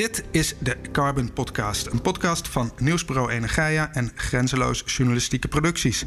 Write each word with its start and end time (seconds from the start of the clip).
Dit 0.00 0.24
is 0.30 0.54
de 0.58 0.76
Carbon 0.92 1.32
Podcast, 1.32 1.86
een 1.86 2.00
podcast 2.00 2.48
van 2.48 2.72
Nieuwsbureau 2.78 3.30
Energia 3.30 3.92
en 3.92 4.10
Grenzeloos 4.14 4.82
Journalistieke 4.86 5.48
Producties. 5.48 6.04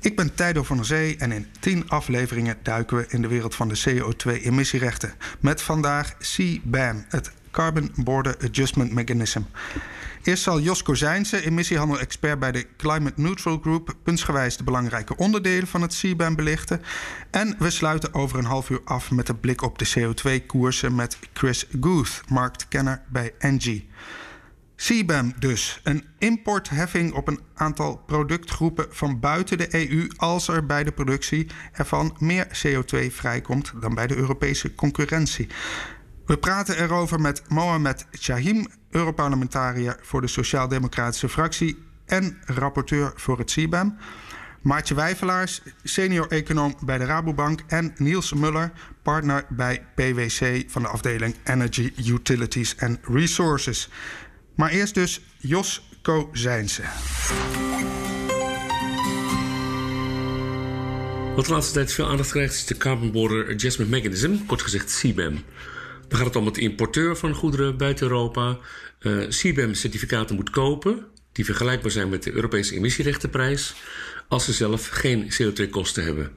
Ik 0.00 0.16
ben 0.16 0.34
Tijdo 0.34 0.62
van 0.62 0.76
der 0.76 0.86
Zee 0.86 1.16
en 1.16 1.32
in 1.32 1.46
tien 1.60 1.88
afleveringen 1.88 2.56
duiken 2.62 2.96
we 2.96 3.06
in 3.08 3.22
de 3.22 3.28
wereld 3.28 3.54
van 3.54 3.68
de 3.68 3.80
CO2-emissierechten. 3.88 5.14
Met 5.40 5.62
vandaag 5.62 6.16
CBAM, 6.18 7.04
het 7.08 7.32
Carbon 7.50 7.90
Border 7.96 8.36
Adjustment 8.44 8.92
Mechanism. 8.92 9.40
Eerst 10.22 10.42
zal 10.42 10.60
Jos 10.60 10.82
Kozijnse, 10.82 11.44
emissiehandel-expert 11.44 12.38
bij 12.38 12.52
de 12.52 12.66
Climate 12.76 13.20
Neutral 13.20 13.58
Group, 13.58 13.94
puntsgewijs 14.02 14.56
de 14.56 14.64
belangrijke 14.64 15.16
onderdelen 15.16 15.66
van 15.66 15.82
het 15.82 15.94
CBAM 15.94 16.34
belichten. 16.36 16.82
En 17.30 17.54
we 17.58 17.70
sluiten 17.70 18.14
over 18.14 18.38
een 18.38 18.44
half 18.44 18.70
uur 18.70 18.80
af 18.84 19.10
met 19.10 19.28
een 19.28 19.40
blik 19.40 19.62
op 19.62 19.78
de 19.78 19.88
CO2-koersen 19.98 20.94
met 20.94 21.18
Chris 21.32 21.66
Guth, 21.80 22.20
marktkenner 22.28 23.02
bij 23.08 23.34
Engie. 23.38 23.88
CBAM 24.76 25.32
dus, 25.38 25.80
een 25.82 26.04
importheffing 26.18 27.12
op 27.12 27.28
een 27.28 27.40
aantal 27.54 27.96
productgroepen 28.06 28.86
van 28.90 29.20
buiten 29.20 29.58
de 29.58 29.88
EU 29.88 30.08
als 30.16 30.48
er 30.48 30.66
bij 30.66 30.84
de 30.84 30.92
productie 30.92 31.46
ervan 31.72 32.16
meer 32.18 32.46
CO2 32.46 33.06
vrijkomt 33.10 33.72
dan 33.80 33.94
bij 33.94 34.06
de 34.06 34.16
Europese 34.16 34.74
concurrentie. 34.74 35.48
We 36.26 36.36
praten 36.36 36.78
erover 36.78 37.20
met 37.20 37.42
Mohamed 37.48 38.06
Shahim, 38.18 38.66
Europarlementariër 38.90 39.98
voor 40.02 40.20
de 40.20 40.26
Sociaal-Democratische 40.26 41.28
fractie 41.28 41.78
en 42.06 42.38
rapporteur 42.44 43.12
voor 43.16 43.38
het 43.38 43.50
CBAM. 43.50 43.96
Maartje 44.60 44.94
Wijvelaars, 44.94 45.62
senior 45.82 46.28
econoom 46.28 46.74
bij 46.84 46.98
de 46.98 47.04
Rabobank. 47.04 47.60
En 47.66 47.94
Niels 47.96 48.32
Muller, 48.32 48.72
partner 49.02 49.44
bij 49.48 49.86
PwC 49.94 50.64
van 50.66 50.82
de 50.82 50.88
afdeling 50.88 51.34
Energy, 51.44 51.92
Utilities 52.06 52.74
and 52.78 52.98
Resources. 53.02 53.88
Maar 54.54 54.70
eerst 54.70 54.94
dus 54.94 55.20
Jos 55.38 55.90
Kozijnse. 56.02 56.82
Wat 61.36 61.44
de 61.46 61.52
laatste 61.52 61.72
tijd 61.72 61.92
veel 61.92 62.08
aandacht 62.08 62.30
krijgt 62.30 62.54
is 62.54 62.66
de 62.66 62.76
Carbon 62.76 63.12
Border 63.12 63.54
Adjustment 63.54 63.90
Mechanism, 63.90 64.36
kort 64.46 64.62
gezegd 64.62 64.98
CBAM. 65.00 65.44
Dan 66.12 66.20
gaat 66.20 66.30
het 66.30 66.42
om 66.42 66.46
het 66.46 66.58
importeur 66.58 67.16
van 67.16 67.34
goederen 67.34 67.76
buiten 67.76 68.06
Europa 68.06 68.58
uh, 69.00 69.28
CBAM-certificaten 69.28 70.36
moet 70.36 70.50
kopen 70.50 71.06
die 71.32 71.44
vergelijkbaar 71.44 71.90
zijn 71.90 72.08
met 72.08 72.22
de 72.22 72.32
Europese 72.32 72.74
emissierechtenprijs 72.74 73.74
als 74.28 74.44
ze 74.44 74.52
zelf 74.52 74.88
geen 74.88 75.32
CO2-kosten 75.32 76.04
hebben. 76.04 76.30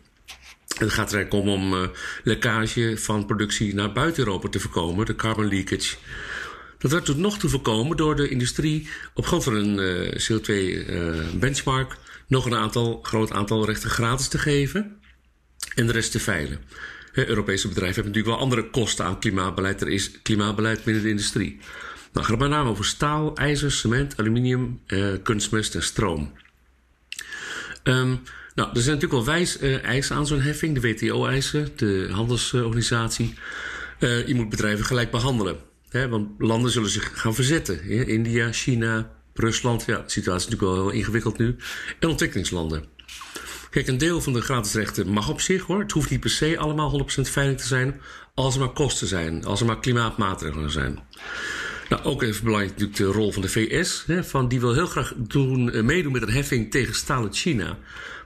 Het 0.78 0.94
gaat 0.94 1.12
er 1.12 1.16
eigenlijk 1.18 1.34
om 1.34 1.50
om 1.50 1.74
uh, 1.74 1.88
lekkage 2.24 2.98
van 2.98 3.26
productie 3.26 3.74
naar 3.74 3.92
buiten 3.92 4.26
Europa 4.26 4.50
te 4.50 4.60
voorkomen, 4.60 5.06
de 5.06 5.16
carbon 5.16 5.48
leakage. 5.48 5.96
Dat 6.78 6.92
werd 6.92 7.06
tot 7.06 7.18
nog 7.18 7.38
toe 7.38 7.50
voorkomen 7.50 7.98
door 7.98 8.16
de 8.16 8.30
industrie 8.30 8.90
op 9.14 9.26
grond 9.26 9.44
van 9.44 9.56
een 9.56 9.78
uh, 9.78 10.12
CO2-benchmark 10.12 11.98
nog 12.28 12.46
een 12.46 12.56
aantal, 12.56 13.00
groot 13.02 13.32
aantal 13.32 13.66
rechten 13.66 13.90
gratis 13.90 14.28
te 14.28 14.38
geven 14.38 15.00
en 15.76 15.86
de 15.86 15.92
rest 15.92 16.12
te 16.12 16.20
veilen. 16.20 16.60
Europese 17.16 17.68
bedrijven 17.68 18.04
hebben 18.04 18.14
natuurlijk 18.14 18.36
wel 18.36 18.44
andere 18.44 18.70
kosten 18.70 19.06
aan 19.06 19.20
klimaatbeleid. 19.20 19.82
Er 19.82 19.90
is 19.90 20.22
klimaatbeleid 20.22 20.84
binnen 20.84 21.04
de 21.04 21.10
industrie. 21.10 21.60
Nou, 22.14 22.28
gaat 22.28 22.40
met 22.40 22.50
name 22.50 22.70
over 22.70 22.86
staal, 22.86 23.36
ijzer, 23.36 23.72
cement, 23.72 24.18
aluminium, 24.18 24.82
eh, 24.88 25.08
kunstmest 25.24 25.76
en 25.76 25.84
stroom. 25.84 26.34
Um, 27.84 28.22
nou, 28.56 28.70
er 28.74 28.82
zijn 28.82 28.96
natuurlijk 28.96 29.26
wel 29.26 29.36
wijs 29.36 29.62
uh, 29.62 29.84
eisen 29.84 30.16
aan 30.16 30.28
zo'n 30.28 30.42
heffing, 30.42 30.80
de 30.80 30.82
WTO-eisen, 30.82 31.70
de 31.76 32.08
handelsorganisatie. 32.12 33.34
Uh, 34.00 34.28
je 34.28 34.36
moet 34.36 34.50
bedrijven 34.50 34.86
gelijk 34.86 35.12
behandelen. 35.12 35.58
Hè, 35.90 36.10
want 36.10 36.30
landen 36.38 36.72
zullen 36.72 36.90
zich 36.90 37.12
gaan 37.14 37.36
verzetten. 37.36 37.84
India, 38.08 38.52
China, 38.52 39.12
Rusland. 39.34 39.86
Ja, 39.86 39.98
de 39.98 40.10
situatie 40.10 40.48
is 40.48 40.54
natuurlijk 40.54 40.78
wel 40.78 40.90
heel 40.90 41.00
ingewikkeld 41.00 41.38
nu. 41.38 41.56
En 42.00 42.10
ontwikkelingslanden. 42.10 42.95
Kijk, 43.76 43.88
een 43.88 43.98
deel 43.98 44.22
van 44.22 44.34
de 44.34 44.42
gratis 44.42 44.74
rechten 44.74 45.08
mag 45.08 45.30
op 45.30 45.42
zich 45.42 45.64
hoor. 45.64 45.80
Het 45.80 45.92
hoeft 45.92 46.10
niet 46.10 46.20
per 46.20 46.30
se 46.30 46.58
allemaal 46.58 47.06
100% 47.18 47.22
veilig 47.22 47.58
te 47.58 47.68
zijn. 47.68 48.02
Als 48.34 48.54
er 48.54 48.60
maar 48.60 48.74
kosten 48.74 49.08
zijn. 49.08 49.46
Als 49.46 49.60
er 49.60 49.66
maar 49.66 49.80
klimaatmaatregelen 49.80 50.70
zijn. 50.70 51.00
Nou, 51.90 52.04
ook 52.04 52.22
even 52.22 52.44
belangrijk 52.44 52.72
natuurlijk 52.72 52.98
de 52.98 53.06
rol 53.06 53.32
van 53.32 53.42
de 53.42 53.50
VS. 53.50 54.04
Hè, 54.08 54.24
van 54.24 54.48
die 54.48 54.60
wil 54.60 54.74
heel 54.74 54.86
graag 54.86 55.14
doen, 55.18 55.86
meedoen 55.86 56.12
met 56.12 56.22
een 56.22 56.30
heffing 56.30 56.72
tegen 56.72 56.96
stalend 56.96 57.38
China. 57.38 57.78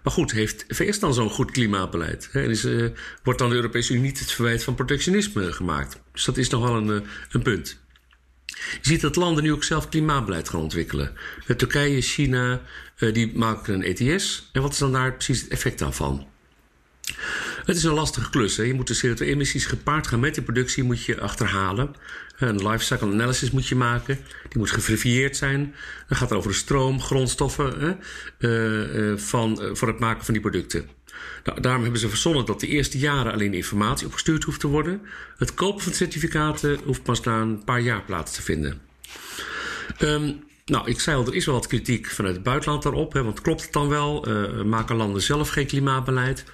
Maar 0.03 0.13
goed, 0.13 0.31
heeft 0.31 0.65
VS 0.67 0.99
dan 0.99 1.13
zo'n 1.13 1.29
goed 1.29 1.51
klimaatbeleid? 1.51 2.29
Hè? 2.31 2.43
En 2.43 2.49
is, 2.49 2.65
uh, 2.65 2.89
wordt 3.23 3.39
dan 3.39 3.49
de 3.49 3.55
Europese 3.55 3.93
Unie 3.93 4.05
niet 4.05 4.19
het 4.19 4.31
verwijt 4.31 4.63
van 4.63 4.75
protectionisme 4.75 5.53
gemaakt? 5.53 5.99
Dus 6.11 6.25
dat 6.25 6.37
is 6.37 6.49
nog 6.49 6.61
wel 6.61 6.75
een, 6.75 7.03
een 7.31 7.41
punt. 7.41 7.79
Je 8.59 8.77
ziet 8.81 9.01
dat 9.01 9.15
landen 9.15 9.43
nu 9.43 9.51
ook 9.51 9.63
zelf 9.63 9.89
klimaatbeleid 9.89 10.49
gaan 10.49 10.61
ontwikkelen. 10.61 11.13
Turkije, 11.57 12.01
China, 12.01 12.61
uh, 12.99 13.13
die 13.13 13.37
maken 13.37 13.73
een 13.73 13.83
ETS. 13.83 14.49
En 14.51 14.61
wat 14.61 14.71
is 14.71 14.77
dan 14.77 14.91
daar 14.91 15.13
precies 15.13 15.41
het 15.41 15.49
effect 15.49 15.79
daarvan? 15.79 16.27
Het 17.65 17.77
is 17.77 17.83
een 17.83 17.93
lastige 17.93 18.29
klus. 18.29 18.57
Hè? 18.57 18.63
Je 18.63 18.73
moet 18.73 18.87
de 18.87 19.07
CO2-emissies 19.07 19.65
gepaard 19.67 20.07
gaan 20.07 20.19
met 20.19 20.35
de 20.35 20.41
productie 20.41 20.83
moet 20.83 21.03
je 21.03 21.19
achterhalen. 21.19 21.95
Een 22.37 22.67
lifecycle 22.67 23.11
analysis 23.11 23.51
moet 23.51 23.67
je 23.67 23.75
maken. 23.75 24.19
Die 24.49 24.57
moet 24.57 24.71
geverifieerd 24.71 25.37
zijn. 25.37 25.75
Dan 26.07 26.17
gaat 26.17 26.29
het 26.29 26.37
over 26.37 26.51
de 26.51 26.57
stroom, 26.57 27.01
grondstoffen 27.01 27.79
hè? 27.79 27.93
Uh, 28.39 29.17
van, 29.17 29.69
voor 29.73 29.87
het 29.87 29.99
maken 29.99 30.25
van 30.25 30.33
die 30.33 30.43
producten. 30.43 30.89
Nou, 31.43 31.61
daarom 31.61 31.81
hebben 31.81 31.99
ze 31.99 32.09
verzonnen 32.09 32.45
dat 32.45 32.59
de 32.59 32.67
eerste 32.67 32.97
jaren 32.97 33.33
alleen 33.33 33.53
informatie 33.53 34.07
opgestuurd 34.07 34.43
hoeft 34.43 34.59
te 34.59 34.67
worden. 34.67 35.01
Het 35.37 35.53
kopen 35.53 35.83
van 35.83 35.93
certificaten 35.93 36.79
hoeft 36.85 37.03
pas 37.03 37.21
na 37.21 37.41
een 37.41 37.63
paar 37.63 37.81
jaar 37.81 38.03
plaats 38.03 38.35
te 38.35 38.41
vinden. 38.41 38.81
Um, 39.99 40.43
nou, 40.69 40.89
ik 40.89 40.99
zei 40.99 41.17
al, 41.17 41.25
er 41.25 41.35
is 41.35 41.45
wel 41.45 41.55
wat 41.55 41.67
kritiek 41.67 42.07
vanuit 42.07 42.35
het 42.35 42.43
buitenland 42.43 42.83
daarop. 42.83 43.13
Hè, 43.13 43.23
want 43.23 43.41
klopt 43.41 43.61
het 43.61 43.73
dan 43.73 43.87
wel? 43.87 44.27
maken 44.65 44.95
landen 44.95 45.21
zelf 45.21 45.49
geen 45.49 45.67
klimaatbeleid? 45.67 46.45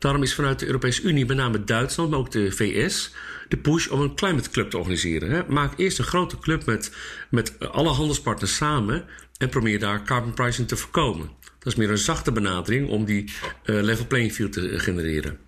Daarom 0.00 0.22
is 0.22 0.34
vanuit 0.34 0.58
de 0.58 0.66
Europese 0.66 1.02
Unie, 1.02 1.26
met 1.26 1.36
name 1.36 1.64
Duitsland, 1.64 2.10
maar 2.10 2.18
ook 2.18 2.30
de 2.30 2.52
VS, 2.52 3.14
de 3.48 3.56
push 3.56 3.86
om 3.86 4.00
een 4.00 4.14
climate 4.14 4.50
club 4.50 4.70
te 4.70 4.78
organiseren. 4.78 5.30
Hè. 5.30 5.42
Maak 5.48 5.78
eerst 5.78 5.98
een 5.98 6.04
grote 6.04 6.38
club 6.38 6.64
met, 6.66 6.92
met 7.30 7.70
alle 7.70 7.88
handelspartners 7.88 8.56
samen 8.56 9.04
en 9.38 9.48
probeer 9.48 9.78
daar 9.78 10.04
carbon 10.04 10.34
pricing 10.34 10.68
te 10.68 10.76
voorkomen. 10.76 11.30
Dat 11.58 11.72
is 11.72 11.74
meer 11.74 11.90
een 11.90 11.98
zachte 11.98 12.32
benadering 12.32 12.88
om 12.88 13.04
die 13.04 13.24
uh, 13.64 13.82
level 13.82 14.06
playing 14.06 14.32
field 14.32 14.52
te 14.52 14.78
genereren. 14.78 15.38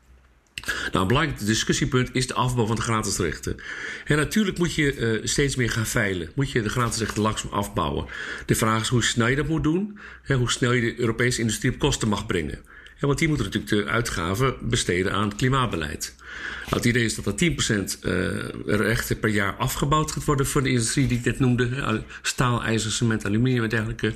Nou, 0.67 1.03
een 1.03 1.07
belangrijk 1.07 1.47
discussiepunt 1.47 2.11
is 2.13 2.27
de 2.27 2.35
afbouw 2.35 2.67
van 2.67 2.77
de 2.77 2.83
gratis 2.83 3.19
rechten. 3.19 3.57
En 4.05 4.17
natuurlijk 4.17 4.59
moet 4.59 4.75
je 4.75 4.97
uh, 4.97 5.27
steeds 5.27 5.57
meer 5.57 5.71
gaan 5.71 5.87
veilen. 5.87 6.31
Moet 6.35 6.51
je 6.51 6.63
de 6.63 6.69
gratis 6.69 6.99
rechten 6.99 7.23
langzaam 7.23 7.51
afbouwen. 7.51 8.07
De 8.47 8.55
vraag 8.55 8.81
is 8.81 8.89
hoe 8.89 9.05
snel 9.05 9.27
je 9.27 9.37
dat 9.37 9.49
moet 9.49 9.63
doen. 9.63 9.99
Hè, 10.23 10.35
hoe 10.35 10.51
snel 10.51 10.73
je 10.73 10.81
de 10.81 11.01
Europese 11.01 11.41
industrie 11.41 11.73
op 11.73 11.79
kosten 11.79 12.09
mag 12.09 12.27
brengen. 12.27 12.59
Want 13.01 13.19
die 13.19 13.29
moeten 13.29 13.47
natuurlijk 13.47 13.73
de 13.73 13.93
uitgaven 13.93 14.55
besteden 14.61 15.13
aan 15.13 15.29
het 15.29 15.37
klimaatbeleid. 15.37 16.15
Nou, 16.63 16.77
het 16.77 16.85
idee 16.85 17.05
is 17.05 17.15
dat 17.15 17.27
er 17.27 17.51
10% 17.97 18.01
uh, 18.03 18.29
rechten 18.67 19.19
per 19.19 19.31
jaar 19.31 19.57
afgebouwd 19.57 20.13
gaat 20.13 20.25
worden 20.25 20.47
voor 20.47 20.63
de 20.63 20.69
industrie 20.69 21.07
die 21.07 21.19
ik 21.19 21.25
net 21.25 21.39
noemde. 21.39 22.03
Staal, 22.23 22.63
ijzer, 22.63 22.91
cement, 22.91 23.25
aluminium 23.25 23.63
en 23.63 23.69
dergelijke. 23.69 24.15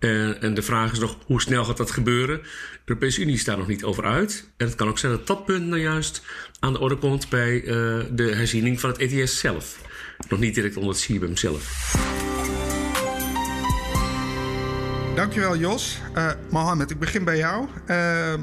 Uh, 0.00 0.42
en 0.42 0.54
de 0.54 0.62
vraag 0.62 0.92
is 0.92 0.98
nog, 0.98 1.16
hoe 1.26 1.40
snel 1.40 1.64
gaat 1.64 1.76
dat 1.76 1.90
gebeuren? 1.90 2.36
De 2.42 2.48
Europese 2.84 3.20
Unie 3.20 3.38
staat 3.38 3.58
nog 3.58 3.66
niet 3.66 3.84
over 3.84 4.04
uit. 4.04 4.50
En 4.56 4.66
het 4.66 4.74
kan 4.74 4.88
ook 4.88 4.98
zijn 4.98 5.12
dat 5.12 5.26
dat 5.26 5.44
punt 5.44 5.66
nou 5.66 5.80
juist 5.80 6.22
aan 6.60 6.72
de 6.72 6.78
orde 6.78 6.96
komt 6.96 7.28
bij 7.28 7.62
uh, 7.62 7.64
de 8.10 8.34
herziening 8.34 8.80
van 8.80 8.90
het 8.90 8.98
ETS 8.98 9.38
zelf. 9.38 9.78
Nog 10.28 10.40
niet 10.40 10.54
direct 10.54 10.76
onder 10.76 10.94
het 10.94 11.02
CBAM 11.02 11.36
zelf. 11.36 11.94
Dankjewel 15.14 15.56
Jos. 15.56 15.98
Uh, 16.14 16.30
Mohammed, 16.50 16.90
ik 16.90 16.98
begin 16.98 17.24
bij 17.24 17.36
jou. 17.36 17.68
Uh, 17.86 18.34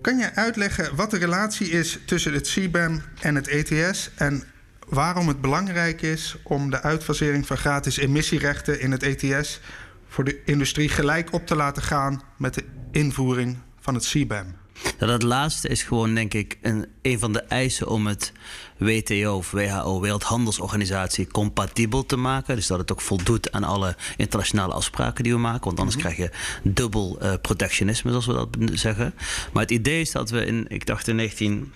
kan 0.00 0.18
je 0.18 0.34
uitleggen 0.34 0.96
wat 0.96 1.10
de 1.10 1.18
relatie 1.18 1.70
is 1.70 1.98
tussen 2.06 2.32
het 2.32 2.48
CBAM 2.48 3.02
en 3.20 3.34
het 3.34 3.48
ETS... 3.48 4.10
en 4.14 4.42
waarom 4.88 5.28
het 5.28 5.40
belangrijk 5.40 6.02
is 6.02 6.36
om 6.42 6.70
de 6.70 6.82
uitfasering 6.82 7.46
van 7.46 7.56
gratis 7.56 7.96
emissierechten 7.96 8.80
in 8.80 8.90
het 8.90 9.02
ETS... 9.02 9.60
voor 10.08 10.24
de 10.24 10.42
industrie 10.44 10.88
gelijk 10.88 11.32
op 11.32 11.46
te 11.46 11.56
laten 11.56 11.82
gaan 11.82 12.22
met 12.36 12.54
de 12.54 12.64
invoering 12.90 13.56
van 13.80 13.94
het 13.94 14.06
CBAM? 14.06 14.54
dat 14.98 15.22
laatste 15.22 15.68
is 15.68 15.82
gewoon, 15.82 16.14
denk 16.14 16.34
ik, 16.34 16.58
een, 16.62 16.86
een 17.02 17.18
van 17.18 17.32
de 17.32 17.40
eisen 17.40 17.88
om 17.88 18.06
het 18.06 18.32
WTO 18.76 19.36
of 19.36 19.50
WHO, 19.50 20.00
Wereldhandelsorganisatie, 20.00 21.26
compatibel 21.26 22.06
te 22.06 22.16
maken. 22.16 22.56
Dus 22.56 22.66
dat 22.66 22.78
het 22.78 22.92
ook 22.92 23.00
voldoet 23.00 23.52
aan 23.52 23.64
alle 23.64 23.96
internationale 24.16 24.72
afspraken 24.72 25.24
die 25.24 25.32
we 25.32 25.38
maken. 25.38 25.64
Want 25.64 25.78
anders 25.78 25.96
mhm. 25.96 26.04
krijg 26.06 26.30
je 26.30 26.36
dubbel 26.62 27.18
uh, 27.22 27.32
protectionisme, 27.42 28.10
zoals 28.10 28.26
we 28.26 28.32
dat 28.32 28.48
zeggen. 28.78 29.14
Maar 29.52 29.62
het 29.62 29.72
idee 29.72 30.00
is 30.00 30.10
dat 30.10 30.30
we 30.30 30.44
in, 30.44 30.64
ik 30.68 30.86
dacht 30.86 31.08
in 31.08 31.16
19. 31.16 31.72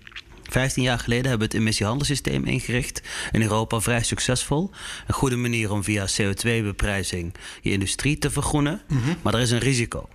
15 0.53 0.83
jaar 0.83 0.99
geleden 0.99 1.29
hebben 1.29 1.49
we 1.49 1.55
het 1.55 1.63
emissiehandelssysteem 1.63 2.45
ingericht 2.45 3.03
in 3.33 3.43
Europa, 3.43 3.81
vrij 3.81 4.03
succesvol. 4.03 4.71
Een 5.07 5.15
goede 5.15 5.37
manier 5.37 5.73
om 5.73 5.85
via 5.85 6.07
CO2-beprijzing 6.07 7.35
je 7.61 7.71
industrie 7.71 8.19
te 8.19 8.31
vergroenen. 8.31 8.83
Mhm. 8.89 9.15
Maar 9.23 9.35
er 9.35 9.41
is 9.41 9.51
een 9.51 9.59
risico. 9.59 10.09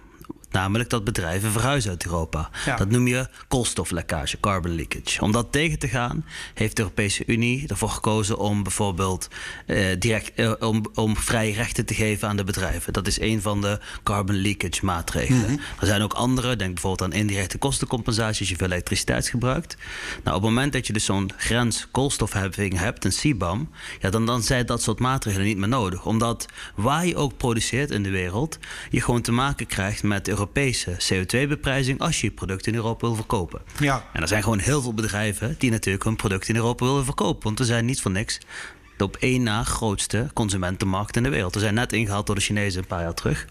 Namelijk 0.51 0.89
dat 0.89 1.03
bedrijven 1.03 1.51
verhuizen 1.51 1.89
uit 1.91 2.05
Europa. 2.05 2.49
Dat 2.77 2.89
noem 2.89 3.07
je 3.07 3.27
koolstoflekkage, 3.47 4.39
carbon 4.39 4.75
leakage. 4.75 5.21
Om 5.21 5.31
dat 5.31 5.51
tegen 5.51 5.79
te 5.79 5.87
gaan, 5.87 6.25
heeft 6.53 6.75
de 6.75 6.81
Europese 6.81 7.23
Unie 7.25 7.67
ervoor 7.67 7.89
gekozen 7.89 8.37
om 8.37 8.63
bijvoorbeeld 8.63 9.27
eh, 9.65 9.85
direct, 9.99 10.31
eh, 10.35 10.53
om, 10.59 10.85
om 10.93 11.17
vrije 11.17 11.53
rechten 11.53 11.85
te 11.85 11.93
geven 11.93 12.27
aan 12.27 12.37
de 12.37 12.43
bedrijven. 12.43 12.93
Dat 12.93 13.07
is 13.07 13.19
een 13.19 13.41
van 13.41 13.61
de 13.61 13.79
carbon 14.03 14.35
leakage 14.35 14.85
maatregelen. 14.85 15.51
Mhm. 15.51 15.59
Er 15.79 15.87
zijn 15.87 16.01
ook 16.01 16.13
andere, 16.13 16.55
denk 16.55 16.73
bijvoorbeeld 16.73 17.13
aan 17.13 17.19
indirecte 17.19 17.57
kostencompensatie 17.57 18.39
als 18.39 18.49
je 18.49 18.55
veel 18.55 18.67
elektriciteit 18.67 19.29
gebruikt. 19.29 19.77
Nou, 20.23 20.35
op 20.35 20.41
het 20.43 20.51
moment 20.51 20.73
dat 20.73 20.87
je 20.87 20.93
dus 20.93 21.05
zo'n 21.05 21.31
grens 21.37 21.87
koolstofheffing 21.91 22.79
hebt, 22.79 23.05
een 23.05 23.11
CBAM, 23.11 23.69
ja, 23.99 24.09
dan, 24.09 24.25
dan 24.25 24.41
zijn 24.41 24.65
dat 24.65 24.81
soort 24.81 24.99
maatregelen 24.99 25.45
niet 25.45 25.57
meer 25.57 25.67
nodig. 25.67 26.05
Omdat 26.05 26.45
waar 26.75 27.05
je 27.05 27.15
ook 27.15 27.37
produceert 27.37 27.91
in 27.91 28.03
de 28.03 28.09
wereld, 28.09 28.59
je 28.89 29.01
gewoon 29.01 29.21
te 29.21 29.31
maken 29.31 29.65
krijgt 29.65 30.03
met 30.03 30.27
Europese 30.37 30.97
CO2-beprijzing 30.97 31.99
als 31.99 32.21
je 32.21 32.27
je 32.27 32.33
product 32.33 32.67
in 32.67 32.75
Europa 32.75 33.07
wil 33.07 33.15
verkopen. 33.15 33.61
Ja. 33.79 34.03
En 34.13 34.21
er 34.21 34.27
zijn 34.27 34.43
gewoon 34.43 34.59
heel 34.59 34.81
veel 34.81 34.93
bedrijven 34.93 35.55
die 35.57 35.71
natuurlijk 35.71 36.03
hun 36.03 36.15
product 36.15 36.47
in 36.47 36.55
Europa 36.55 36.85
willen 36.85 37.05
verkopen. 37.05 37.43
Want 37.43 37.59
we 37.59 37.65
zijn 37.65 37.85
niet 37.85 38.01
voor 38.01 38.11
niks 38.11 38.39
de 38.97 39.03
op 39.03 39.15
één 39.15 39.43
na 39.43 39.63
grootste 39.63 40.29
consumentenmarkt 40.33 41.15
in 41.15 41.23
de 41.23 41.29
wereld. 41.29 41.53
We 41.53 41.59
zijn 41.59 41.73
net 41.73 41.93
ingehaald 41.93 42.25
door 42.25 42.35
de 42.35 42.41
Chinezen 42.41 42.81
een 42.81 42.87
paar 42.87 43.01
jaar 43.01 43.13
terug. 43.13 43.47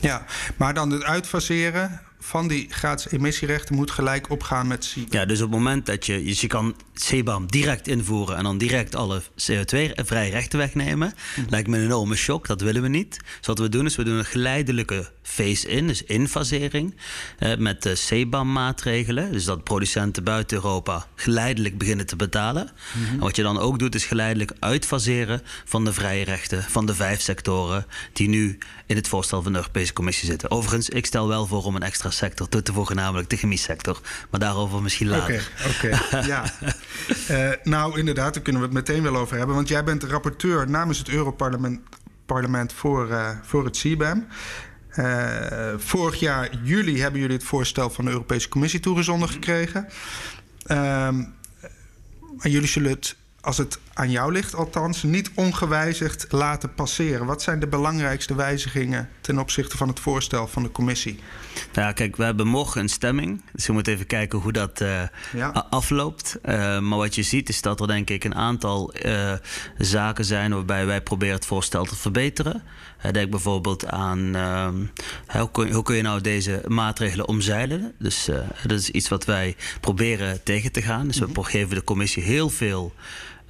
Ja, 0.00 0.24
maar 0.56 0.74
dan 0.74 0.90
het 0.90 1.02
uitfaseren 1.02 2.00
van 2.20 2.48
die 2.48 2.66
gratis 2.70 3.12
emissierechten 3.12 3.74
moet 3.74 3.90
gelijk 3.90 4.30
opgaan 4.30 4.66
met 4.66 4.86
CBAM. 4.86 5.06
Ja, 5.10 5.24
dus 5.24 5.40
op 5.40 5.50
het 5.50 5.58
moment 5.58 5.86
dat 5.86 6.06
je... 6.06 6.22
Dus 6.24 6.40
je 6.40 6.46
kan 6.46 6.76
CBAM 6.94 7.46
direct 7.46 7.88
invoeren... 7.88 8.36
en 8.36 8.42
dan 8.42 8.58
direct 8.58 8.94
alle 8.94 9.22
CO2-vrije 9.22 10.30
rechten 10.30 10.58
wegnemen... 10.58 11.14
Mhm. 11.36 11.46
lijkt 11.50 11.68
me 11.68 11.76
een 11.76 11.84
enorme 11.84 12.16
shock. 12.16 12.46
Dat 12.46 12.60
willen 12.60 12.82
we 12.82 12.88
niet. 12.88 13.18
Dus 13.38 13.46
wat 13.46 13.58
we 13.58 13.68
doen 13.68 13.86
is 13.86 13.96
we 13.96 14.04
doen 14.04 14.18
een 14.18 14.24
geleidelijke 14.24 15.10
phase-in, 15.22 15.86
dus 15.86 16.02
infasering... 16.02 16.94
Eh, 17.38 17.56
met 17.56 17.82
de 17.82 17.92
CBAM-maatregelen. 17.92 19.32
Dus 19.32 19.44
dat 19.44 19.64
producenten 19.64 20.24
buiten 20.24 20.56
Europa 20.56 21.06
geleidelijk 21.14 21.78
beginnen 21.78 22.06
te 22.06 22.16
betalen. 22.16 22.70
Mhm. 22.92 23.12
En 23.12 23.18
wat 23.18 23.36
je 23.36 23.42
dan 23.42 23.58
ook 23.58 23.78
doet 23.78 23.94
is 23.94 24.04
geleidelijk 24.04 24.52
uitfaseren... 24.58 25.42
van 25.64 25.84
de 25.84 25.92
vrije 25.92 26.24
rechten 26.24 26.62
van 26.62 26.86
de 26.86 26.94
vijf 26.94 27.20
sectoren... 27.20 27.86
die 28.12 28.28
nu 28.28 28.58
in 28.86 28.96
het 28.96 29.08
voorstel 29.08 29.42
van 29.42 29.52
de 29.52 29.58
Europese 29.58 29.92
Commissie 29.92 30.28
zitten. 30.28 30.50
Overigens, 30.50 30.88
ik 30.88 31.06
stel 31.06 31.28
wel 31.28 31.46
voor 31.46 31.64
om 31.64 31.76
een 31.76 31.82
extra 31.82 32.07
sector 32.10 32.48
toe 32.48 32.62
te 32.62 32.72
voegen, 32.72 32.96
namelijk 32.96 33.30
de 33.30 33.36
chemiesector. 33.36 34.00
Maar 34.30 34.40
daarover 34.40 34.82
misschien 34.82 35.08
later. 35.08 35.50
Oké, 35.66 35.98
oké. 35.98 36.26
ja. 36.32 36.44
Uh, 37.30 37.50
nou, 37.62 37.98
inderdaad, 37.98 38.34
daar 38.34 38.42
kunnen 38.42 38.62
we 38.62 38.68
het 38.68 38.76
meteen 38.76 39.02
wel 39.02 39.16
over 39.16 39.36
hebben. 39.36 39.54
Want 39.54 39.68
jij 39.68 39.84
bent 39.84 40.00
de 40.00 40.06
rapporteur 40.06 40.70
namens 40.70 40.98
het 40.98 41.08
Europarlement 41.08 41.80
parlement 42.28 42.72
voor, 42.72 43.08
uh, 43.08 43.30
voor 43.42 43.64
het 43.64 43.76
CBAM. 43.78 44.26
Uh, 44.96 45.74
vorig 45.76 46.20
jaar 46.20 46.48
juli 46.62 47.00
hebben 47.00 47.20
jullie 47.20 47.36
het 47.36 47.44
voorstel 47.44 47.90
van 47.90 48.04
de 48.04 48.10
Europese 48.10 48.48
Commissie 48.48 48.80
toegezonden 48.80 49.28
gekregen. 49.28 49.86
Uh, 50.66 50.76
maar 52.36 52.48
jullie 52.48 52.68
zullen 52.68 52.90
het 52.90 53.16
als 53.40 53.58
het 53.58 53.78
aan 53.98 54.10
jou 54.10 54.32
ligt 54.32 54.54
althans, 54.54 55.02
niet 55.02 55.30
ongewijzigd 55.34 56.26
laten 56.30 56.74
passeren? 56.74 57.26
Wat 57.26 57.42
zijn 57.42 57.60
de 57.60 57.66
belangrijkste 57.66 58.34
wijzigingen 58.34 59.08
ten 59.20 59.38
opzichte 59.38 59.76
van 59.76 59.88
het 59.88 60.00
voorstel 60.00 60.46
van 60.46 60.62
de 60.62 60.70
commissie? 60.70 61.20
Nou 61.72 61.86
ja, 61.86 61.92
kijk, 61.92 62.16
we 62.16 62.24
hebben 62.24 62.46
morgen 62.46 62.80
een 62.80 62.88
stemming. 62.88 63.42
Dus 63.52 63.66
we 63.66 63.72
moeten 63.72 63.92
even 63.92 64.06
kijken 64.06 64.38
hoe 64.38 64.52
dat 64.52 64.80
uh, 64.80 65.02
afloopt. 65.70 66.38
Uh, 66.44 66.78
maar 66.78 66.98
wat 66.98 67.14
je 67.14 67.22
ziet 67.22 67.48
is 67.48 67.62
dat 67.62 67.80
er 67.80 67.86
denk 67.86 68.10
ik 68.10 68.24
een 68.24 68.34
aantal 68.34 68.94
uh, 69.06 69.32
zaken 69.78 70.24
zijn 70.24 70.52
waarbij 70.52 70.86
wij 70.86 71.02
proberen 71.02 71.34
het 71.34 71.46
voorstel 71.46 71.84
te 71.84 71.96
verbeteren. 71.96 72.62
denk 73.12 73.30
bijvoorbeeld 73.30 73.86
aan 73.86 74.34
ehm, 74.34 74.76
hoe, 75.38 75.50
kun, 75.50 75.72
hoe, 75.72 75.82
kun, 75.82 75.96
je 75.96 76.02
nou 76.02 76.20
deze 76.20 76.62
maatregelen 76.66 77.28
omzeilen. 77.28 77.92
Dus 77.98 78.28
dat 78.62 78.78
is 78.78 78.90
iets 78.90 79.08
wat 79.08 79.24
wij 79.24 79.56
proberen 79.80 80.42
tegen 80.42 80.72
te 80.72 80.82
gaan. 80.82 81.06
Dus 81.06 81.18
we 81.18 81.26
mhm. 81.26 81.42
geven 81.42 81.74
de 81.74 81.84
commissie 81.84 82.22
heel 82.22 82.50
veel 82.50 82.94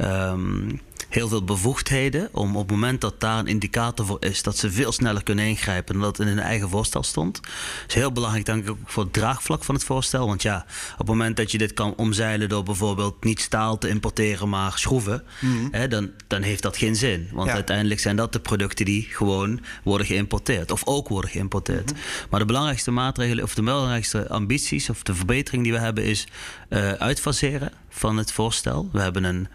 um, 0.00 0.80
heel 1.08 1.28
veel 1.28 1.44
bevoegdheden 1.44 2.28
om 2.32 2.56
op 2.56 2.62
het 2.62 2.70
moment 2.70 3.00
dat 3.00 3.20
daar 3.20 3.38
een 3.38 3.46
indicator 3.46 4.06
voor 4.06 4.16
is, 4.20 4.42
dat 4.42 4.56
ze 4.56 4.70
veel 4.70 4.92
sneller 4.92 5.22
kunnen 5.22 5.44
ingrijpen 5.44 5.94
dan 5.94 6.02
dat 6.02 6.20
in 6.20 6.26
hun 6.26 6.38
eigen 6.38 6.68
voorstel 6.68 7.02
stond. 7.02 7.34
Dat 7.42 7.52
is 7.88 7.94
heel 7.94 8.12
belangrijk, 8.12 8.46
denk 8.46 8.62
ik, 8.62 8.70
ook 8.70 8.78
voor 8.84 9.02
het 9.02 9.12
draagvlak 9.12 9.64
van 9.64 9.74
het 9.74 9.84
voorstel. 9.84 10.26
Want 10.26 10.42
ja, 10.42 10.66
op 10.92 10.98
het 10.98 11.06
moment 11.06 11.36
dat 11.36 11.50
je 11.50 11.58
dit 11.58 11.72
kan 11.72 11.94
omzeilen 11.94 12.48
door 12.48 12.62
bijvoorbeeld 12.62 13.24
niet 13.24 13.40
staal 13.40 13.78
te 13.78 13.88
importeren, 13.88 14.48
maar 14.48 14.78
schroeven, 14.78 15.24
mhm. 15.40 15.68
hè, 15.70 15.88
dan, 15.88 16.10
dan 16.26 16.42
heeft 16.42 16.62
dat 16.62 16.76
geen 16.76 16.96
zin. 16.96 17.28
Want 17.32 17.50
uiteindelijk 17.50 18.00
zijn 18.00 18.16
dat 18.16 18.32
de 18.32 18.40
producten 18.40 18.84
die 18.84 19.02
gewoon 19.10 19.60
worden 19.82 20.06
geïmporteerd 20.06 20.70
of 20.70 20.82
ook 20.84 21.08
worden 21.08 21.30
geïmporteerd. 21.30 21.92
Mhm. 21.92 22.00
Maar 22.30 22.40
de 22.40 22.46
belangrijkste 22.46 22.90
maatregelen 22.90 23.44
of 23.44 23.54
de 23.54 23.62
belangrijkste 23.62 24.28
ambities 24.28 24.90
of 24.90 25.02
de 25.02 25.14
verbetering 25.14 25.62
die 25.62 25.72
we 25.72 25.78
hebben 25.78 26.04
is 26.04 26.26
uh, 26.68 26.92
uitfaseren 26.92 27.72
van 27.88 28.16
het 28.16 28.32
voorstel. 28.32 28.88
We 28.92 29.00
hebben 29.00 29.24
een 29.24 29.48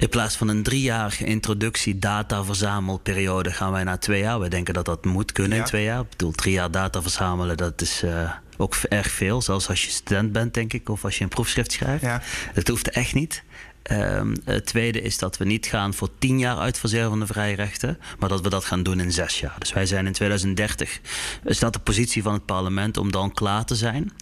in 0.00 0.08
plaats 0.08 0.36
van 0.36 0.48
een 0.48 0.62
driejarige 0.62 1.24
introductie 1.24 1.98
data-verzamelperiode 1.98 3.52
gaan 3.52 3.72
wij 3.72 3.84
naar 3.84 3.98
twee 3.98 4.20
jaar. 4.20 4.40
We 4.40 4.48
denken 4.48 4.74
dat 4.74 4.84
dat 4.84 5.04
moet 5.04 5.32
kunnen 5.32 5.58
in 5.58 5.64
twee 5.64 5.84
jaar. 5.84 6.00
Ik 6.00 6.08
bedoel, 6.10 6.32
drie 6.32 6.52
jaar 6.52 6.70
data 6.70 7.02
verzamelen, 7.02 7.56
dat 7.56 7.80
is 7.80 8.02
uh, 8.04 8.30
ook 8.56 8.74
erg 8.74 9.10
veel. 9.10 9.42
Zelfs 9.42 9.68
als 9.68 9.84
je 9.84 9.90
student 9.90 10.32
bent, 10.32 10.54
denk 10.54 10.72
ik, 10.72 10.88
of 10.88 11.04
als 11.04 11.18
je 11.18 11.24
een 11.24 11.30
proefschrift 11.30 11.72
schrijft. 11.72 12.02
Ja. 12.02 12.22
Dat 12.54 12.68
hoeft 12.68 12.90
echt 12.90 13.14
niet. 13.14 13.42
Um, 13.92 14.34
het 14.44 14.66
tweede 14.66 15.00
is 15.00 15.18
dat 15.18 15.36
we 15.36 15.44
niet 15.44 15.66
gaan 15.66 15.94
voor 15.94 16.08
tien 16.18 16.38
jaar 16.38 16.56
uitfaseren 16.56 17.08
van 17.08 17.20
de 17.20 17.26
vrije 17.26 17.54
rechten, 17.54 17.98
maar 18.18 18.28
dat 18.28 18.40
we 18.40 18.48
dat 18.48 18.64
gaan 18.64 18.82
doen 18.82 19.00
in 19.00 19.12
zes 19.12 19.40
jaar. 19.40 19.54
Dus 19.58 19.72
wij 19.72 19.86
zijn 19.86 20.06
in 20.06 20.12
2030, 20.12 21.00
is 21.44 21.58
dat 21.58 21.72
de 21.72 21.78
positie 21.78 22.22
van 22.22 22.32
het 22.32 22.44
parlement 22.44 22.96
om 22.96 23.12
dan 23.12 23.32
klaar 23.32 23.64
te 23.64 23.74
zijn. 23.74 24.12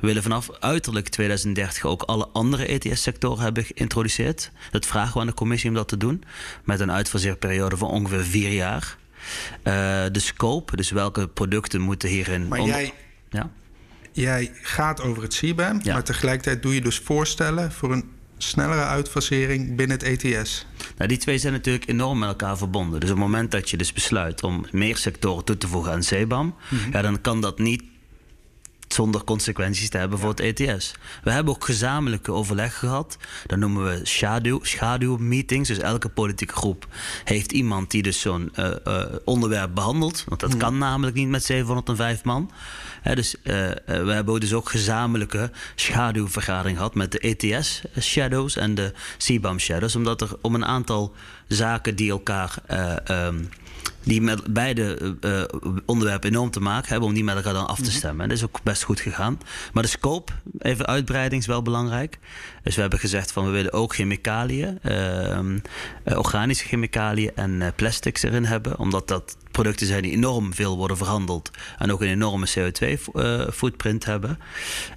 We 0.00 0.06
willen 0.06 0.22
vanaf 0.22 0.50
uiterlijk 0.60 1.08
2030 1.08 1.84
ook 1.84 2.02
alle 2.02 2.28
andere 2.32 2.66
ETS-sectoren 2.66 3.42
hebben 3.42 3.64
geïntroduceerd. 3.64 4.50
Dat 4.70 4.86
vragen 4.86 5.14
we 5.14 5.20
aan 5.20 5.26
de 5.26 5.34
commissie 5.34 5.68
om 5.68 5.76
dat 5.76 5.88
te 5.88 5.96
doen, 5.96 6.24
met 6.64 6.80
een 6.80 6.92
uitfaseerperiode 6.92 7.76
van 7.76 7.88
ongeveer 7.88 8.24
vier 8.24 8.52
jaar. 8.52 8.96
Uh, 9.58 9.72
de 10.12 10.20
scope, 10.20 10.76
dus 10.76 10.90
welke 10.90 11.28
producten 11.28 11.80
moeten 11.80 12.08
hierin. 12.08 12.48
Maar 12.48 12.60
jij. 12.60 12.92
Ja? 13.30 13.50
Jij 14.12 14.50
gaat 14.62 15.00
over 15.00 15.22
het 15.22 15.34
CBAM, 15.34 15.80
maar 15.84 16.04
tegelijkertijd 16.04 16.62
doe 16.62 16.74
je 16.74 16.80
dus 16.80 16.98
voorstellen 16.98 17.72
voor 17.72 17.92
een 17.92 18.16
snellere 18.38 18.84
uitfasering 18.84 19.76
binnen 19.76 19.98
het 19.98 20.22
ETS? 20.22 20.66
Nou, 20.96 21.08
die 21.08 21.18
twee 21.18 21.38
zijn 21.38 21.52
natuurlijk 21.52 21.88
enorm 21.88 22.18
met 22.18 22.28
elkaar 22.28 22.58
verbonden. 22.58 23.00
Dus 23.00 23.10
op 23.10 23.16
het 23.16 23.24
moment 23.24 23.50
dat 23.50 23.70
je 23.70 23.76
dus 23.76 23.92
besluit 23.92 24.42
om 24.42 24.66
meer 24.72 24.96
sectoren 24.96 25.44
toe 25.44 25.58
te 25.58 25.68
voegen 25.68 25.92
aan 25.92 26.00
CBAM, 26.00 26.54
mhm. 26.68 26.92
ja, 26.92 27.02
dan 27.02 27.20
kan 27.20 27.40
dat 27.40 27.58
niet 27.58 27.82
zonder 28.88 29.24
consequenties 29.24 29.88
te 29.88 29.98
hebben 29.98 30.18
voor 30.18 30.30
het 30.30 30.40
ETS. 30.40 30.94
We 31.22 31.30
hebben 31.30 31.54
ook 31.54 31.64
gezamenlijke 31.64 32.32
overleg 32.32 32.78
gehad. 32.78 33.16
Dat 33.46 33.58
noemen 33.58 33.84
we 33.84 34.00
schaduw, 34.02 34.64
schaduwmeetings. 34.64 35.68
Dus 35.68 35.78
elke 35.78 36.08
politieke 36.08 36.54
groep 36.54 36.86
heeft 37.24 37.52
iemand 37.52 37.90
die 37.90 38.02
dus 38.02 38.20
zo'n 38.20 38.52
uh, 38.56 38.70
uh, 38.86 39.04
onderwerp 39.24 39.74
behandelt. 39.74 40.24
Want 40.28 40.40
dat 40.40 40.50
mhm. 40.50 40.58
kan 40.58 40.78
namelijk 40.78 41.16
niet 41.16 41.28
met 41.28 41.44
705 41.44 42.24
man 42.24 42.50
dus 43.14 43.34
uh, 43.34 43.42
we 43.84 44.12
hebben 44.12 44.40
dus 44.40 44.52
ook 44.52 44.68
gezamenlijke 44.68 45.50
schaduwvergadering 45.74 46.76
gehad 46.76 46.94
met 46.94 47.12
de 47.12 47.18
ETS 47.18 47.82
shadows 48.00 48.56
en 48.56 48.74
de 48.74 48.92
CBAM 49.18 49.58
shadows. 49.58 49.96
Omdat 49.96 50.20
er 50.20 50.36
om 50.40 50.54
een 50.54 50.64
aantal 50.64 51.14
zaken 51.46 51.96
die 51.96 52.10
elkaar. 52.10 52.54
Um, 53.10 53.48
die 54.02 54.22
met 54.22 54.52
beide 54.52 55.16
uh, 55.20 55.42
onderwerpen 55.86 56.30
enorm 56.30 56.50
te 56.50 56.60
maken 56.60 56.88
hebben, 56.88 57.08
om 57.08 57.14
die 57.14 57.24
met 57.24 57.36
elkaar 57.36 57.52
dan 57.52 57.66
af 57.66 57.76
te 57.76 57.82
mhm. 57.82 57.90
stemmen. 57.90 58.22
En 58.22 58.28
dat 58.28 58.38
is 58.38 58.44
ook 58.44 58.62
best 58.62 58.82
goed 58.82 59.00
gegaan. 59.00 59.38
Maar 59.72 59.82
de 59.82 59.88
scope, 59.88 60.32
even 60.58 60.86
uitbreiding, 60.86 61.40
is 61.40 61.46
wel 61.46 61.62
belangrijk. 61.62 62.18
Dus 62.68 62.76
we 62.76 62.82
hebben 62.82 63.00
gezegd 63.00 63.32
van 63.32 63.44
we 63.44 63.50
willen 63.50 63.72
ook 63.72 63.94
chemicaliën, 63.94 64.78
uh, 64.82 65.38
organische 66.04 66.66
chemicaliën 66.66 67.30
en 67.34 67.72
plastics 67.76 68.22
erin 68.22 68.44
hebben, 68.44 68.78
omdat 68.78 69.08
dat 69.08 69.36
producten 69.50 69.86
zijn 69.86 70.02
die 70.02 70.12
enorm 70.12 70.54
veel 70.54 70.76
worden 70.76 70.96
verhandeld 70.96 71.50
en 71.78 71.92
ook 71.92 72.00
een 72.00 72.08
enorme 72.08 72.48
CO2-footprint 72.58 74.04
hebben. 74.04 74.38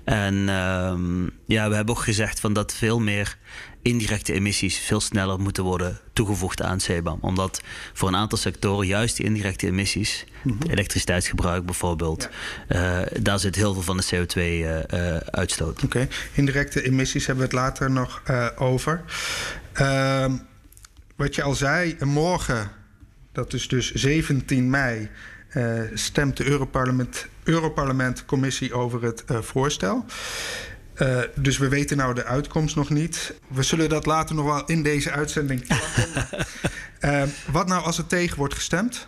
En 0.04 0.50
ehm, 0.50 1.24
ja, 1.46 1.70
we 1.70 1.76
hebben 1.76 1.96
ook 1.96 2.02
gezegd 2.02 2.40
van 2.40 2.54
dat 2.54 2.74
veel 2.74 3.00
meer 3.00 3.38
indirecte 3.82 4.34
emissies 4.34 4.78
veel 4.78 5.02
sneller 5.02 5.40
moeten 5.40 5.64
worden 5.64 6.00
toegevoegd 6.14 6.62
aan 6.62 6.78
CBAM. 6.78 7.18
Omdat 7.22 7.62
voor 7.94 8.08
een 8.08 8.16
aantal 8.16 8.38
sectoren 8.38 8.88
juist 8.88 9.18
die 9.18 9.26
indirecte 9.26 9.68
emissies, 9.68 10.26
mm 10.44 10.58
elektriciteitsgebruik 10.70 11.66
bijvoorbeeld, 11.66 12.30
daar 13.20 13.40
zit 13.40 13.56
heel 13.56 13.74
veel 13.74 13.82
van 13.82 13.98
de 13.98 14.06
CO2-uitstoot. 14.16 15.84
Oké, 15.84 16.08
indirecte 16.34 16.84
emissies 16.84 17.26
hebben 17.26 17.50
we 17.50 17.56
het 17.56 17.60
later 17.60 17.92
nog 17.92 18.22
over. 18.58 19.04
Ehm, 19.74 20.32
wat 21.16 21.36
je 21.36 21.42
al 21.42 21.56
zei, 21.56 21.96
morgen, 22.00 22.72
dat 23.32 23.54
is 23.54 23.68
dus 23.68 23.92
17 23.92 24.70
mei, 24.70 25.10
uh, 25.54 25.82
stemt 25.94 26.38
de 26.38 26.46
Europarlement, 26.46 27.28
Europarlement 27.44 28.26
Commissie 28.26 28.74
over 28.74 29.04
het 29.04 29.24
uh, 29.32 29.42
voorstel. 29.42 30.06
Uh, 30.96 31.20
dus 31.36 31.58
we 31.58 31.68
weten 31.68 31.98
nou 31.98 32.14
de 32.14 32.26
uitkomst 32.26 32.76
nog 32.76 32.90
niet. 32.90 33.34
We 33.48 33.64
zullen 33.64 33.90
dat 33.90 34.06
later 34.06 34.36
nog 34.36 34.46
wel 34.46 34.66
in 34.66 34.84
deze 34.84 35.12
uitzending 35.12 35.68
wat 37.52 37.68
nou 37.68 37.84
als 37.84 37.98
er 37.98 38.08
tegen 38.08 38.38
wordt 38.38 38.54
gestemd? 38.54 39.08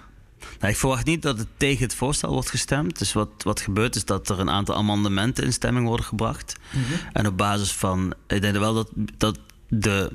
Nou, 0.64 0.76
ik 0.76 0.82
verwacht 0.82 1.06
niet 1.06 1.22
dat 1.22 1.38
het 1.38 1.48
tegen 1.58 1.84
het 1.84 1.96
voorstel 1.96 2.32
wordt 2.32 2.50
gestemd. 2.50 3.00
Dus 3.00 3.14
wat, 3.14 3.30
wat 3.38 3.62
gebeurt 3.62 3.96
is 3.96 4.06
dat 4.06 4.30
er 4.30 4.40
een 4.40 4.50
aantal 4.50 4.76
amendementen 4.76 5.44
in 5.44 5.54
stemming 5.54 5.88
worden 5.88 6.06
gebracht. 6.06 6.56
Mm 6.72 6.84
-hmm. 6.84 7.00
En 7.14 7.28
op 7.28 7.38
basis 7.38 7.72
van. 7.72 8.14
Ik 8.28 8.42
denk 8.42 8.58
wel 8.58 8.74
dat, 8.74 8.90
dat 9.18 9.40
de 9.68 10.12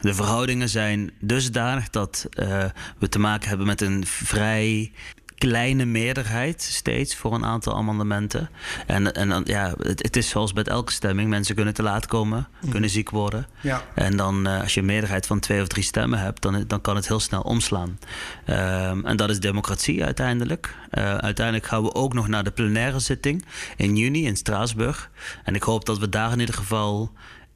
de 0.00 0.14
verhoudingen 0.14 0.68
zijn 0.68 1.12
dusdanig 1.20 1.90
dat 1.90 2.26
uh, 2.38 2.64
we 2.98 3.08
te 3.08 3.18
maken 3.18 3.48
hebben 3.48 3.66
met 3.66 3.80
een 3.80 4.06
vrij 4.06 4.92
kleine 5.38 5.84
meerderheid 5.84 6.62
steeds 6.62 7.16
voor 7.16 7.34
een 7.34 7.44
aantal 7.44 7.76
amendementen. 7.76 8.50
En, 8.86 9.14
en 9.14 9.28
dan, 9.28 9.42
ja, 9.44 9.74
het, 9.78 10.02
het, 10.02 10.16
is 10.16 10.28
zoals 10.28 10.52
bij 10.52 10.64
elke 10.64 10.92
stemming. 10.92 11.28
Mensen 11.28 11.54
kunnen 11.54 11.74
te 11.74 11.82
laat 11.82 12.06
komen, 12.06 12.48
mhm. 12.60 12.70
kunnen 12.70 12.90
ziek 12.90 13.10
worden. 13.10 13.46
Ja. 13.60 13.82
En 13.94 14.16
dan 14.16 14.48
uh, 14.48 14.60
als 14.60 14.74
je 14.74 14.80
een 14.80 14.86
meerderheid 14.86 15.26
van 15.26 15.40
twee 15.40 15.60
of 15.60 15.66
drie 15.66 15.84
stemmen 15.84 16.18
hebt, 16.18 16.42
dan, 16.42 16.64
dan 16.66 16.80
kan 16.80 16.96
het 16.96 17.08
heel 17.08 17.20
snel 17.20 17.40
omslaan. 17.40 17.98
Um, 18.46 19.06
en 19.06 19.16
dat 19.16 19.30
is 19.30 19.40
democratie 19.40 20.04
uiteindelijk. 20.04 20.74
Uh, 20.92 21.16
uiteindelijk 21.16 21.66
gaan 21.66 21.82
we 21.82 21.94
ook 21.94 22.14
nog 22.14 22.28
naar 22.28 22.44
de 22.44 22.50
plenaire 22.50 22.98
zitting 22.98 23.44
in 23.76 23.96
juni 23.96 24.26
in 24.26 24.36
Straatsburg. 24.36 25.10
En 25.44 25.54
ik 25.54 25.62
hoop 25.62 25.84
dat 25.84 25.98
we 25.98 26.08
daar 26.08 26.32
in 26.32 26.40
ieder 26.40 26.54
geval 26.54 27.12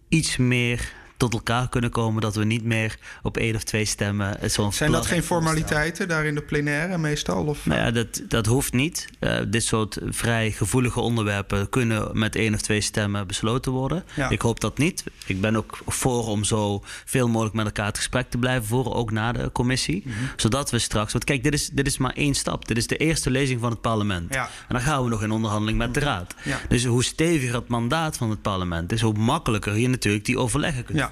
iets 0.08 0.36
meer 0.36 0.92
tot 1.20 1.32
elkaar 1.32 1.68
kunnen 1.68 1.90
komen. 1.90 2.22
Dat 2.22 2.34
we 2.34 2.44
niet 2.44 2.64
meer 2.64 2.98
op 3.22 3.36
één 3.36 3.54
of 3.54 3.62
twee 3.62 3.84
stemmen. 3.84 4.50
Zijn 4.70 4.92
dat 4.92 5.06
geen 5.06 5.22
formaliteiten 5.22 6.08
daar 6.08 6.24
in 6.24 6.34
de 6.34 6.42
plenaire 6.42 6.98
meestal? 6.98 7.44
Of? 7.44 7.66
Nou 7.66 7.80
ja, 7.80 7.90
dat, 7.90 8.22
dat 8.28 8.46
hoeft 8.46 8.72
niet. 8.72 9.08
Uh, 9.20 9.38
dit 9.48 9.62
soort 9.62 9.98
vrij 10.04 10.50
gevoelige 10.50 11.00
onderwerpen 11.00 11.68
kunnen 11.68 12.18
met 12.18 12.36
één 12.36 12.54
of 12.54 12.60
twee 12.60 12.80
stemmen 12.80 13.26
besloten 13.26 13.72
worden. 13.72 14.04
Ja. 14.14 14.28
Ik 14.28 14.40
hoop 14.40 14.60
dat 14.60 14.78
niet. 14.78 15.04
Ik 15.26 15.40
ben 15.40 15.56
ook 15.56 15.78
voor 15.86 16.26
om 16.26 16.44
zo 16.44 16.82
veel 17.04 17.28
mogelijk 17.28 17.54
met 17.54 17.64
elkaar 17.64 17.86
het 17.86 17.96
gesprek 17.96 18.30
te 18.30 18.38
blijven 18.38 18.66
voeren, 18.66 18.92
ook 18.92 19.10
na 19.10 19.32
de 19.32 19.52
commissie. 19.52 20.02
Mm 20.04 20.12
-hmm. 20.12 20.28
Zodat 20.36 20.70
we 20.70 20.78
straks. 20.78 21.12
Want 21.12 21.24
kijk, 21.24 21.42
dit 21.42 21.52
is, 21.52 21.68
dit 21.68 21.86
is 21.86 21.98
maar 21.98 22.12
één 22.14 22.34
stap. 22.34 22.68
Dit 22.68 22.76
is 22.76 22.86
de 22.86 22.96
eerste 22.96 23.30
lezing 23.30 23.60
van 23.60 23.70
het 23.70 23.80
parlement. 23.80 24.34
Ja. 24.34 24.44
En 24.44 24.74
dan 24.74 24.80
gaan 24.80 25.02
we 25.02 25.08
nog 25.08 25.22
in 25.22 25.30
onderhandeling 25.30 25.78
met 25.78 25.94
de 25.94 26.00
raad. 26.00 26.34
Ja. 26.44 26.60
Dus 26.68 26.84
hoe 26.84 27.04
steviger 27.04 27.54
het 27.54 27.68
mandaat 27.68 28.16
van 28.16 28.30
het 28.30 28.42
parlement 28.42 28.92
is, 28.92 29.00
hoe 29.00 29.14
makkelijker 29.14 29.76
je 29.76 29.88
natuurlijk 29.88 30.24
die 30.24 30.38
overleggen 30.38 30.84
kunt 30.84 31.09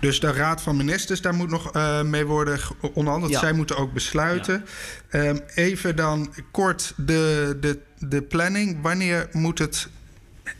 dus 0.00 0.20
de 0.20 0.32
Raad 0.32 0.62
van 0.62 0.76
Ministers, 0.76 1.20
daar 1.20 1.34
moet 1.34 1.50
nog 1.50 1.76
uh, 1.76 2.02
mee 2.02 2.26
worden 2.26 2.60
onderhandeld. 2.94 3.34
Zij 3.34 3.52
moeten 3.52 3.76
ook 3.76 3.92
besluiten. 3.92 4.64
Ja. 5.10 5.26
Um, 5.26 5.40
even 5.54 5.96
dan 5.96 6.34
kort 6.50 6.92
de, 6.96 7.56
de, 7.60 7.78
de 7.98 8.22
planning. 8.22 8.82
Wanneer 8.82 9.28
moet 9.32 9.58
het 9.58 9.88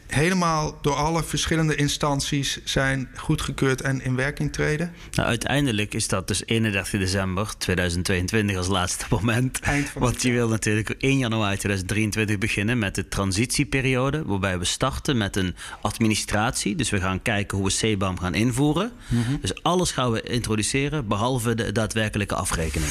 helemaal 0.09 0.79
door 0.83 0.95
alle 0.95 1.25
verschillende 1.25 1.75
instanties 1.75 2.61
zijn 2.65 3.09
goedgekeurd 3.17 3.81
en 3.81 4.05
in 4.05 4.17
werking 4.17 4.53
treden? 4.53 4.93
Nou, 5.13 5.29
uiteindelijk 5.29 5.95
is 5.95 6.09
dat 6.09 6.29
dus 6.29 6.47
31 6.47 7.01
december 7.01 7.57
2022 7.59 8.57
als 8.57 8.67
laatste 8.67 9.05
moment. 9.21 9.61
Want 9.95 10.23
je 10.23 10.33
wil 10.33 10.49
natuurlijk 10.49 10.91
1 10.91 11.19
januari 11.19 11.57
2023 11.57 12.39
beginnen 12.39 12.79
met 12.79 12.95
de 12.95 13.09
transitieperiode, 13.09 14.25
waarbij 14.25 14.59
we 14.59 14.65
starten 14.65 15.17
met 15.17 15.37
een 15.37 15.55
administratie. 15.81 16.75
Dus 16.75 16.91
we 16.91 17.01
gaan 17.01 17.23
kijken 17.23 17.59
hoe 17.59 17.67
we 17.67 17.95
CBAM 17.95 18.19
gaan 18.19 18.35
invoeren. 18.35 18.93
Mm 19.09 19.23
-hmm. 19.23 19.39
Dus 19.41 19.63
alles 19.63 19.91
gaan 19.91 20.11
we 20.13 20.23
introduceren, 20.23 21.09
behalve 21.09 21.55
de 21.55 21.73
daadwerkelijke 21.73 22.35
afrekening. 22.35 22.91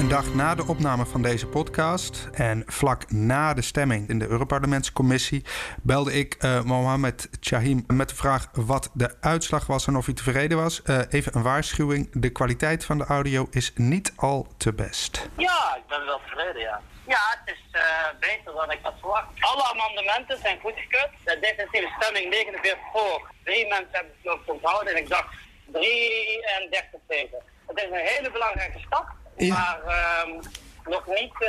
Een 0.00 0.08
dag 0.08 0.34
na 0.34 0.54
de 0.54 0.64
opname 0.66 1.06
van 1.06 1.22
deze 1.22 1.46
podcast 1.46 2.28
en 2.32 2.62
vlak 2.66 3.10
na 3.10 3.54
de 3.54 3.62
stemming 3.62 4.08
in 4.08 4.18
de 4.18 4.28
Europarlementscommissie 4.28 5.44
belde 5.82 6.12
ik 6.12 6.36
uh, 6.44 6.62
Mohamed 6.62 7.28
Chahim 7.40 7.84
met 7.86 8.08
de 8.08 8.14
vraag 8.14 8.48
wat 8.52 8.90
de 8.94 9.16
uitslag 9.20 9.66
was 9.66 9.86
en 9.86 9.96
of 9.96 10.04
hij 10.04 10.14
tevreden 10.14 10.58
was. 10.58 10.80
Uh, 10.84 11.00
even 11.10 11.36
een 11.36 11.42
waarschuwing: 11.42 12.08
de 12.12 12.30
kwaliteit 12.30 12.84
van 12.84 12.98
de 12.98 13.04
audio 13.04 13.46
is 13.50 13.72
niet 13.74 14.12
al 14.16 14.46
te 14.56 14.72
best. 14.72 15.28
Ja, 15.36 15.76
ik 15.76 15.86
ben 15.88 16.04
wel 16.04 16.20
tevreden, 16.26 16.60
ja. 16.60 16.80
Ja, 17.06 17.20
het 17.38 17.54
is 17.54 17.62
uh, 17.72 17.82
beter 18.20 18.52
dan 18.52 18.70
ik 18.70 18.78
had 18.82 18.94
verwacht. 19.00 19.26
Alle 19.38 19.64
amendementen 19.64 20.38
zijn 20.38 20.60
goedgekeurd. 20.60 21.10
De 21.24 21.38
definitieve 21.40 21.88
stemming 21.98 22.30
49 22.30 22.78
voor. 22.92 23.30
Drie 23.44 23.68
mensen 23.68 23.92
hebben 23.92 24.12
het 24.22 24.48
onthouden 24.48 24.94
en 24.94 25.02
ik 25.02 25.08
dacht 25.08 25.34
33 25.72 27.00
tegen. 27.08 27.38
Het 27.66 27.78
is 27.78 27.84
een 27.84 28.06
hele 28.14 28.30
belangrijke 28.30 28.78
stap. 28.78 29.18
Maar 29.48 29.80
uh, 29.86 30.40
nog 30.84 31.06
niet 31.06 31.32
uh, 31.40 31.48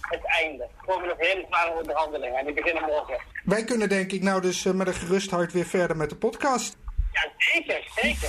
het 0.00 0.26
einde. 0.26 0.62
Er 0.62 0.86
komen 0.86 1.08
nog 1.08 1.18
hele 1.18 1.44
zware 1.48 1.70
onderhandelingen 1.70 2.38
en 2.38 2.44
die 2.44 2.54
beginnen 2.54 2.82
morgen. 2.82 3.18
Wij 3.44 3.64
kunnen 3.64 3.88
denk 3.88 4.12
ik 4.12 4.22
nou 4.22 4.40
dus 4.40 4.64
uh, 4.64 4.72
met 4.72 4.86
een 4.86 4.94
gerust 4.94 5.30
hart 5.30 5.52
weer 5.52 5.66
verder 5.66 5.96
met 5.96 6.10
de 6.10 6.16
podcast. 6.16 6.76
Ja, 7.12 7.28
zeker, 7.38 7.90
zeker. 7.94 8.28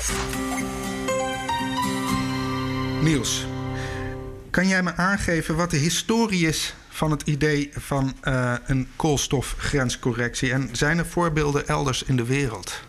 Niels, 3.01 3.45
kan 4.49 4.67
jij 4.67 4.83
me 4.83 4.95
aangeven 4.95 5.55
wat 5.55 5.69
de 5.69 5.77
historie 5.77 6.47
is 6.47 6.75
van 6.89 7.11
het 7.11 7.21
idee 7.21 7.71
van 7.73 8.13
uh, 8.23 8.53
een 8.65 8.91
koolstofgrenscorrectie? 8.95 10.51
En 10.51 10.69
zijn 10.71 10.97
er 10.97 11.05
voorbeelden 11.05 11.67
elders 11.67 12.03
in 12.03 12.15
de 12.15 12.25
wereld? 12.25 12.81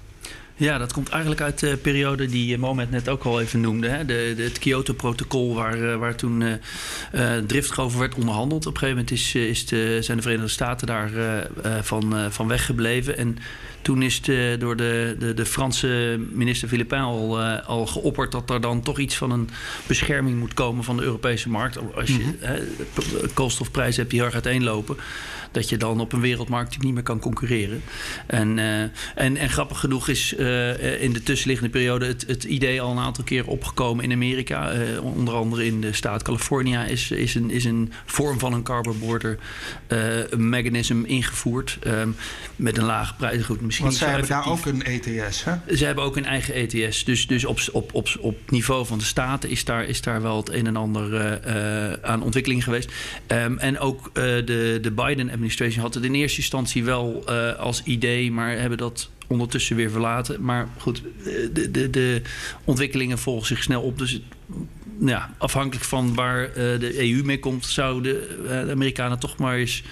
Ja, 0.59 0.79
dat 0.79 0.93
komt 0.93 1.09
eigenlijk 1.09 1.41
uit 1.41 1.59
de 1.59 1.77
periode 1.77 2.27
die 2.27 2.59
Moment 2.59 2.91
net 2.91 3.09
ook 3.09 3.25
al 3.25 3.41
even 3.41 3.61
noemde. 3.61 3.89
Hè? 3.89 4.05
De, 4.05 4.35
het 4.37 4.59
Kyoto-protocol, 4.59 5.55
waar, 5.55 5.93
eh, 5.93 5.97
waar 5.97 6.15
toen 6.15 6.41
uh, 6.41 7.79
over 7.79 7.99
werd 7.99 8.15
onderhandeld. 8.15 8.67
Op 8.67 8.73
een 8.73 8.79
gegeven 8.79 9.03
moment 9.03 9.11
is, 9.11 9.35
is 9.35 9.67
de, 9.67 9.99
zijn 10.01 10.17
de 10.17 10.23
Verenigde 10.23 10.51
Staten 10.51 10.87
daar 10.87 11.13
uh, 11.13 11.79
van, 11.83 12.33
van 12.33 12.49
weggebleven. 12.49 13.17
En 13.17 13.39
toen 13.87 14.03
is 14.03 14.21
de, 14.21 14.57
door 14.59 14.77
de, 14.77 15.17
de, 15.19 15.35
de, 15.35 15.47
Franse 15.47 16.21
minister 16.31 16.69
Philippin 16.69 16.99
al, 16.99 17.41
al 17.43 17.87
geopperd 17.87 18.33
dat 18.33 18.51
er 18.51 18.61
dan 18.61 18.83
toch 18.83 18.99
iets 18.99 19.17
van 19.17 19.31
een 19.31 19.49
bescherming 19.87 20.39
moet 20.39 20.55
komen 20.55 20.85
van 20.85 20.97
de 20.97 21.03
Europese 21.03 21.49
markt. 21.49 21.79
Als 21.95 22.09
je 22.09 22.13
mm 22.13 22.37
-hmm. 22.41 23.33
koolstofprijzen 23.35 23.99
hebt 23.99 24.11
die 24.11 24.19
heel 24.19 24.29
erg 24.29 24.45
uiteenlopen 24.45 24.97
dat 25.57 25.69
je 25.69 25.77
dan 25.77 26.01
op 26.01 26.13
een 26.13 26.21
wereldmarkt 26.21 26.83
niet 26.83 26.95
meer 26.95 27.03
kan 27.03 27.19
concurreren. 27.19 27.83
En, 28.27 28.57
uh, 28.57 28.81
en, 29.15 29.37
en 29.37 29.51
grappig 29.51 29.81
genoeg 29.81 30.09
is 30.09 30.35
uh, 30.39 31.03
in 31.03 31.13
de 31.13 31.23
tussenliggende 31.23 31.73
periode 31.73 32.07
het, 32.07 32.25
het 32.27 32.45
idee 32.45 32.81
al 32.81 32.91
een 32.91 32.99
aantal 32.99 33.25
keer 33.25 33.47
opgekomen 33.47 34.05
in 34.05 34.13
Amerika. 34.13 34.75
Uh, 34.75 35.05
onder 35.05 35.35
andere 35.35 35.67
in 35.67 35.81
de 35.81 35.93
staat 35.93 36.23
California 36.23 36.85
is, 36.85 37.11
is, 37.11 37.35
een, 37.35 37.51
is 37.51 37.65
een 37.65 37.93
vorm 38.05 38.39
van 38.39 38.53
een 38.53 38.63
carbon 38.63 38.99
border 38.99 39.39
mechanism 40.37 41.03
ingevoerd. 41.05 41.79
Um, 41.87 42.17
met 42.57 42.79
een 42.79 42.85
lage 42.85 43.15
prijs. 43.15 43.45
Goed, 43.45 43.61
misschien 43.83 44.11
Want 44.19 44.29
zij 44.29 44.39
hebben 44.43 44.63
daar 44.65 44.87
ook 44.87 45.01
een 45.01 45.13
ETS, 45.17 45.45
hè? 45.45 45.77
Ze 45.77 45.85
hebben 45.85 46.05
ook 46.05 46.17
een 46.17 46.25
eigen 46.25 46.55
ETS. 46.55 47.05
Dus, 47.05 47.27
dus 47.27 47.45
op, 47.45 47.61
op, 47.73 47.95
op, 47.95 48.09
op 48.21 48.51
niveau 48.51 48.87
van 48.87 48.99
de 48.99 49.05
staten 49.05 49.51
is 49.51 49.65
daar, 49.65 49.85
is 49.85 50.01
daar 50.01 50.23
wel 50.23 50.37
het 50.37 50.49
een 50.49 50.67
en 50.67 50.77
ander 50.77 51.41
aan 52.03 52.23
ontwikkeling 52.23 52.65
geweest. 52.65 52.93
Um, 53.27 53.59
en 53.59 53.79
ook 53.79 54.11
de, 54.15 54.79
de 54.83 54.91
Biden 54.91 55.31
Administration 55.31 55.83
had 55.83 55.95
het 55.95 56.05
in 56.05 56.15
eerste 56.15 56.39
instantie 56.39 56.85
wel 56.85 57.25
uh, 57.29 57.55
als 57.59 57.83
idee, 57.83 58.33
maar 58.33 58.59
hebben 58.59 58.79
dat 58.79 59.11
ondertussen 59.27 59.77
weer 59.77 59.91
verlaten. 59.91 60.43
Maar 60.43 60.69
goed, 60.79 61.03
de, 61.53 61.71
de, 61.71 61.91
de 61.91 62.23
ontwikkelingen 62.65 63.19
volgen 63.19 63.47
zich 63.47 63.63
snel 63.63 63.83
op. 63.83 63.99
Dus 63.99 64.13
het, 64.13 64.23
ja, 65.01 65.35
afhankelijk 65.39 65.85
van 65.85 66.15
waar 66.15 66.53
de 66.55 67.11
EU 67.11 67.23
mee 67.25 67.39
komt, 67.39 67.67
zouden 67.67 68.03
de, 68.03 68.65
de 68.67 68.73
Amerikanen 68.73 69.19
toch 69.19 69.37
maar 69.37 69.57
eens 69.57 69.83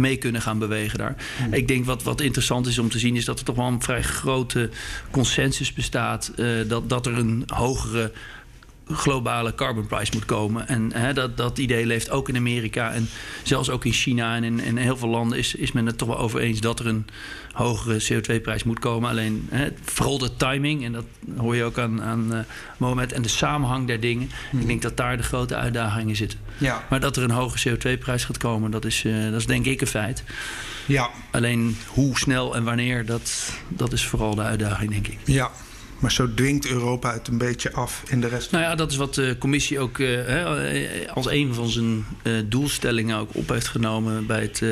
mee 0.00 0.16
kunnen 0.16 0.42
gaan 0.42 0.58
bewegen 0.58 0.98
daar. 0.98 1.16
Hmm. 1.38 1.52
Ik 1.52 1.68
denk 1.68 1.84
wat, 1.84 2.02
wat 2.02 2.20
interessant 2.20 2.66
is 2.66 2.78
om 2.78 2.90
te 2.90 2.98
zien, 2.98 3.16
is 3.16 3.24
dat 3.24 3.38
er 3.38 3.44
toch 3.44 3.56
wel 3.56 3.66
een 3.66 3.82
vrij 3.82 4.02
grote 4.02 4.70
consensus 5.10 5.72
bestaat. 5.72 6.32
Uh, 6.36 6.68
dat, 6.68 6.88
dat 6.88 7.06
er 7.06 7.18
een 7.18 7.42
hogere 7.46 8.12
globale 8.92 9.54
carbon 9.54 9.86
price 9.86 10.10
moet 10.14 10.24
komen. 10.24 10.68
En 10.68 10.92
hè, 10.92 11.12
dat, 11.12 11.36
dat 11.36 11.58
idee 11.58 11.86
leeft 11.86 12.10
ook 12.10 12.28
in 12.28 12.36
Amerika 12.36 12.92
en 12.92 13.08
zelfs 13.42 13.70
ook 13.70 13.84
in 13.84 13.92
China 13.92 14.34
en 14.34 14.44
in, 14.44 14.60
in 14.60 14.76
heel 14.76 14.96
veel 14.96 15.08
landen 15.08 15.38
is, 15.38 15.54
is 15.54 15.72
men 15.72 15.86
het 15.86 15.98
toch 15.98 16.08
wel 16.08 16.18
over 16.18 16.40
eens 16.40 16.60
dat 16.60 16.80
er 16.80 16.86
een 16.86 17.06
hogere 17.52 18.02
CO2-prijs 18.02 18.64
moet 18.64 18.78
komen. 18.78 19.10
Alleen 19.10 19.48
hè, 19.50 19.68
vooral 19.82 20.18
de 20.18 20.36
timing, 20.36 20.84
en 20.84 20.92
dat 20.92 21.04
hoor 21.36 21.56
je 21.56 21.64
ook 21.64 21.78
aan, 21.78 22.02
aan 22.02 22.28
uh, 22.32 22.38
Mohamed, 22.76 23.12
en 23.12 23.22
de 23.22 23.28
samenhang 23.28 23.86
der 23.86 24.00
dingen. 24.00 24.30
Ik 24.52 24.66
denk 24.66 24.82
dat 24.82 24.96
daar 24.96 25.16
de 25.16 25.22
grote 25.22 25.56
uitdagingen 25.56 26.16
zitten. 26.16 26.38
Ja. 26.58 26.84
Maar 26.90 27.00
dat 27.00 27.16
er 27.16 27.22
een 27.22 27.30
hoge 27.30 27.68
CO2-prijs 27.68 28.24
gaat 28.24 28.38
komen, 28.38 28.70
dat 28.70 28.84
is, 28.84 29.04
uh, 29.04 29.30
dat 29.30 29.40
is 29.40 29.46
denk 29.46 29.66
ik 29.66 29.80
een 29.80 29.86
feit. 29.86 30.24
Ja. 30.86 31.10
Alleen 31.30 31.76
hoe 31.86 32.18
snel 32.18 32.56
en 32.56 32.64
wanneer, 32.64 33.06
dat, 33.06 33.52
dat 33.68 33.92
is 33.92 34.06
vooral 34.06 34.34
de 34.34 34.42
uitdaging, 34.42 34.90
denk 34.90 35.08
ik. 35.08 35.18
Ja. 35.24 35.50
Maar 36.00 36.12
zo 36.12 36.34
dwingt 36.34 36.66
Europa 36.66 37.12
het 37.12 37.28
een 37.28 37.38
beetje 37.38 37.72
af 37.72 38.02
in 38.08 38.20
de 38.20 38.28
rest. 38.28 38.50
Nou 38.50 38.64
ja, 38.64 38.74
dat 38.74 38.90
is 38.90 38.96
wat 38.96 39.14
de 39.14 39.36
commissie 39.38 39.78
ook 39.78 39.98
uh, 39.98 41.06
als 41.14 41.26
een 41.26 41.54
van 41.54 41.68
zijn 41.68 42.06
uh, 42.22 42.32
doelstellingen 42.44 43.18
ook 43.18 43.30
op 43.32 43.48
heeft 43.48 43.68
genomen 43.68 44.26
bij 44.26 44.40
het, 44.40 44.62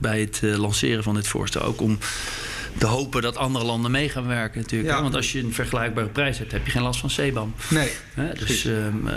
bij, 0.00 0.20
het 0.20 0.40
lanceren 0.42 1.02
van 1.02 1.14
dit 1.14 1.28
voorstel. 1.28 1.62
Ook 1.62 1.80
om 1.80 1.98
te 2.78 2.86
hopen 2.86 3.22
dat 3.22 3.36
andere 3.36 3.64
landen 3.64 3.90
mee 3.90 4.08
gaan 4.08 4.26
werken 4.26 4.60
natuurlijk. 4.60 4.94
Ja. 4.94 5.02
Want 5.02 5.14
als 5.14 5.32
je 5.32 5.40
een 5.40 5.52
vergelijkbare 5.52 6.06
prijs 6.06 6.38
hebt, 6.38 6.52
heb 6.52 6.64
je 6.64 6.70
geen 6.70 6.82
last 6.82 7.00
van 7.00 7.08
CBAM. 7.08 7.54
Nee. 7.70 7.90
Hè? 8.14 8.32
Dus, 8.32 8.64
um, 8.64 9.08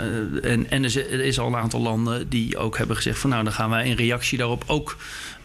en 0.42 0.70
en 0.70 0.84
er 0.84 1.20
is 1.20 1.38
al 1.38 1.46
een 1.46 1.56
aantal 1.56 1.80
landen 1.80 2.28
die 2.28 2.58
ook 2.58 2.78
hebben 2.78 2.96
gezegd 2.96 3.18
van 3.18 3.30
nou, 3.30 3.44
dan 3.44 3.52
gaan 3.52 3.70
wij 3.70 3.86
in 3.86 3.96
reactie 3.96 4.38
daarop 4.38 4.64
ook 4.66 4.96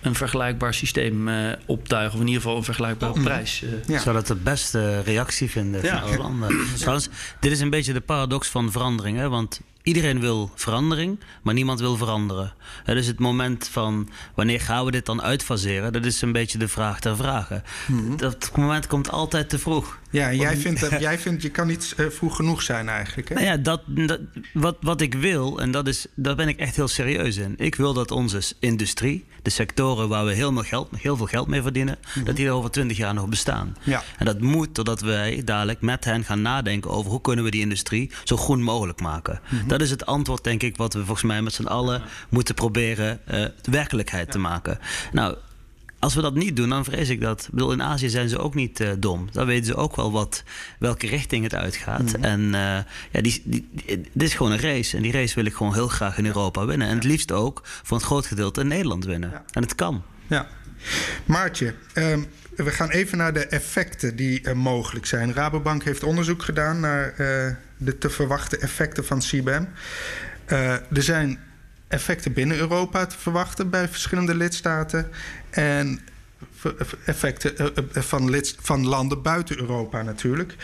een 0.01 0.15
vergelijkbaar 0.15 0.73
systeem 0.73 1.27
uh, 1.27 1.51
optuigen. 1.65 2.13
Of 2.13 2.19
in 2.19 2.27
ieder 2.27 2.41
geval 2.41 2.57
een 2.57 2.63
vergelijkbare 2.63 3.17
mm. 3.17 3.23
prijs. 3.23 3.61
Uh. 3.61 3.69
Ja. 3.87 3.99
Zou 3.99 4.15
dat 4.15 4.27
de 4.27 4.35
beste 4.35 5.01
reactie 5.01 5.49
vinden 5.49 5.81
van 5.81 6.01
alle 6.01 6.17
landen. 6.17 6.57
Trouwens, 6.77 7.09
dit 7.39 7.51
is 7.51 7.59
een 7.59 7.69
beetje 7.69 7.93
de 7.93 8.01
paradox 8.01 8.47
van 8.47 8.71
verandering. 8.71 9.17
Hè? 9.17 9.29
Want 9.29 9.61
iedereen 9.83 10.19
wil 10.19 10.51
verandering, 10.55 11.19
maar 11.41 11.53
niemand 11.53 11.79
wil 11.79 11.97
veranderen. 11.97 12.53
Dus 12.85 13.07
het 13.07 13.19
moment 13.19 13.67
van 13.67 14.09
wanneer 14.35 14.61
gaan 14.61 14.85
we 14.85 14.91
dit 14.91 15.05
dan 15.05 15.21
uitfaseren, 15.21 15.93
dat 15.93 16.05
is 16.05 16.21
een 16.21 16.31
beetje 16.31 16.57
de 16.57 16.67
vraag 16.67 16.99
ter 16.99 17.15
vragen. 17.15 17.63
Mm-hmm. 17.87 18.17
Dat 18.17 18.51
moment 18.55 18.87
komt 18.87 19.11
altijd 19.11 19.49
te 19.49 19.59
vroeg. 19.59 20.01
Ja, 20.13 20.29
en 20.29 20.37
jij 20.37 20.57
vindt, 20.57 20.79
dat, 20.79 20.99
jij 21.09 21.19
vindt 21.19 21.41
je 21.41 21.49
kan 21.49 21.67
niet 21.67 21.93
uh, 21.97 22.09
vroeg 22.09 22.35
genoeg 22.35 22.61
zijn 22.61 22.89
eigenlijk. 22.89 23.29
Hè? 23.29 23.35
Nou 23.35 23.47
ja, 23.47 23.57
dat, 23.57 23.81
dat, 23.87 24.19
wat, 24.53 24.77
wat 24.81 25.01
ik 25.01 25.13
wil, 25.13 25.59
en 25.59 25.71
dat 25.71 25.87
is, 25.87 26.05
daar 26.15 26.35
ben 26.35 26.47
ik 26.47 26.57
echt 26.57 26.75
heel 26.75 26.87
serieus 26.87 27.37
in. 27.37 27.53
Ik 27.57 27.75
wil 27.75 27.93
dat 27.93 28.11
onze 28.11 28.41
industrie, 28.59 29.25
de 29.41 29.49
sectoren 29.49 30.09
waar 30.09 30.25
we 30.25 30.33
heel 30.33 30.53
veel 30.53 30.63
geld, 30.63 30.89
heel 30.97 31.17
veel 31.17 31.25
geld 31.25 31.47
mee 31.47 31.61
verdienen, 31.61 31.97
mm-hmm. 32.01 32.23
dat 32.23 32.35
die 32.35 32.45
er 32.45 32.51
over 32.51 32.71
twintig 32.71 32.97
jaar 32.97 33.13
nog 33.13 33.27
bestaan. 33.27 33.75
Ja. 33.83 34.03
En 34.17 34.25
dat 34.25 34.39
moet 34.39 34.75
doordat 34.75 35.01
wij 35.01 35.41
dadelijk 35.45 35.81
met 35.81 36.05
hen 36.05 36.23
gaan 36.23 36.41
nadenken 36.41 36.91
over 36.91 37.11
hoe 37.11 37.21
kunnen 37.21 37.45
we 37.45 37.51
die 37.51 37.61
industrie 37.61 38.11
zo 38.23 38.37
groen 38.37 38.63
mogelijk 38.63 39.01
maken. 39.01 39.39
Mm-hmm. 39.49 39.67
Dat 39.67 39.81
is 39.81 39.89
het 39.89 40.05
antwoord, 40.05 40.43
denk 40.43 40.63
ik, 40.63 40.77
wat 40.77 40.93
we 40.93 40.99
volgens 40.99 41.27
mij 41.27 41.41
met 41.41 41.53
z'n 41.53 41.65
allen 41.65 42.01
moeten 42.29 42.55
proberen 42.55 43.19
uh, 43.31 43.45
werkelijkheid 43.61 44.25
ja. 44.25 44.31
te 44.31 44.39
maken. 44.39 44.79
Nou, 45.11 45.35
als 46.03 46.15
we 46.15 46.21
dat 46.21 46.35
niet 46.35 46.55
doen, 46.55 46.69
dan 46.69 46.83
vrees 46.83 47.09
ik 47.09 47.21
dat. 47.21 47.41
Ik 47.41 47.51
bedoel, 47.51 47.71
in 47.71 47.83
Azië 47.83 48.09
zijn 48.09 48.29
ze 48.29 48.37
ook 48.37 48.55
niet 48.55 48.79
uh, 48.79 48.89
dom. 48.99 49.29
Dan 49.31 49.45
weten 49.45 49.65
ze 49.65 49.75
ook 49.75 49.95
wel 49.95 50.11
wat, 50.11 50.43
welke 50.79 51.07
richting 51.07 51.43
het 51.43 51.55
uitgaat. 51.55 52.01
Mm-hmm. 52.01 52.23
En 52.23 52.39
uh, 52.39 52.51
ja, 53.11 53.21
die, 53.21 53.41
die, 53.45 53.69
die, 53.71 54.09
dit 54.13 54.27
is 54.27 54.33
gewoon 54.33 54.51
een 54.51 54.59
race. 54.59 54.97
En 54.97 55.03
die 55.03 55.11
race 55.11 55.35
wil 55.35 55.45
ik 55.45 55.53
gewoon 55.53 55.73
heel 55.73 55.87
graag 55.87 56.17
in 56.17 56.25
Europa 56.25 56.65
winnen. 56.65 56.87
En 56.87 56.95
het 56.95 57.03
liefst 57.03 57.31
ook 57.31 57.61
voor 57.63 57.97
een 57.97 58.03
groot 58.03 58.25
gedeelte 58.25 58.61
in 58.61 58.67
Nederland 58.67 59.05
winnen. 59.05 59.29
Ja. 59.29 59.43
En 59.51 59.61
het 59.61 59.75
kan. 59.75 60.03
Ja. 60.27 60.47
Maartje, 61.25 61.73
um, 61.93 62.25
we 62.55 62.71
gaan 62.71 62.89
even 62.89 63.17
naar 63.17 63.33
de 63.33 63.45
effecten 63.45 64.15
die 64.15 64.41
uh, 64.47 64.53
mogelijk 64.53 65.05
zijn. 65.05 65.33
Rabobank 65.33 65.83
heeft 65.83 66.03
onderzoek 66.03 66.43
gedaan 66.43 66.79
naar 66.79 67.13
de 67.77 67.97
te 67.97 68.09
verwachten 68.09 68.61
effecten 68.61 69.05
van 69.05 69.19
CBAM. 69.19 69.67
er 70.45 71.03
zijn 71.03 71.39
effecten 71.93 72.33
binnen 72.33 72.57
Europa 72.57 73.05
te 73.05 73.17
verwachten 73.17 73.69
bij 73.69 73.87
verschillende 73.87 74.35
lidstaten. 74.35 75.11
En 75.49 75.99
effecten 77.05 77.73
van, 77.91 78.29
lid, 78.29 78.55
van 78.61 78.87
landen 78.87 79.21
buiten 79.21 79.59
Europa 79.59 80.01
natuurlijk. 80.01 80.55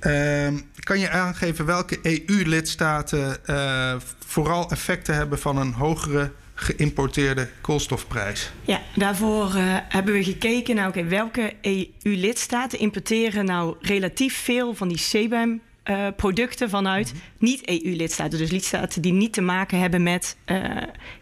Uh, 0.00 0.48
kan 0.80 0.98
je 0.98 1.10
aangeven 1.10 1.66
welke 1.66 1.98
EU-lidstaten 2.02 3.36
uh, 3.46 3.94
vooral 4.26 4.70
effecten 4.70 5.14
hebben 5.14 5.38
van 5.38 5.56
een 5.56 5.72
hogere 5.72 6.30
geïmporteerde 6.54 7.48
koolstofprijs? 7.60 8.52
Ja, 8.62 8.80
daarvoor 8.96 9.52
hebben 9.88 10.14
we 10.14 10.24
gekeken 10.24 10.74
naar 10.74 10.88
okay, 10.88 11.08
welke 11.08 11.52
EU-lidstaten 11.60 12.78
importeren 12.78 13.44
nou 13.44 13.76
relatief 13.80 14.36
veel 14.36 14.74
van 14.74 14.88
die 14.88 14.98
CBAM 14.98 15.60
uh, 15.90 16.06
producten 16.16 16.70
vanuit 16.70 17.12
mm-hmm. 17.12 17.28
niet-EU-lidstaten. 17.38 18.38
Dus 18.38 18.50
lidstaten 18.50 19.02
die 19.02 19.12
niet 19.12 19.32
te 19.32 19.40
maken 19.40 19.78
hebben 19.78 20.02
met, 20.02 20.36
uh, 20.46 20.58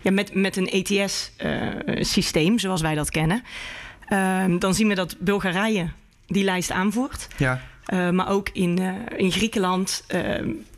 ja, 0.00 0.10
met, 0.10 0.34
met 0.34 0.56
een 0.56 0.68
ETS-systeem, 0.68 2.52
uh, 2.52 2.58
zoals 2.58 2.80
wij 2.80 2.94
dat 2.94 3.10
kennen. 3.10 3.42
Ehm, 4.08 4.58
dan 4.58 4.74
zien 4.74 4.88
we 4.88 4.94
dat 4.94 5.16
Bulgarije 5.18 5.88
die 6.26 6.44
lijst 6.44 6.70
aanvoert. 6.70 7.28
Ja. 7.36 7.60
maar 8.10 8.28
ook 8.28 8.48
in, 8.52 8.78
in 9.16 9.32
Griekenland, 9.32 10.04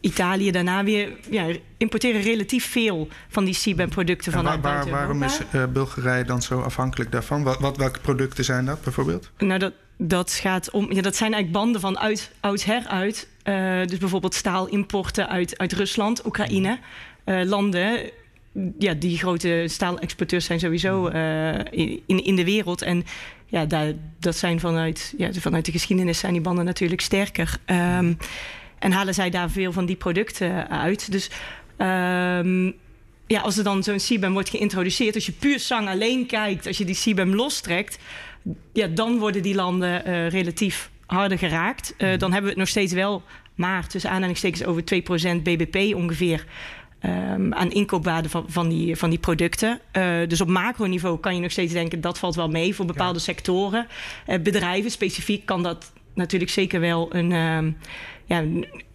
Italië 0.01 0.51
daarna 0.51 0.85
weer 0.85 1.13
ja, 1.31 1.47
importeren 1.77 2.21
relatief 2.21 2.71
veel 2.71 3.09
van 3.29 3.45
die 3.45 3.55
CBAM-producten 3.55 4.33
vanuit 4.33 4.61
waar, 4.61 4.73
buiten 4.73 4.93
Waarom 4.93 5.23
is 5.23 5.41
Bulgarije 5.73 6.25
dan 6.25 6.43
zo 6.43 6.61
afhankelijk 6.61 7.13
daarvan? 7.13 7.43
Wat, 7.43 7.61
wat, 7.61 7.77
welke 7.77 8.01
producten 8.01 8.45
zijn 8.45 8.65
dat 8.65 8.83
bijvoorbeeld? 8.83 9.31
Nou, 9.39 9.59
dat, 9.59 9.73
dat 10.09 10.33
gaat 10.33 10.71
om. 10.71 10.93
Ja, 10.93 11.03
dat 11.03 11.17
zijn 11.17 11.33
eigenlijk 11.33 11.63
banden 11.63 11.81
van 11.81 11.99
uit, 11.99 12.31
oudsher 12.41 12.87
uit. 12.87 13.29
Uh, 13.45 13.87
dus 13.87 13.99
bijvoorbeeld 13.99 14.35
staalimporten 14.35 15.29
uit, 15.29 15.59
uit 15.59 15.73
Rusland, 15.73 16.27
Oekraïne. 16.27 16.79
Uh, 17.25 17.43
landen. 17.45 18.11
Ja, 18.79 18.95
die 18.95 19.19
grote 19.19 19.65
staalexporteurs 19.67 20.45
zijn 20.45 20.61
sowieso 20.61 21.09
uh, 21.09 21.55
in, 22.07 22.25
in 22.25 22.37
de 22.37 22.45
wereld. 22.45 22.83
En 22.83 23.05
ja, 23.47 23.65
daar, 23.65 23.93
dat 24.19 24.37
zijn 24.37 24.61
vanuit, 24.61 25.15
ja, 25.17 25.33
vanuit 25.33 25.65
de 25.65 25.73
geschiedenis 25.73 26.19
zijn 26.19 26.33
die 26.33 26.43
banden 26.43 26.65
natuurlijk 26.65 27.01
sterker. 27.01 27.59
Um, 27.67 28.17
en 28.79 28.93
halen 28.93 29.15
zij 29.15 29.31
daar 29.31 29.51
veel 29.51 29.73
van 29.73 29.87
die 29.87 29.97
producten 29.97 30.71
uit. 30.71 31.13
Dus 31.13 31.31
um, 31.79 32.75
ja, 33.27 33.41
als 33.41 33.59
er 33.59 33.65
dan 33.65 33.83
zo'n 33.83 33.97
CBAM 33.97 34.33
wordt 34.33 34.49
geïntroduceerd, 34.49 35.15
als 35.15 35.27
je 35.27 35.33
puur 35.33 35.59
zang 35.59 35.89
alleen 35.89 36.27
kijkt, 36.27 36.67
als 36.67 36.79
je 36.79 36.85
die 36.85 36.95
CBAM 36.95 37.35
lostrekt, 37.35 37.99
ja, 38.73 38.87
dan 38.87 39.19
worden 39.19 39.43
die 39.43 39.55
landen 39.55 40.09
uh, 40.09 40.29
relatief 40.29 40.91
harder 41.07 41.39
geraakt. 41.39 41.95
Uh, 41.99 42.19
dan 42.19 42.33
hebben 42.33 42.43
we 42.43 42.49
het 42.49 42.57
nog 42.57 42.69
steeds 42.69 42.93
wel 42.93 43.23
maar 43.55 43.87
tussen 43.87 44.11
aanhalingstekens 44.11 44.65
over 44.65 44.83
2% 44.83 45.43
bbp 45.43 45.95
ongeveer. 45.95 46.45
Um, 47.07 47.55
aan 47.55 47.71
inkoopwaarde 47.71 48.29
van, 48.29 48.45
van, 48.49 48.69
die, 48.69 48.97
van 48.97 49.11
die 49.11 49.19
producten. 49.19 49.81
Uh, 49.97 50.29
dus 50.29 50.41
op 50.41 50.49
macroniveau 50.49 51.19
kan 51.19 51.35
je 51.35 51.41
nog 51.41 51.51
steeds 51.51 51.73
denken 51.73 52.01
dat 52.01 52.19
valt 52.19 52.35
wel 52.35 52.49
mee 52.49 52.75
voor 52.75 52.87
bepaalde 52.87 53.19
ja. 53.19 53.25
sectoren. 53.25 53.87
bedrijven 54.43 54.91
specifiek 54.91 55.47
kan 55.47 55.63
dat 55.63 55.93
natuurlijk 56.15 56.51
zeker 56.51 56.81
wel 56.81 57.15
een, 57.15 57.33
um, 57.33 57.77
ja, 58.25 58.39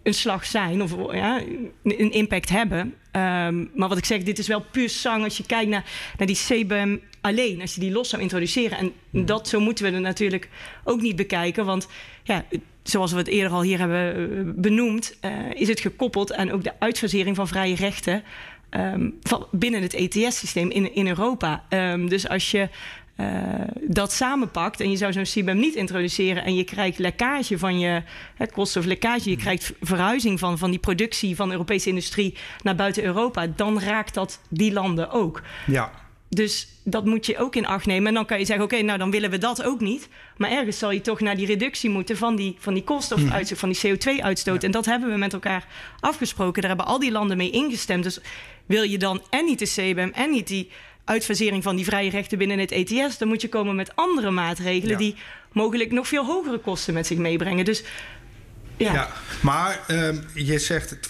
een 0.02 0.14
slag 0.14 0.44
zijn 0.44 0.82
of 0.82 0.94
ja, 1.12 1.40
een 1.82 2.12
impact 2.12 2.48
hebben. 2.48 2.80
Um, 2.80 3.70
maar 3.74 3.88
wat 3.88 3.98
ik 3.98 4.04
zeg, 4.04 4.22
dit 4.22 4.38
is 4.38 4.46
wel 4.46 4.64
puur 4.70 4.88
zang 4.88 5.24
als 5.24 5.36
je 5.36 5.46
kijkt 5.46 5.70
naar, 5.70 5.84
naar 6.16 6.26
die 6.26 6.36
CBAM 6.36 7.00
alleen, 7.20 7.60
als 7.60 7.74
je 7.74 7.80
die 7.80 7.92
los 7.92 8.08
zou 8.08 8.22
introduceren. 8.22 8.78
En 8.78 8.92
dat 9.26 9.48
zo 9.48 9.60
moeten 9.60 9.84
we 9.84 9.90
er 9.90 10.00
natuurlijk 10.00 10.48
ook 10.84 11.00
niet 11.00 11.16
bekijken, 11.16 11.64
want 11.64 11.88
ja, 12.22 12.44
zoals 12.82 13.12
we 13.12 13.18
het 13.18 13.28
eerder 13.28 13.52
al 13.52 13.62
hier 13.62 13.78
hebben 13.78 14.60
benoemd, 14.60 15.16
uh, 15.24 15.30
is 15.54 15.68
het 15.68 15.80
gekoppeld 15.80 16.34
aan 16.34 16.50
ook 16.50 16.64
de 16.64 16.72
uitfasering 16.78 17.36
van 17.36 17.48
vrije 17.48 17.74
rechten 17.74 18.22
um, 18.70 19.18
van 19.22 19.46
binnen 19.50 19.82
het 19.82 19.94
ETS-systeem 19.94 20.70
in, 20.70 20.94
in 20.94 21.06
Europa. 21.06 21.64
Um, 21.68 22.08
dus 22.08 22.28
als 22.28 22.50
je 22.50 22.68
uh, 23.16 23.26
dat 23.82 24.12
samenpakt 24.12 24.80
en 24.80 24.90
je 24.90 24.96
zou 24.96 25.12
zo'n 25.12 25.22
CBAM 25.22 25.58
niet 25.58 25.74
introduceren 25.74 26.44
en 26.44 26.54
je 26.54 26.64
krijgt 26.64 26.98
lekkage 26.98 27.58
van 27.58 27.78
je 27.78 28.02
het 28.34 28.52
koolstoflekkage, 28.52 29.30
je 29.30 29.36
krijgt 29.36 29.72
verhuizing 29.80 30.38
van, 30.38 30.58
van 30.58 30.70
die 30.70 30.78
productie 30.78 31.36
van 31.36 31.46
de 31.46 31.52
Europese 31.52 31.88
industrie 31.88 32.34
naar 32.62 32.74
buiten 32.74 33.04
Europa, 33.04 33.46
dan 33.46 33.80
raakt 33.80 34.14
dat 34.14 34.40
die 34.48 34.72
landen 34.72 35.10
ook. 35.10 35.42
Ja. 35.66 35.90
Dus 36.28 36.68
dat 36.82 37.04
moet 37.04 37.26
je 37.26 37.38
ook 37.38 37.56
in 37.56 37.66
acht 37.66 37.86
nemen. 37.86 38.08
En 38.08 38.14
dan 38.14 38.26
kan 38.26 38.38
je 38.38 38.44
zeggen, 38.44 38.64
oké, 38.64 38.74
okay, 38.74 38.86
nou 38.86 38.98
dan 38.98 39.10
willen 39.10 39.30
we 39.30 39.38
dat 39.38 39.62
ook 39.62 39.80
niet. 39.80 40.08
Maar 40.36 40.50
ergens 40.50 40.78
zal 40.78 40.90
je 40.90 41.00
toch 41.00 41.20
naar 41.20 41.36
die 41.36 41.46
reductie 41.46 41.90
moeten 41.90 42.16
van 42.16 42.36
die, 42.36 42.56
van 42.58 42.74
die 42.74 42.84
koolstofuitstoot, 42.84 43.58
van 43.58 43.68
die 43.68 43.78
CO2-uitstoot. 43.78 44.60
Ja. 44.60 44.66
En 44.66 44.70
dat 44.70 44.84
hebben 44.84 45.10
we 45.10 45.16
met 45.16 45.32
elkaar 45.32 45.66
afgesproken. 46.00 46.62
Daar 46.62 46.70
hebben 46.70 46.88
al 46.88 46.98
die 46.98 47.12
landen 47.12 47.36
mee 47.36 47.50
ingestemd. 47.50 48.02
Dus 48.02 48.20
wil 48.66 48.82
je 48.82 48.98
dan 48.98 49.22
en 49.30 49.44
niet 49.44 49.58
de 49.58 49.66
CBAM 49.66 50.10
en 50.10 50.30
niet 50.30 50.46
die 50.46 50.70
uitfasering 51.08 51.62
van 51.62 51.76
die 51.76 51.84
vrije 51.84 52.10
rechten 52.10 52.38
binnen 52.38 52.58
het 52.58 52.70
ETS, 52.70 53.18
dan 53.18 53.28
moet 53.28 53.40
je 53.40 53.48
komen 53.48 53.76
met 53.76 53.96
andere 53.96 54.30
maatregelen 54.30 54.92
ja. 54.92 54.98
die 54.98 55.14
mogelijk 55.52 55.92
nog 55.92 56.08
veel 56.08 56.24
hogere 56.24 56.58
kosten 56.58 56.94
met 56.94 57.06
zich 57.06 57.18
meebrengen. 57.18 57.64
Dus 57.64 57.82
ja. 58.76 58.92
ja 58.92 59.08
maar 59.42 59.84
um, 59.88 60.24
je 60.34 60.58
zegt 60.58 60.96
2% 60.96 61.00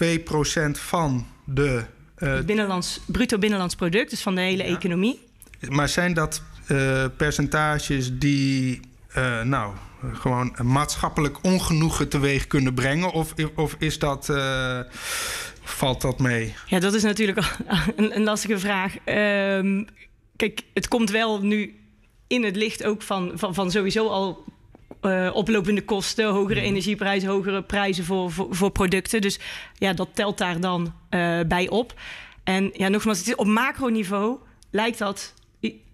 van 0.71 1.27
de. 1.45 1.85
Uh, 2.19 2.41
binnenlands, 2.41 3.01
bruto 3.07 3.39
binnenlands 3.39 3.75
product, 3.75 4.11
dus 4.11 4.23
van 4.23 4.35
de 4.35 4.41
hele 4.41 4.65
ja. 4.65 4.77
economie. 4.77 5.21
Maar 5.69 5.89
zijn 5.89 6.15
dat 6.15 6.43
uh, 6.69 7.05
percentages 7.17 8.19
die, 8.19 8.81
uh, 9.17 9.43
nou, 9.43 9.75
gewoon 10.13 10.57
maatschappelijk 10.63 11.45
ongenoegen 11.45 12.09
teweeg 12.09 12.47
kunnen 12.47 12.75
brengen? 12.75 13.13
Of, 13.13 13.35
of 13.55 13.77
is 13.79 13.99
dat, 13.99 14.29
uh, 14.29 14.81
valt 15.63 16.01
dat 16.01 16.19
mee? 16.19 16.55
Ja, 16.67 16.79
dat 16.79 16.95
is 16.95 17.03
natuurlijk 17.03 17.39
een, 17.97 18.17
een 18.17 18.25
lastige 18.25 18.59
vraag. 18.59 18.95
Um, 19.05 19.87
kijk, 20.37 20.63
het 20.75 20.89
komt 20.89 21.11
wel 21.11 21.43
nu 21.43 21.75
in 22.27 22.45
het 22.45 22.57
licht 22.57 22.85
ook 22.85 23.03
van, 23.03 23.33
van, 23.35 23.55
van 23.55 23.71
sowieso 23.71 24.09
al 24.09 24.45
uh, 25.03 25.31
oplopende 25.33 25.83
kosten, 25.83 26.27
hogere 26.27 26.61
mhm. 26.61 26.69
energieprijzen, 26.69 27.29
hogere 27.29 27.63
prijzen 27.63 28.05
voor, 28.05 28.31
voor, 28.31 28.47
voor, 28.51 28.71
producten. 28.71 29.21
Dus 29.21 29.39
ja, 29.75 29.93
dat 29.93 30.09
telt 30.13 30.39
daar 30.39 30.61
dan 30.61 30.95
uh, 31.11 31.41
bij 31.47 31.69
op. 31.69 31.95
En 32.45 32.71
ja, 32.73 32.89
nogmaals, 32.89 33.19
het 33.19 33.27
is 33.27 33.35
op 33.35 33.47
macroniveau 33.47 34.39
lijkt 34.71 34.99
dat 34.99 35.35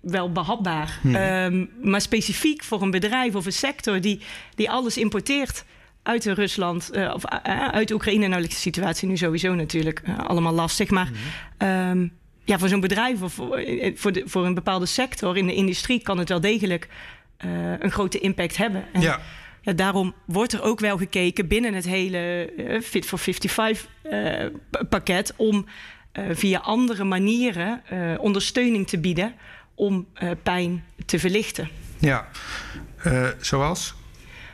wel 0.01 0.33
behapbaar. 0.33 0.99
Hmm. 1.01 1.15
Um, 1.15 1.71
maar 1.83 2.01
specifiek 2.01 2.65
voor 2.65 2.83
een 2.83 2.91
bedrijf 2.91 3.35
of 3.35 3.47
een 3.47 3.53
sector 3.53 4.01
die, 4.01 4.21
die 4.55 4.71
alles 4.71 4.97
importeert 4.97 5.65
uit 6.03 6.25
Rusland 6.25 6.91
uh, 6.93 7.13
of 7.15 7.25
uit 7.73 7.91
Oekraïne. 7.91 8.27
Nou, 8.27 8.43
de 8.43 8.51
situatie 8.51 9.09
nu 9.09 9.17
sowieso 9.17 9.55
natuurlijk 9.55 10.03
allemaal 10.27 10.53
lastig. 10.53 10.91
Maar 10.91 11.11
hmm. 11.59 11.69
um, 11.69 12.13
ja, 12.45 12.59
voor 12.59 12.69
zo'n 12.69 12.81
bedrijf 12.81 13.23
of 13.23 13.33
voor, 13.33 13.65
voor, 13.95 14.13
de, 14.13 14.23
voor 14.27 14.47
een 14.47 14.55
bepaalde 14.55 14.87
sector 14.87 15.37
in 15.37 15.47
de 15.47 15.55
industrie 15.55 16.03
kan 16.03 16.19
het 16.19 16.29
wel 16.29 16.41
degelijk 16.41 16.89
een 17.79 17.91
grote 17.91 18.19
impact 18.19 18.57
hebben. 18.57 18.85
En, 18.93 19.01
ja. 19.01 19.21
Ja, 19.63 19.73
daarom 19.73 20.15
wordt 20.25 20.53
er 20.53 20.63
ook 20.63 20.81
wel 20.81 20.97
gekeken 20.97 21.49
binnen 21.49 21.75
het 21.75 21.85
hele 21.85 22.53
Fit 22.83 23.07
for 23.07 23.19
55 23.19 23.89
pakket 24.89 25.35
om 25.37 25.67
via 26.31 26.59
andere 26.59 27.05
manieren 27.05 27.83
ondersteuning 28.21 28.89
te 28.89 28.99
bieden 28.99 29.35
om 29.75 30.07
pijn 30.43 30.85
te 31.07 31.19
verlichten. 31.19 31.69
Ja, 31.99 32.29
zoals? 33.41 33.95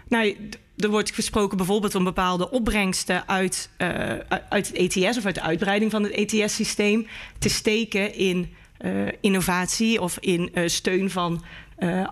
Nou, 0.08 0.50
er 0.76 0.88
wordt 0.88 1.14
gesproken 1.14 1.56
bijvoorbeeld 1.56 1.94
om 1.94 2.04
bepaalde 2.04 2.50
opbrengsten 2.50 3.28
uit, 3.28 3.70
uit 4.48 4.68
het 4.68 4.72
ETS 4.72 5.18
of 5.18 5.24
uit 5.24 5.34
de 5.34 5.42
uitbreiding 5.42 5.90
van 5.90 6.02
het 6.02 6.12
ETS-systeem 6.12 7.06
te 7.38 7.48
steken 7.48 8.14
in 8.14 8.54
innovatie 9.20 10.00
of 10.00 10.18
in 10.18 10.50
steun 10.66 11.10
van 11.10 11.44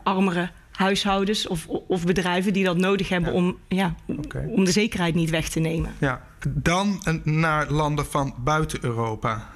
armere 0.03 0.51
huishoudens 0.79 1.47
of, 1.47 1.67
of 1.69 2.05
bedrijven 2.05 2.53
die 2.53 2.65
dat 2.65 2.77
nodig 2.77 3.09
hebben 3.09 3.33
om, 3.33 3.59
ja, 3.69 3.95
okay. 4.07 4.47
om 4.47 4.65
de 4.65 4.71
zekerheid 4.71 5.15
niet 5.15 5.31
weg 5.31 5.49
te 5.49 5.61
nemen. 5.61 5.95
Ja, 5.99 6.23
dan 6.49 7.03
naar 7.25 7.71
landen 7.71 8.07
van 8.07 8.35
buiten 8.45 8.79
Europa. 8.83 9.49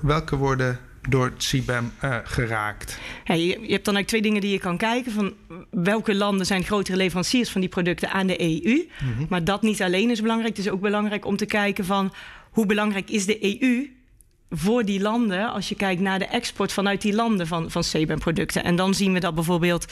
welke 0.00 0.36
worden 0.36 0.78
door 1.08 1.24
het 1.24 1.36
CBAM 1.36 1.92
uh, 2.04 2.16
geraakt? 2.24 2.98
Ja, 3.24 3.34
je, 3.34 3.46
je, 3.46 3.52
hebt 3.52 3.84
dan 3.84 3.94
eigenlijk 3.94 4.06
twee 4.06 4.22
dingen 4.22 4.40
die 4.40 4.50
je 4.50 4.58
kan 4.58 4.76
kijken. 4.76 5.12
Van 5.12 5.32
welke 5.70 6.14
landen 6.14 6.46
zijn 6.46 6.64
grotere 6.64 6.96
leveranciers 6.96 7.50
van 7.50 7.60
die 7.60 7.70
producten 7.70 8.10
aan 8.10 8.26
de 8.26 8.40
EU? 8.40 8.88
Mhm. 9.00 9.26
Maar 9.28 9.44
dat 9.44 9.62
niet 9.62 9.82
alleen 9.82 10.10
is 10.10 10.20
belangrijk. 10.20 10.56
Het 10.56 10.66
is 10.66 10.72
ook 10.72 10.80
belangrijk 10.80 11.24
om 11.24 11.36
te 11.36 11.46
kijken 11.46 11.84
van 11.84 12.12
hoe 12.50 12.66
belangrijk 12.66 13.10
is 13.10 13.26
de 13.26 13.62
EU 13.62 13.98
voor 14.50 14.84
die 14.84 15.00
landen 15.00 15.52
als 15.52 15.68
je 15.68 15.74
kijkt 15.74 16.00
naar 16.00 16.18
de 16.18 16.26
export 16.26 16.72
vanuit 16.72 17.00
die 17.00 17.14
landen 17.14 17.46
van, 17.46 17.70
van 17.70 17.82
CBAM-producten. 17.82 18.64
En 18.64 18.76
dan 18.76 18.94
zien 18.94 19.12
we 19.12 19.20
dat 19.20 19.34
bijvoorbeeld 19.34 19.84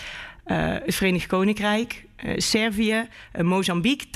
uh, 0.47 0.57
het 0.85 0.95
Verenigd 0.95 1.27
Koninkrijk, 1.27 2.05
uh, 2.25 2.33
Servië, 2.37 3.09
Mozambique, 3.41 4.07
80% 4.07 4.11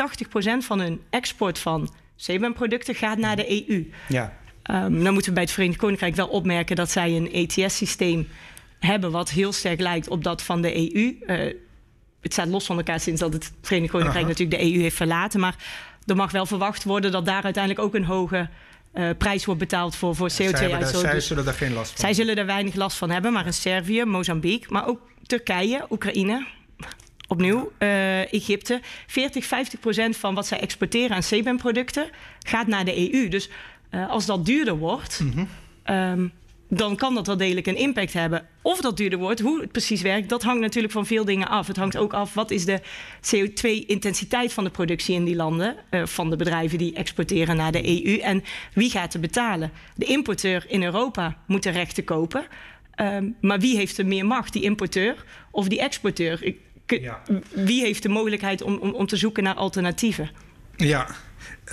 van 0.58 0.80
hun 0.80 1.00
export 1.10 1.58
van 1.58 1.88
CBAM-producten 2.16 2.94
gaat 2.94 3.18
naar 3.18 3.36
de 3.36 3.68
EU. 3.68 3.90
Ja. 4.08 4.40
Um, 4.70 5.04
dan 5.04 5.12
moeten 5.12 5.28
we 5.28 5.32
bij 5.32 5.42
het 5.42 5.52
Verenigd 5.52 5.78
Koninkrijk 5.78 6.14
wel 6.14 6.28
opmerken 6.28 6.76
dat 6.76 6.90
zij 6.90 7.16
een 7.16 7.32
ETS-systeem 7.32 8.28
hebben 8.78 9.10
wat 9.10 9.30
heel 9.30 9.52
sterk 9.52 9.80
lijkt 9.80 10.08
op 10.08 10.24
dat 10.24 10.42
van 10.42 10.62
de 10.62 10.76
EU. 10.76 11.18
Eh, 11.26 11.54
het 12.20 12.32
staat 12.32 12.48
los 12.48 12.66
van 12.66 12.76
elkaar 12.76 13.00
sinds 13.00 13.20
dat 13.20 13.32
het 13.32 13.52
Verenigd 13.62 13.92
Koninkrijk 13.92 14.26
natuurlijk 14.26 14.60
de 14.60 14.72
EU 14.72 14.80
heeft 14.80 14.96
verlaten. 14.96 15.40
Maar 15.40 15.56
er 16.06 16.16
mag 16.16 16.30
wel 16.30 16.46
verwacht 16.46 16.84
worden 16.84 17.12
dat 17.12 17.26
daar 17.26 17.42
uiteindelijk 17.42 17.84
ook 17.84 17.94
een 17.94 18.04
hoge 18.04 18.48
uh, 18.94 19.10
prijs 19.18 19.44
wordt 19.44 19.60
betaald 19.60 19.96
voor, 19.96 20.14
voor 20.14 20.30
CO2-uitstoot. 20.30 21.00
Zij, 21.00 21.20
zullen 21.20 21.44
daar 21.44 21.54
geen 21.54 21.72
last 21.72 21.90
van 21.90 22.00
Zij 22.00 22.14
zullen 22.14 22.36
er 22.36 22.46
weinig 22.46 22.74
last 22.74 22.96
van 22.96 23.10
hebben, 23.10 23.32
maar 23.32 23.46
in 23.46 23.52
Servië, 23.52 24.04
Mozambique, 24.04 24.72
maar 24.72 24.86
ook 24.86 25.00
Turkije, 25.26 25.86
Oekraïne, 25.90 26.46
opnieuw, 27.28 27.72
uh, 27.78 28.32
Egypte. 28.32 28.80
40, 29.06 29.44
50 29.44 29.80
procent 29.80 30.16
van 30.16 30.34
wat 30.34 30.46
zij 30.46 30.60
exporteren 30.60 31.16
aan 31.16 31.22
CBAM-producten 31.22 32.10
gaat 32.46 32.66
naar 32.66 32.84
de 32.84 33.12
EU. 33.12 33.28
Dus 33.28 33.48
uh, 33.90 34.10
als 34.10 34.26
dat 34.26 34.46
duurder 34.46 34.76
wordt, 34.76 35.20
mm 35.20 35.48
um, 35.84 36.32
dan 36.74 36.96
kan 36.96 37.14
dat 37.14 37.26
wel 37.26 37.36
degelijk 37.36 37.66
een 37.66 37.76
impact 37.76 38.12
hebben. 38.12 38.46
Of 38.62 38.80
dat 38.80 38.96
duurder 38.96 39.18
wordt, 39.18 39.40
hoe 39.40 39.60
het 39.60 39.72
precies 39.72 40.02
werkt, 40.02 40.28
dat 40.28 40.42
hangt 40.42 40.60
natuurlijk 40.60 40.92
van 40.92 41.06
veel 41.06 41.24
dingen 41.24 41.48
af. 41.48 41.66
Het 41.66 41.76
hangt 41.76 41.96
ook 41.96 42.12
af 42.12 42.34
wat 42.34 42.50
is 42.50 42.64
de 42.64 42.80
CO2-intensiteit 43.20 44.52
van 44.52 44.64
de 44.64 44.70
productie 44.70 45.14
in 45.14 45.24
die 45.24 45.36
landen, 45.36 45.76
uh, 45.90 46.06
van 46.06 46.30
de 46.30 46.36
bedrijven 46.36 46.78
die 46.78 46.94
exporteren 46.94 47.56
naar 47.56 47.72
de 47.72 48.06
EU 48.06 48.16
en 48.16 48.44
wie 48.74 48.90
gaat 48.90 49.14
er 49.14 49.20
betalen. 49.20 49.72
De 49.94 50.04
importeur 50.04 50.64
in 50.68 50.82
Europa 50.82 51.36
moet 51.46 51.62
de 51.62 51.70
rechten 51.70 52.04
kopen. 52.04 52.46
Um, 53.00 53.36
maar 53.40 53.60
wie 53.60 53.76
heeft 53.76 53.98
er 53.98 54.06
meer 54.06 54.26
macht, 54.26 54.52
die 54.52 54.62
importeur 54.62 55.24
of 55.50 55.68
die 55.68 55.80
exporteur? 55.80 56.44
Ik, 56.44 56.58
ja. 56.86 57.22
Wie 57.50 57.82
heeft 57.84 58.02
de 58.02 58.08
mogelijkheid 58.08 58.62
om, 58.62 58.76
om, 58.76 58.90
om 58.90 59.06
te 59.06 59.16
zoeken 59.16 59.42
naar 59.42 59.54
alternatieven? 59.54 60.30
Ja, 60.76 61.06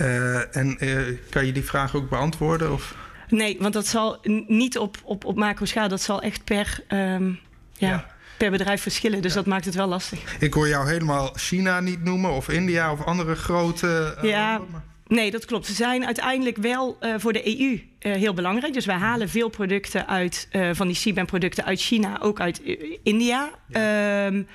uh, 0.00 0.56
en 0.56 0.76
uh, 0.80 1.18
kan 1.30 1.46
je 1.46 1.52
die 1.52 1.64
vraag 1.64 1.96
ook 1.96 2.08
beantwoorden? 2.08 2.72
Of? 2.72 2.96
Nee, 3.30 3.56
want 3.60 3.74
dat 3.74 3.86
zal 3.86 4.18
niet 4.46 4.78
op, 4.78 4.96
op, 5.04 5.24
op 5.24 5.36
macro-schaal. 5.36 5.88
Dat 5.88 6.02
zal 6.02 6.22
echt 6.22 6.44
per, 6.44 6.84
um, 6.88 7.38
ja, 7.76 7.88
ja. 7.88 8.06
per 8.36 8.50
bedrijf 8.50 8.82
verschillen. 8.82 9.22
Dus 9.22 9.30
ja. 9.30 9.36
dat 9.36 9.46
maakt 9.46 9.64
het 9.64 9.74
wel 9.74 9.86
lastig. 9.86 10.36
Ik 10.40 10.54
hoor 10.54 10.68
jou 10.68 10.88
helemaal 10.88 11.30
China 11.34 11.80
niet 11.80 12.04
noemen, 12.04 12.30
of 12.30 12.48
India 12.48 12.92
of 12.92 13.04
andere 13.04 13.34
grote. 13.34 14.16
Uh, 14.22 14.30
ja. 14.30 14.60
Nee, 15.06 15.30
dat 15.30 15.44
klopt. 15.44 15.66
Ze 15.66 15.74
zijn 15.74 16.06
uiteindelijk 16.06 16.56
wel 16.56 16.96
uh, 17.00 17.14
voor 17.18 17.32
de 17.32 17.60
EU 17.60 17.72
uh, 17.72 17.80
heel 17.98 18.34
belangrijk. 18.34 18.72
Dus 18.72 18.86
wij 18.86 18.96
halen 18.96 19.28
veel 19.28 19.48
producten 19.48 20.08
uit, 20.08 20.48
van 20.72 20.86
die 20.86 20.96
CBAM-producten 20.96 21.64
uit 21.64 21.80
China, 21.80 22.20
ook 22.20 22.40
uit 22.40 22.60
India. 23.02 23.50
Ja. 23.68 24.26
Um, 24.26 24.46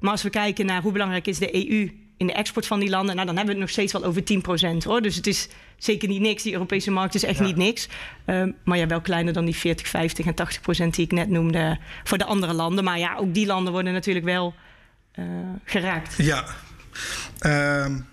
maar 0.00 0.12
als 0.12 0.22
we 0.22 0.30
kijken 0.30 0.66
naar 0.66 0.82
hoe 0.82 0.92
belangrijk 0.92 1.26
is 1.26 1.38
de 1.38 1.68
EU 1.68 2.03
in 2.16 2.26
de 2.26 2.32
export 2.32 2.66
van 2.66 2.80
die 2.80 2.90
landen, 2.90 3.14
nou, 3.14 3.26
dan 3.26 3.36
hebben 3.36 3.54
we 3.54 3.60
het 3.60 3.70
nog 3.70 3.70
steeds 3.70 3.92
wel 3.92 4.04
over 4.04 4.22
10% 4.82 4.84
hoor. 4.84 5.02
Dus 5.02 5.16
het 5.16 5.26
is 5.26 5.48
zeker 5.76 6.08
niet 6.08 6.20
niks. 6.20 6.42
Die 6.42 6.52
Europese 6.52 6.90
markt 6.90 7.14
is 7.14 7.24
echt 7.24 7.38
ja. 7.38 7.44
niet 7.44 7.56
niks. 7.56 7.88
Um, 8.26 8.54
maar 8.64 8.78
ja, 8.78 8.86
wel 8.86 9.00
kleiner 9.00 9.32
dan 9.32 9.44
die 9.44 9.56
40, 9.56 9.88
50 9.88 10.26
en 10.26 10.34
80% 10.88 10.90
die 10.90 11.04
ik 11.04 11.12
net 11.12 11.28
noemde 11.28 11.78
voor 12.04 12.18
de 12.18 12.24
andere 12.24 12.52
landen. 12.52 12.84
Maar 12.84 12.98
ja, 12.98 13.16
ook 13.16 13.34
die 13.34 13.46
landen 13.46 13.72
worden 13.72 13.92
natuurlijk 13.92 14.24
wel 14.24 14.54
uh, 15.18 15.24
geraakt. 15.64 16.14
Ja. 16.16 16.44
Um, 17.40 18.06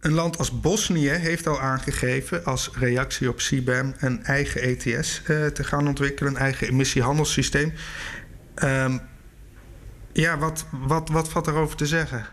een 0.00 0.12
land 0.12 0.38
als 0.38 0.60
Bosnië 0.60 1.08
heeft 1.08 1.46
al 1.46 1.60
aangegeven 1.60 2.44
als 2.44 2.70
reactie 2.74 3.28
op 3.28 3.36
CBAM 3.36 3.94
een 3.98 4.24
eigen 4.24 4.62
ETS 4.62 5.22
uh, 5.26 5.46
te 5.46 5.64
gaan 5.64 5.88
ontwikkelen, 5.88 6.32
een 6.32 6.40
eigen 6.40 6.68
emissiehandelssysteem. 6.68 7.72
Um, 8.62 9.00
ja, 10.12 10.38
wat, 10.38 10.66
wat, 10.70 11.08
wat 11.08 11.28
valt 11.28 11.46
erover 11.46 11.76
te 11.76 11.86
zeggen? 11.86 12.26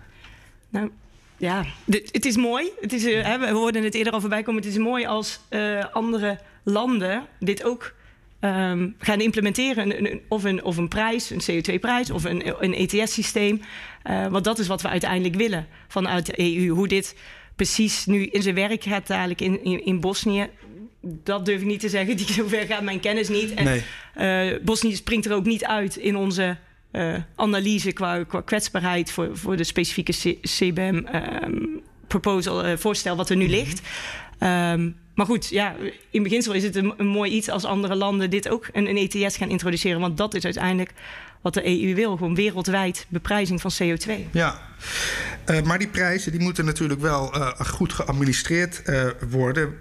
Nou, 0.70 0.92
ja, 1.38 1.66
het 1.86 2.26
is 2.26 2.38
mooi. 2.38 2.70
Het 2.82 2.94
is, 2.94 3.06
uh, 3.06 3.36
we 3.36 3.50
hoorden 3.50 3.84
het 3.84 3.96
eerder 3.96 4.14
al 4.14 4.20
voorbij 4.20 4.44
komen. 4.44 4.62
Het 4.62 4.72
is 4.72 4.78
mooi 4.78 5.06
als 5.06 5.40
uh, 5.50 5.86
andere 5.94 6.40
landen 6.64 7.26
dit 7.40 7.64
ook 7.64 7.94
um, 8.42 8.96
gaan 9.00 9.22
implementeren. 9.22 9.98
Een, 9.98 10.12
een, 10.12 10.22
of, 10.28 10.44
een, 10.44 10.64
of 10.64 10.78
een 10.78 10.88
prijs, 10.88 11.30
een 11.30 11.42
CO2-prijs 11.42 12.12
of 12.12 12.24
een, 12.24 12.64
een 12.64 12.74
ETS-systeem. 12.74 13.62
Uh, 14.10 14.28
want 14.28 14.44
dat 14.44 14.60
is 14.60 14.68
wat 14.68 14.82
we 14.82 14.88
uiteindelijk 14.88 15.36
willen 15.36 15.68
vanuit 15.88 16.26
de 16.26 16.40
EU. 16.40 16.68
Hoe 16.68 16.88
dit 16.88 17.16
precies 17.56 18.06
nu 18.06 18.26
in 18.26 18.42
zijn 18.42 18.56
werk 18.56 18.84
gaat 18.84 19.08
dadelijk 19.08 19.42
in, 19.42 19.64
in, 19.64 19.86
in 19.86 20.00
Bosnië 20.00 20.50
dat 21.02 21.46
durf 21.46 21.62
ik 21.62 21.68
niet 21.68 21.80
te 21.80 21.90
zeggen. 21.90 22.18
Die 22.18 22.32
zover 22.32 22.66
gaat 22.66 22.82
mijn 22.82 23.00
kennis 23.00 23.30
niet. 23.30 23.54
En 23.54 23.82
nee. 24.16 24.54
uh, 24.54 24.60
Bosnië 24.64 24.96
springt 24.96 25.26
er 25.26 25.34
ook 25.34 25.46
niet 25.46 25.66
uit 25.66 25.96
in 25.96 26.16
onze 26.16 26.58
uh, 26.92 27.16
analyse 27.36 27.92
qua, 27.92 28.24
qua, 28.24 28.42
kwetsbaarheid 28.42 29.12
voor, 29.12 29.38
voor 29.38 29.58
de 29.58 29.64
specifieke 29.64 30.38
CBM 30.42 30.80
um, 30.80 31.06
ehm, 31.06 31.66
proposal, 32.08 32.68
uh, 32.68 32.78
voorstel 32.78 33.16
wat 33.16 33.30
er 33.30 33.36
nu 33.36 33.44
mhm. 33.44 33.54
ligt. 33.54 33.82
Um, 34.40 34.96
maar 35.20 35.28
goed, 35.28 35.50
ja, 35.50 35.76
in 36.10 36.24
beginsel 36.24 36.54
is 36.54 36.64
het 36.64 36.76
een, 36.76 36.94
een, 36.98 37.08
mooi 37.08 37.32
iets 37.32 37.50
als 37.50 37.66
andere 37.66 37.96
landen 37.96 38.30
dit 38.30 38.50
ook 38.50 38.68
een, 38.74 38.90
een 38.90 39.10
ETS 39.10 39.38
gaan 39.38 39.50
introduceren. 39.50 40.00
Want 40.00 40.18
dat 40.18 40.34
is 40.34 40.44
uiteindelijk 40.44 40.94
wat 41.42 41.54
de 41.54 41.66
EU 41.66 41.96
wil. 41.96 42.18
Gewoon 42.18 42.36
wereldwijd 42.36 43.06
beprijzing 43.10 43.62
van 43.62 43.72
CO2. 43.84 44.12
Ja, 44.32 44.62
uh, 45.50 45.62
maar 45.62 45.78
die 45.78 45.88
prijzen 45.88 46.32
die 46.32 46.42
moeten 46.42 46.66
natuurlijk 46.66 47.02
wel 47.02 47.36
uh, 47.36 47.52
goed 47.60 47.94
geadministreerd 47.94 48.82
uh, 48.86 49.04
worden. 49.30 49.78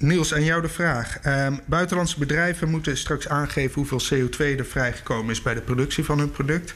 Ehm, 0.00 0.08
Niels, 0.08 0.34
aan 0.34 0.44
jou 0.44 0.62
de 0.62 0.68
vraag. 0.68 1.18
Um, 1.26 1.60
buitenlandse 1.66 2.18
bedrijven 2.18 2.70
moeten 2.70 2.96
straks 2.96 3.28
aangeven 3.28 3.74
hoeveel 3.74 4.00
CO2 4.00 4.58
er 4.58 4.66
vrijgekomen 4.66 5.30
is 5.30 5.42
bij 5.42 5.54
de 5.54 5.60
productie 5.60 6.04
van 6.04 6.18
hun 6.18 6.30
product. 6.30 6.74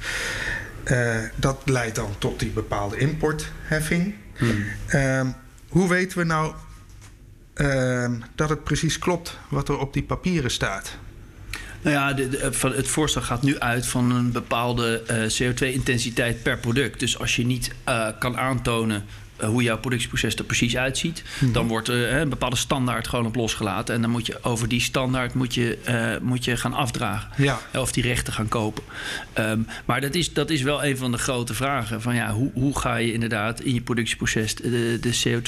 Uh, 0.85 1.17
dat 1.37 1.63
leidt 1.65 1.95
dan 1.95 2.15
tot 2.19 2.41
die 2.41 2.51
bepaalde 2.51 2.99
importheffing. 2.99 4.15
Hmm. 4.37 4.65
Um, 4.93 5.35
hoe 5.69 5.89
weten 5.89 6.19
we 6.19 6.25
nou 6.25 6.55
um, 7.55 8.23
dat 8.35 8.49
het 8.49 8.65
precies 8.65 8.99
klopt 8.99 9.39
wat 9.49 9.69
er 9.69 9.79
op 9.79 9.93
die 9.93 10.03
papieren 10.03 10.51
staat? 10.51 10.97
Nou 11.83 11.97
ja, 11.97 12.13
de, 12.13 12.53
van 12.53 12.73
het 12.73 12.89
voorstel 12.89 13.23
gaat 13.23 13.43
nu 13.43 13.59
uit 13.59 13.87
van 13.87 14.11
een 14.11 14.33
bepaalde 14.33 15.03
CO2-intensiteit 15.29 16.43
per 16.43 16.59
product. 16.59 17.01
Dus 17.01 17.19
als 17.19 17.37
je 17.37 17.47
niet 17.47 17.71
kan 18.19 18.39
aantonen 18.39 18.97
eh, 18.97 19.24
hoe 19.47 19.63
jouw 19.63 19.79
productieproces 19.79 20.35
er 20.35 20.45
precies 20.45 20.77
uitziet. 20.77 21.23
Mhm. 21.39 21.53
Dan 21.53 21.69
wordt 21.69 21.89
er 21.89 22.13
een 22.13 22.29
bepaalde 22.29 22.57
standaard 22.57 23.09
gewoon 23.09 23.27
op 23.27 23.35
losgelaten. 23.35 23.95
En 23.95 24.01
dan 24.01 24.11
moet 24.11 24.27
je 24.27 24.43
over 24.43 24.69
die 24.69 24.81
standaard 24.81 25.35
moet 25.35 25.55
je, 25.55 25.79
uh, 25.89 26.17
moet 26.23 26.45
je 26.45 26.57
gaan 26.57 26.75
afdragen. 26.75 27.31
Ja. 27.37 27.61
Of 27.75 27.93
die 27.93 28.03
rechten 28.03 28.33
gaan 28.33 28.49
kopen. 28.49 28.83
Um, 29.39 29.67
maar 29.85 30.01
dat 30.01 30.15
is, 30.15 30.33
dat 30.33 30.51
is 30.51 30.63
wel 30.63 30.85
een 30.85 30.97
van 30.97 31.13
de 31.13 31.19
grote 31.19 31.55
vragen. 31.55 32.03
Van 32.03 32.15
ja, 32.15 32.33
hoe, 32.33 32.51
hoe 32.55 32.79
ga 32.79 32.97
je 32.97 33.13
inderdaad 33.13 33.61
in 33.61 33.75
je 33.75 33.81
productieproces 33.81 34.55
de, 34.55 34.99
de 35.01 35.41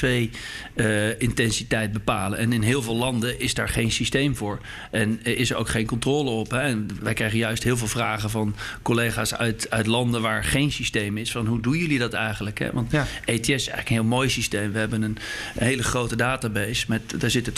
CO2-intensiteit 0.75 1.87
uh, 1.87 1.93
bepalen? 1.93 2.39
En 2.39 2.53
in 2.53 2.61
heel 2.61 2.81
veel 2.81 2.95
landen 2.95 3.39
is 3.39 3.53
daar 3.53 3.69
geen 3.69 3.91
systeem 3.91 4.35
voor. 4.35 4.59
En 4.91 5.19
is 5.23 5.49
er 5.49 5.55
ook 5.55 5.69
geen 5.69 5.85
controle 5.85 6.29
op. 6.29 6.51
Hè? 6.51 6.59
En 6.59 6.89
wij 7.01 7.13
krijgen 7.13 7.37
juist 7.37 7.63
heel 7.63 7.77
veel 7.77 7.87
vragen 7.87 8.29
van 8.29 8.55
collega's 8.81 9.33
uit, 9.33 9.69
uit 9.69 9.87
landen 9.87 10.21
waar 10.21 10.43
geen 10.43 10.71
systeem 10.71 11.17
is. 11.17 11.31
Van 11.31 11.45
hoe 11.45 11.61
doen 11.61 11.77
jullie 11.77 11.99
dat 11.99 12.13
eigenlijk? 12.13 12.59
Hè? 12.59 12.71
Want 12.71 12.91
ja. 12.91 13.07
ETS 13.25 13.47
eigenlijk 13.47 13.86
een 13.89 13.95
heel 13.95 14.03
mooi 14.03 14.29
systeem. 14.29 14.71
We 14.71 14.79
hebben 14.79 15.01
een 15.01 15.17
hele 15.57 15.83
grote 15.83 16.15
database. 16.15 16.85
Met, 16.87 17.19
daar 17.19 17.29
zitten 17.29 17.53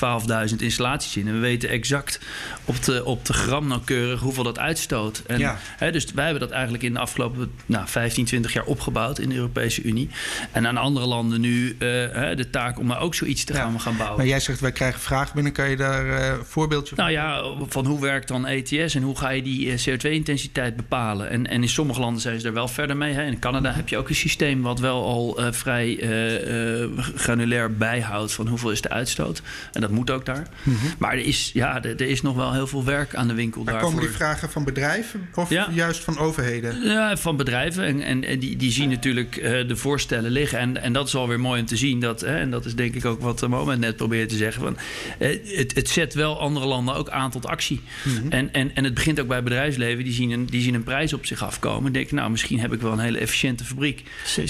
12.000 0.49 0.55
installaties 0.57 1.17
in. 1.17 1.27
En 1.27 1.33
we 1.33 1.39
weten 1.39 1.69
exact 1.69 2.19
op 2.65 2.83
de, 2.83 3.05
op 3.05 3.25
de 3.25 3.33
gram 3.33 3.67
nauwkeurig 3.67 4.19
hoeveel 4.19 4.43
dat 4.43 4.59
uitstoot. 4.59 5.23
En, 5.27 5.57
hè, 5.77 5.91
dus 5.91 6.05
wij 6.13 6.23
hebben 6.23 6.41
dat 6.41 6.51
eigenlijk 6.51 6.83
in 6.83 6.93
de 6.93 6.99
afgelopen 6.99 7.51
nou, 7.65 7.87
15, 7.87 8.25
20 8.25 8.53
jaar 8.53 8.65
opgebouwd 8.65 9.19
in 9.19 9.29
de 9.29 9.35
Europese 9.35 9.81
Unie. 9.81 10.09
En 10.51 10.67
aan 10.67 10.77
andere 10.77 11.05
landen 11.05 11.41
nu 11.41 11.67
uh, 11.67 11.77
de 11.79 12.47
taak 12.51 12.79
om 12.79 12.85
maar 12.85 12.99
ook 12.99 13.15
zoiets 13.15 13.43
te 13.43 13.53
gaan, 13.53 13.79
gaan 13.79 13.97
bouwen. 13.97 14.17
Maar 14.17 14.27
jij 14.27 14.39
zegt, 14.39 14.59
wij 14.59 14.71
krijgen 14.71 14.99
vragen 14.99 15.33
binnen. 15.33 15.53
Kan 15.53 15.69
je 15.69 15.75
daar 15.75 16.05
uh, 16.05 16.33
voorbeeldje 16.43 16.95
van? 16.95 17.03
Nou 17.03 17.15
ja, 17.15 17.43
van 17.67 17.85
hoe 17.85 18.01
werkt 18.01 18.27
dan 18.27 18.47
ETS 18.47 18.95
en 18.95 19.01
hoe 19.01 19.17
ga 19.17 19.29
je 19.29 19.41
die 19.41 19.71
eh, 19.71 19.77
CO2-intensiteit 19.77 20.75
bepalen? 20.75 21.29
En, 21.29 21.47
en 21.47 21.61
in 21.61 21.69
sommige 21.69 21.99
landen 21.99 22.21
zijn 22.21 22.39
ze 22.39 22.47
er 22.47 22.53
wel 22.53 22.67
verder 22.67 22.97
mee. 22.97 23.13
Hè. 23.13 23.25
In 23.25 23.39
Canada 23.39 23.71
heb 23.71 23.89
je 23.89 23.97
ook 23.97 24.09
een 24.09 24.15
systeem 24.15 24.61
wat 24.61 24.79
wel 24.79 25.03
al 25.03 25.51
vrij 25.51 25.99
uh, 26.10 27.06
granulair 27.15 27.74
bijhoudt 27.74 28.34
van 28.34 28.48
hoeveel 28.48 28.72
is 28.72 28.82
de 28.82 28.89
uitstoot. 28.89 29.41
En 29.72 29.82
dat 29.82 29.89
moet 29.89 30.10
ook 30.12 30.26
daar. 30.26 30.48
Mhm. 30.63 30.76
Maar 30.98 31.12
er 31.12 31.26
is, 31.26 31.52
ja, 31.54 31.84
er, 31.84 32.02
is 32.02 32.22
nog 32.22 32.36
wel 32.36 32.54
heel 32.54 32.67
veel 32.67 32.86
werk 32.86 33.15
aan 33.15 33.28
de 33.28 33.34
winkel 33.34 33.63
daar. 33.63 33.82
Komen 33.82 34.00
die 34.00 34.10
vragen 34.10 34.50
van 34.50 34.63
bedrijven 34.63 35.30
of 35.36 35.50
juist 35.74 36.04
van 36.04 36.17
overheden? 36.17 36.82
Ja, 36.84 37.17
van 37.17 37.38
bedrijven. 37.38 37.84
En, 37.84 38.02
en, 38.02 38.24
en 38.24 38.39
die, 38.39 38.56
die 38.56 38.72
zien 38.72 38.89
natuurlijk 38.89 39.36
uh, 39.36 39.67
de 39.67 39.76
voorstellen 39.76 40.32
liggen. 40.32 40.60
En, 40.60 40.82
en 40.82 40.93
dat 40.93 41.08
is 41.08 41.15
alweer 41.15 41.39
mooi 41.39 41.60
om 41.60 41.65
te 41.65 41.78
zien. 41.78 42.00
Dat, 42.00 42.22
hè, 42.22 42.38
en 42.38 42.52
dat 42.52 42.65
is 42.65 42.76
denk 42.76 42.95
ik 42.95 43.06
ook 43.06 43.22
wat 43.22 43.48
Moment 43.48 43.80
net 43.80 43.95
probeert 43.95 44.30
te 44.30 44.36
zeggen. 44.36 44.62
Van, 44.62 44.78
het, 45.17 45.76
het 45.76 45.89
zet 45.89 46.13
wel 46.13 46.39
andere 46.39 46.65
landen 46.65 46.95
ook 46.95 47.10
aan 47.10 47.32
tot 47.32 47.45
actie. 47.45 47.82
Mhm. 48.04 48.30
en, 48.30 48.54
en, 48.54 48.76
en 48.76 48.84
het 48.84 48.93
begint 48.93 49.19
ook 49.19 49.28
bij 49.28 49.43
bedrijfsleven. 49.43 50.04
Die 50.04 50.13
zien 50.13 50.32
een, 50.32 50.45
die 50.45 50.62
zien 50.62 50.74
een 50.74 50.84
prijs 50.84 51.13
op 51.13 51.26
zich 51.26 51.43
afkomen. 51.43 51.86
En 51.86 51.91
denken, 51.91 52.15
nou, 52.15 52.32
misschien 52.32 52.60
heb 52.60 52.74
ik 52.74 52.82
wel 52.82 52.91
een 52.91 53.00
hele 53.00 53.17
efficiënte 53.17 53.63
fabriek. 53.63 54.04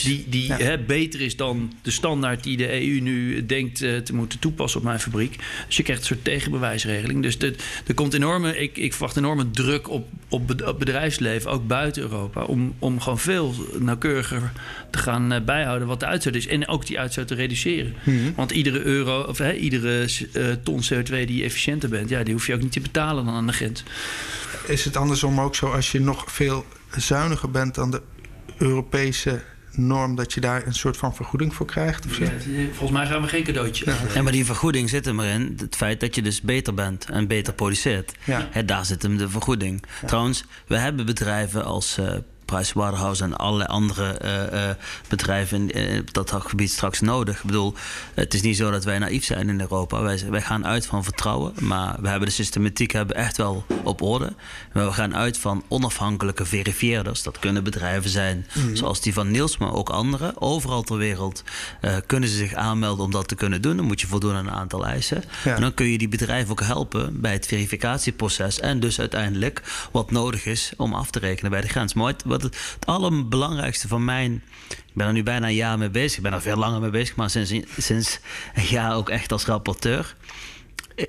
Die, 0.04 0.26
die 0.28 0.54
hè, 0.54 0.78
beter 0.78 1.22
is 1.22 1.36
dan 1.36 1.48
de 1.81 1.91
standaard 1.91 2.43
die 2.43 2.57
de 2.57 2.88
EU 2.88 2.99
nu 2.99 3.45
denkt 3.45 3.81
uh, 3.81 3.97
te 3.97 4.15
moeten 4.15 4.39
toepassen 4.39 4.79
op 4.79 4.85
mijn 4.85 4.99
fabriek. 4.99 5.35
Dus 5.67 5.77
je 5.77 5.83
krijgt 5.83 6.01
een 6.01 6.07
soort 6.07 6.23
tegenbewijsregeling. 6.23 7.23
Dus 7.23 7.38
er 7.88 7.93
komt 7.93 8.13
enorme, 8.13 8.57
ik, 8.57 8.77
ik 8.77 8.93
verwacht 8.93 9.17
enorme 9.17 9.51
druk 9.51 9.89
op, 9.89 10.07
op, 10.29 10.47
bedrijfsleven, 10.79 11.51
ook 11.51 11.67
buiten 11.67 12.01
Europa, 12.01 12.43
om, 12.43 12.73
om 12.79 12.99
gewoon 13.01 13.19
veel 13.19 13.53
nauwkeuriger 13.79 14.51
te 14.91 14.97
gaan 14.97 15.33
uh, 15.33 15.41
bijhouden 15.41 15.88
wat 15.88 15.99
de 15.99 16.05
uitstoot 16.05 16.35
is. 16.35 16.47
En 16.47 16.67
ook 16.67 16.85
die 16.85 16.99
uitstoot 16.99 17.27
te 17.27 17.35
reduceren. 17.35 17.93
Mhm. 18.03 18.33
Want 18.35 18.51
iedere 18.51 18.83
euro, 18.83 19.21
of 19.21 19.39
iedere 19.51 20.07
uh, 20.33 20.51
ton 20.63 20.81
CO2 20.83 21.09
die 21.09 21.35
je 21.35 21.43
efficiënter 21.43 21.89
bent, 21.89 22.09
ja, 22.09 22.23
die 22.23 22.33
hoef 22.33 22.47
je 22.47 22.53
ook 22.53 22.62
niet 22.62 22.71
te 22.71 22.79
betalen 22.79 23.25
dan 23.25 23.33
aan 23.33 23.47
de 23.47 23.53
grens. 23.53 23.83
Is 24.67 24.85
het 24.85 24.97
andersom 24.97 25.39
ook 25.39 25.55
zo 25.55 25.71
als 25.71 25.91
je 25.91 25.99
nog 25.99 26.31
veel 26.31 26.65
zuiniger 26.97 27.51
bent 27.51 27.75
dan 27.75 27.91
de 27.91 28.01
Europese 28.57 29.41
norm 29.71 30.15
dat 30.15 30.34
je 30.34 30.41
daar 30.41 30.65
een 30.65 30.73
soort 30.73 30.97
van 30.97 31.15
vergoeding 31.15 31.55
voor 31.55 31.65
krijgt? 31.65 32.05
Of 32.05 32.17
Ja, 32.17 32.29
volgens 32.67 32.91
mij 32.91 33.05
gaan 33.05 33.21
we 33.21 33.27
geen 33.27 33.43
cadeautje. 33.43 33.93
Ja. 34.13 34.21
maar 34.21 34.32
die 34.32 34.45
vergoeding 34.45 34.89
zit 34.89 35.05
er 35.05 35.15
maar 35.15 35.25
in. 35.25 35.55
Het 35.58 35.75
feit 35.75 35.99
dat 35.99 36.15
je 36.15 36.21
dus 36.21 36.41
beter 36.41 36.73
bent 36.73 37.05
en 37.10 37.27
beter 37.27 37.53
produceert. 37.53 38.13
Ja. 38.23 38.62
daar 38.65 38.86
zit 38.86 39.01
hem 39.01 39.17
de 39.17 39.29
vergoeding. 39.29 39.84
Trouwens, 40.05 40.43
we 40.67 40.77
hebben 40.77 41.05
bedrijven 41.05 41.65
als 41.65 41.97
uh, 41.99 42.13
Pricewaterhouse 42.49 43.23
en 43.23 43.38
allerlei 43.38 43.69
andere 43.69 44.19
uh, 44.23 44.59
uh, 44.59 44.69
bedrijven 45.07 45.69
in, 45.69 45.99
op 45.99 46.13
dat 46.13 46.31
gebied 46.31 46.71
straks 46.71 46.99
nodig. 46.99 47.38
Ik 47.38 47.43
bedoel, 47.45 47.73
het 48.13 48.33
is 48.33 48.41
niet 48.41 48.57
zo 48.57 48.71
dat 48.71 48.83
wij 48.83 48.99
naïef 48.99 49.25
zijn 49.25 49.49
in 49.49 49.59
Europa. 49.59 50.01
Wij, 50.01 50.23
wij 50.29 50.41
gaan 50.41 50.65
uit 50.65 50.85
van 50.85 51.03
vertrouwen, 51.03 51.53
maar 51.59 51.95
we 52.01 52.09
hebben 52.09 52.27
de 52.27 52.33
systematiek 52.33 52.91
hebben 52.91 53.15
echt 53.15 53.38
wel 53.38 53.65
op 53.83 54.01
orde. 54.01 54.33
Maar 54.73 54.85
we 54.85 54.93
gaan 54.93 55.15
uit 55.15 55.38
van 55.38 55.63
onafhankelijke 55.67 56.45
verifieerders. 56.45 57.23
Dat 57.23 57.39
kunnen 57.39 57.63
bedrijven 57.63 58.09
zijn 58.09 58.47
mhm. 58.53 58.75
zoals 58.75 59.01
die 59.01 59.13
van 59.13 59.31
Niels, 59.31 59.57
maar 59.57 59.73
ook 59.73 59.89
andere. 59.89 60.33
Overal 60.35 60.83
ter 60.83 60.97
wereld 60.97 61.43
uh, 61.81 61.95
kunnen 62.05 62.29
ze 62.29 62.35
zich 62.35 62.53
aanmelden 62.53 63.05
om 63.05 63.12
dat 63.12 63.27
te 63.27 63.35
kunnen 63.35 63.62
doen. 63.62 63.77
Dan 63.77 63.85
moet 63.85 64.01
je 64.01 64.07
voldoen 64.07 64.35
aan 64.35 64.47
een 64.47 64.53
aantal 64.53 64.85
eisen. 64.85 65.23
En 65.43 65.62
dan 65.62 65.73
kun 65.73 65.88
je 65.88 65.97
die 65.97 66.07
bedrijven 66.07 66.51
ook 66.51 66.62
helpen 66.62 67.21
bij 67.21 67.33
het 67.33 67.45
verificatieproces. 67.45 68.59
En 68.59 68.79
dus 68.79 68.99
uiteindelijk 68.99 69.88
wat 69.91 70.12
nodig 70.12 70.45
is 70.45 70.73
om 70.77 70.93
af 70.93 71.12
te 71.12 71.19
rekenen 71.19 71.51
bij 71.51 71.62
de 71.62 71.67
grens. 71.67 71.93
Maar 71.93 72.13
wat 72.25 72.38
het, 72.41 72.73
het 72.73 72.86
allerbelangrijkste 72.86 73.88
van 73.88 74.06
mijn. 74.06 74.43
Ik 74.69 74.93
ben 74.93 75.08
er 75.08 75.13
nu 75.13 75.23
bijna 75.23 75.47
een 75.47 75.54
jaar 75.54 75.78
mee 75.78 75.89
bezig. 75.89 76.17
Ik 76.17 76.23
ben 76.23 76.34
er 76.34 76.41
veel 76.41 76.58
langer 76.58 76.82
mee 76.82 76.89
bezig, 76.89 77.15
maar 77.15 77.30
sinds, 77.30 77.54
sinds 77.78 78.19
een 78.54 78.65
jaar 78.69 78.95
ook 78.95 79.10
echt 79.10 79.32
als 79.32 79.45
rapporteur. 79.45 80.15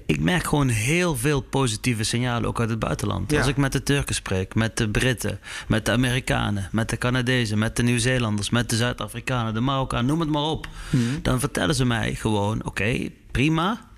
Ik 0.07 0.21
merk 0.21 0.45
gewoon 0.45 0.69
heel 0.69 1.16
veel 1.16 1.40
positieve 1.40 2.03
signalen 2.03 2.49
ook 2.49 2.61
uit 2.61 2.71
het 2.71 2.79
buitenland. 2.79 3.37
Als 3.37 3.47
ik 3.47 3.57
met 3.57 3.73
de 3.73 3.83
Turken 3.83 4.14
spreek, 4.14 4.55
met 4.55 4.77
de 4.77 4.88
Britten, 4.88 5.40
met 5.69 5.85
de 5.85 5.93
Amerikanen, 5.93 6.69
met 6.73 6.88
de 6.90 6.99
Canadezen, 6.99 7.59
met 7.59 7.77
de 7.77 7.83
Nieuw-Zeelanders, 7.83 8.51
met 8.51 8.71
de 8.71 8.77
Zuid-Afrikanen, 8.77 9.55
de 9.55 9.61
Marokkanen, 9.61 10.07
noem 10.07 10.21
het 10.21 10.29
maar 10.29 10.43
op. 10.43 10.69
Mhm. 10.90 11.03
Dan 11.23 11.40
vertellen 11.40 11.75
ze 11.75 11.85
mij 11.85 12.14
gewoon: 12.14 12.64
oké, 12.64 13.09
prima 13.31 13.89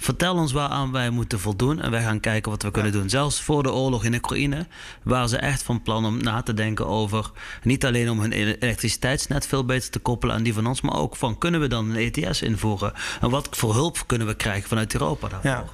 vertel 0.00 0.34
ons 0.34 0.52
waaraan 0.52 0.92
wij 0.92 1.10
moeten 1.10 1.40
voldoen 1.40 1.80
en 1.80 1.90
wij 1.90 2.02
gaan 2.02 2.20
kijken 2.20 2.50
wat 2.50 2.62
we 2.62 2.70
kunnen 2.70 2.92
doen. 2.92 3.08
Zelfs 3.08 3.42
voor 3.42 3.62
de 3.62 3.72
oorlog 3.72 4.04
in 4.04 4.14
Oekraïne 4.14 4.66
waren 5.02 5.28
ze 5.28 5.36
echt 5.36 5.62
van 5.62 5.82
plan 5.82 6.04
om 6.04 6.22
na 6.22 6.42
te 6.42 6.54
denken 6.54 6.86
over 6.86 7.30
niet 7.62 7.84
alleen 7.84 8.10
om 8.10 8.20
hun 8.20 8.32
elektriciteitsnet 8.32 9.46
veel 9.46 9.64
beter 9.64 9.90
te 9.90 9.98
koppelen 9.98 10.34
aan 10.34 10.42
die 10.42 10.54
van 10.54 10.66
ons, 10.66 10.80
maar 10.80 10.96
ook 10.96 11.16
van 11.16 11.38
kunnen 11.38 11.60
we 11.60 11.68
dan 11.68 11.90
een 11.90 12.12
ETS 12.12 12.42
invoeren 12.42 12.92
en 13.20 13.30
wat 13.30 13.48
voor 13.50 13.74
hulp 13.74 14.02
kunnen 14.06 14.26
we 14.26 14.34
krijgen 14.34 14.68
vanuit 14.68 14.92
Europa 14.92 15.28
daarvoor. 15.28 15.50
Ja. 15.50 15.64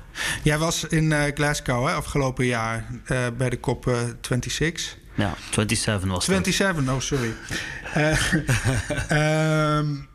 Jij 0.42 0.58
was 0.58 0.84
in 0.84 1.04
uh, 1.04 1.22
Glasgow 1.34 1.86
hè, 1.86 1.92
afgelopen 1.92 2.46
jaar 2.46 2.86
uh, 3.08 3.18
bij 3.36 3.50
de 3.50 3.60
COP 3.60 3.86
uh, 3.86 3.98
26. 4.20 4.98
Ja, 5.14 5.34
27 5.50 6.08
was 6.08 6.24
27, 6.24 6.88
oh 6.88 7.00
sorry. 7.00 7.34
Um, 9.10 10.08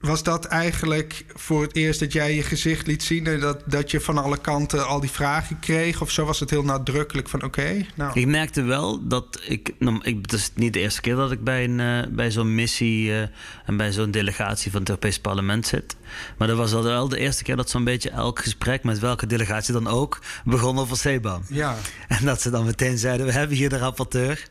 was 0.00 0.22
dat 0.22 0.44
eigenlijk 0.44 1.24
voor 1.34 1.62
het 1.62 1.76
eerst 1.76 2.00
dat 2.00 2.12
jij 2.12 2.34
je 2.34 2.42
gezicht 2.42 2.86
liet 2.86 3.02
zien... 3.02 3.26
en 3.26 3.40
dat, 3.40 3.62
dat 3.66 3.90
je 3.90 4.00
van 4.00 4.18
alle 4.18 4.38
kanten 4.38 4.86
al 4.86 5.00
die 5.00 5.10
vragen 5.10 5.58
kreeg? 5.58 6.00
Of 6.00 6.10
zo 6.10 6.24
was 6.24 6.40
het 6.40 6.50
heel 6.50 6.64
nadrukkelijk 6.64 7.28
van 7.28 7.42
oké? 7.42 7.86
nou. 7.94 8.20
Ik 8.20 8.26
merkte 8.26 8.62
wel 8.62 9.06
dat 9.08 9.40
ik, 9.46 9.74
nou, 9.78 10.00
ik... 10.02 10.18
Het 10.22 10.32
is 10.32 10.50
niet 10.54 10.72
de 10.72 10.80
eerste 10.80 11.00
keer 11.00 11.14
dat 11.14 11.32
ik 11.32 11.44
bij, 11.44 11.64
een, 11.64 11.78
uh, 11.78 12.02
bij 12.10 12.30
zo'n 12.30 12.54
missie... 12.54 13.08
Uh, 13.08 13.20
en 13.64 13.76
bij 13.76 13.92
zo'n 13.92 14.10
delegatie 14.10 14.70
van 14.70 14.80
het 14.80 14.88
Europees 14.88 15.18
Parlement 15.18 15.66
zit. 15.66 15.96
Maar 16.38 16.48
dat 16.48 16.56
was 16.56 16.72
wel 16.72 17.08
de 17.08 17.18
eerste 17.18 17.42
keer 17.42 17.56
dat 17.56 17.70
zo'n 17.70 17.84
beetje 17.84 18.10
elk 18.10 18.38
gesprek... 18.38 18.82
met 18.82 18.98
welke 18.98 19.26
delegatie 19.26 19.72
dan 19.72 19.86
ook 19.86 20.18
begon 20.44 20.78
over 20.78 20.96
CBAM. 20.96 21.42
Ja. 21.48 21.76
En 22.08 22.24
dat 22.24 22.40
ze 22.40 22.50
dan 22.50 22.64
meteen 22.64 22.98
zeiden... 22.98 23.26
we 23.26 23.32
hebben 23.32 23.56
hier 23.56 23.68
de 23.68 23.78
rapporteur... 23.78 24.48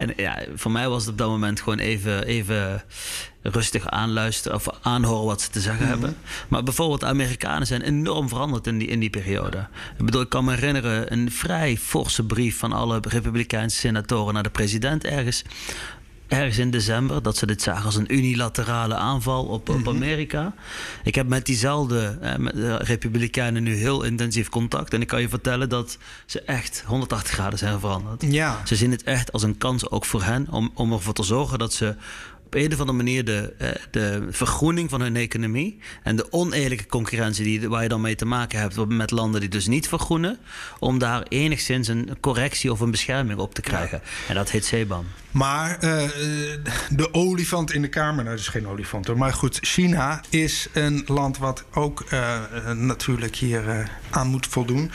En 0.00 0.12
ja, 0.16 0.38
voor 0.54 0.70
mij 0.70 0.88
was 0.88 1.02
het 1.02 1.10
op 1.12 1.18
dat 1.18 1.28
moment 1.28 1.60
gewoon 1.60 1.78
even, 1.78 2.24
even 2.24 2.82
rustig 3.42 3.88
aanluisteren 3.88 4.56
of 4.56 4.66
aanhoren 4.82 5.26
wat 5.26 5.40
ze 5.40 5.50
te 5.50 5.60
zeggen 5.60 5.82
mhm. 5.82 5.90
hebben. 5.90 6.16
Maar 6.48 6.62
bijvoorbeeld 6.62 7.00
de 7.00 7.06
Amerikanen 7.06 7.66
zijn 7.66 7.82
enorm 7.82 8.28
veranderd 8.28 8.66
in 8.66 8.78
die, 8.78 8.88
in 8.88 9.00
die 9.00 9.10
periode. 9.10 9.58
Ik 9.98 10.04
bedoel, 10.04 10.20
ik 10.20 10.28
kan 10.28 10.44
me 10.44 10.54
herinneren 10.54 11.12
een 11.12 11.30
vrij 11.30 11.76
forse 11.76 12.26
brief 12.26 12.58
van 12.58 12.72
alle 12.72 13.00
Republikeinse 13.08 13.76
senatoren 13.76 14.34
naar 14.34 14.42
de 14.42 14.50
president 14.50 15.04
ergens 15.04 15.44
ergens 16.30 16.58
in 16.58 16.70
december 16.70 17.22
dat 17.22 17.36
ze 17.36 17.46
dit 17.46 17.62
zagen 17.62 17.84
als 17.84 17.96
een 17.96 18.14
unilaterale 18.14 18.94
aanval 18.94 19.44
op, 19.44 19.68
op 19.68 19.78
mhm. 19.78 19.88
Amerika. 19.88 20.54
Ik 21.04 21.14
heb 21.14 21.28
met 21.28 21.46
diezelfde 21.46 22.18
eh, 22.20 22.36
met 22.36 22.54
de 22.54 22.76
Republikeinen 22.76 23.62
nu 23.62 23.74
heel 23.74 24.02
intensief 24.02 24.48
contact. 24.48 24.94
En 24.94 25.00
ik 25.00 25.06
kan 25.06 25.20
je 25.20 25.28
vertellen 25.28 25.68
dat 25.68 25.98
ze 26.26 26.40
echt 26.40 26.82
180 26.86 27.32
graden 27.32 27.58
zijn 27.58 27.80
veranderd. 27.80 28.22
Ja. 28.22 28.60
Ze 28.64 28.76
zien 28.76 28.90
het 28.90 29.02
echt 29.02 29.32
als 29.32 29.42
een 29.42 29.58
kans 29.58 29.90
ook 29.90 30.04
voor 30.04 30.22
hen 30.22 30.46
om, 30.50 30.70
om 30.74 30.92
ervoor 30.92 31.14
te 31.14 31.22
zorgen 31.22 31.58
dat 31.58 31.72
ze 31.72 31.94
op 32.50 32.56
een 32.56 32.72
of 32.72 32.80
andere 32.80 32.96
manier 32.96 33.24
de, 33.24 33.54
eh, 33.58 33.68
de 33.90 34.26
vergroening 34.30 34.90
van 34.90 35.00
hun 35.00 35.16
economie 35.16 35.78
en 36.02 36.16
de 36.16 36.32
oneerlijke 36.32 36.86
concurrentie 36.86 37.44
die, 37.44 37.68
waar 37.68 37.82
je 37.82 37.88
dan 37.88 38.00
mee 38.00 38.14
te 38.14 38.24
maken 38.24 38.58
hebt 38.58 38.88
met 38.88 39.10
landen 39.10 39.40
die 39.40 39.50
dus 39.50 39.66
niet 39.66 39.88
vergroenen, 39.88 40.38
om 40.78 40.98
daar 40.98 41.22
enigszins 41.28 41.88
een 41.88 42.16
correctie 42.20 42.72
of 42.72 42.80
een 42.80 42.90
bescherming 42.90 43.38
op 43.38 43.54
te 43.54 43.60
krijgen. 43.60 44.02
En 44.28 44.34
dat 44.34 44.50
heet 44.50 44.66
CBAM. 44.66 45.06
Maar 45.30 45.84
uh, 45.84 46.02
de 46.90 47.08
olifant 47.12 47.72
in 47.72 47.82
de 47.82 47.88
kamer, 47.88 48.24
nou, 48.24 48.36
dat 48.36 48.38
is 48.38 48.48
geen 48.48 48.66
olifant 48.66 49.06
hoor, 49.06 49.18
maar 49.18 49.32
goed, 49.32 49.58
China 49.60 50.22
is 50.28 50.68
een 50.72 51.02
land 51.06 51.38
wat 51.38 51.64
ook 51.74 52.04
uh, 52.12 52.38
natuurlijk 52.72 53.36
hier 53.36 53.90
aan 54.10 54.26
moet 54.26 54.46
voldoen. 54.46 54.90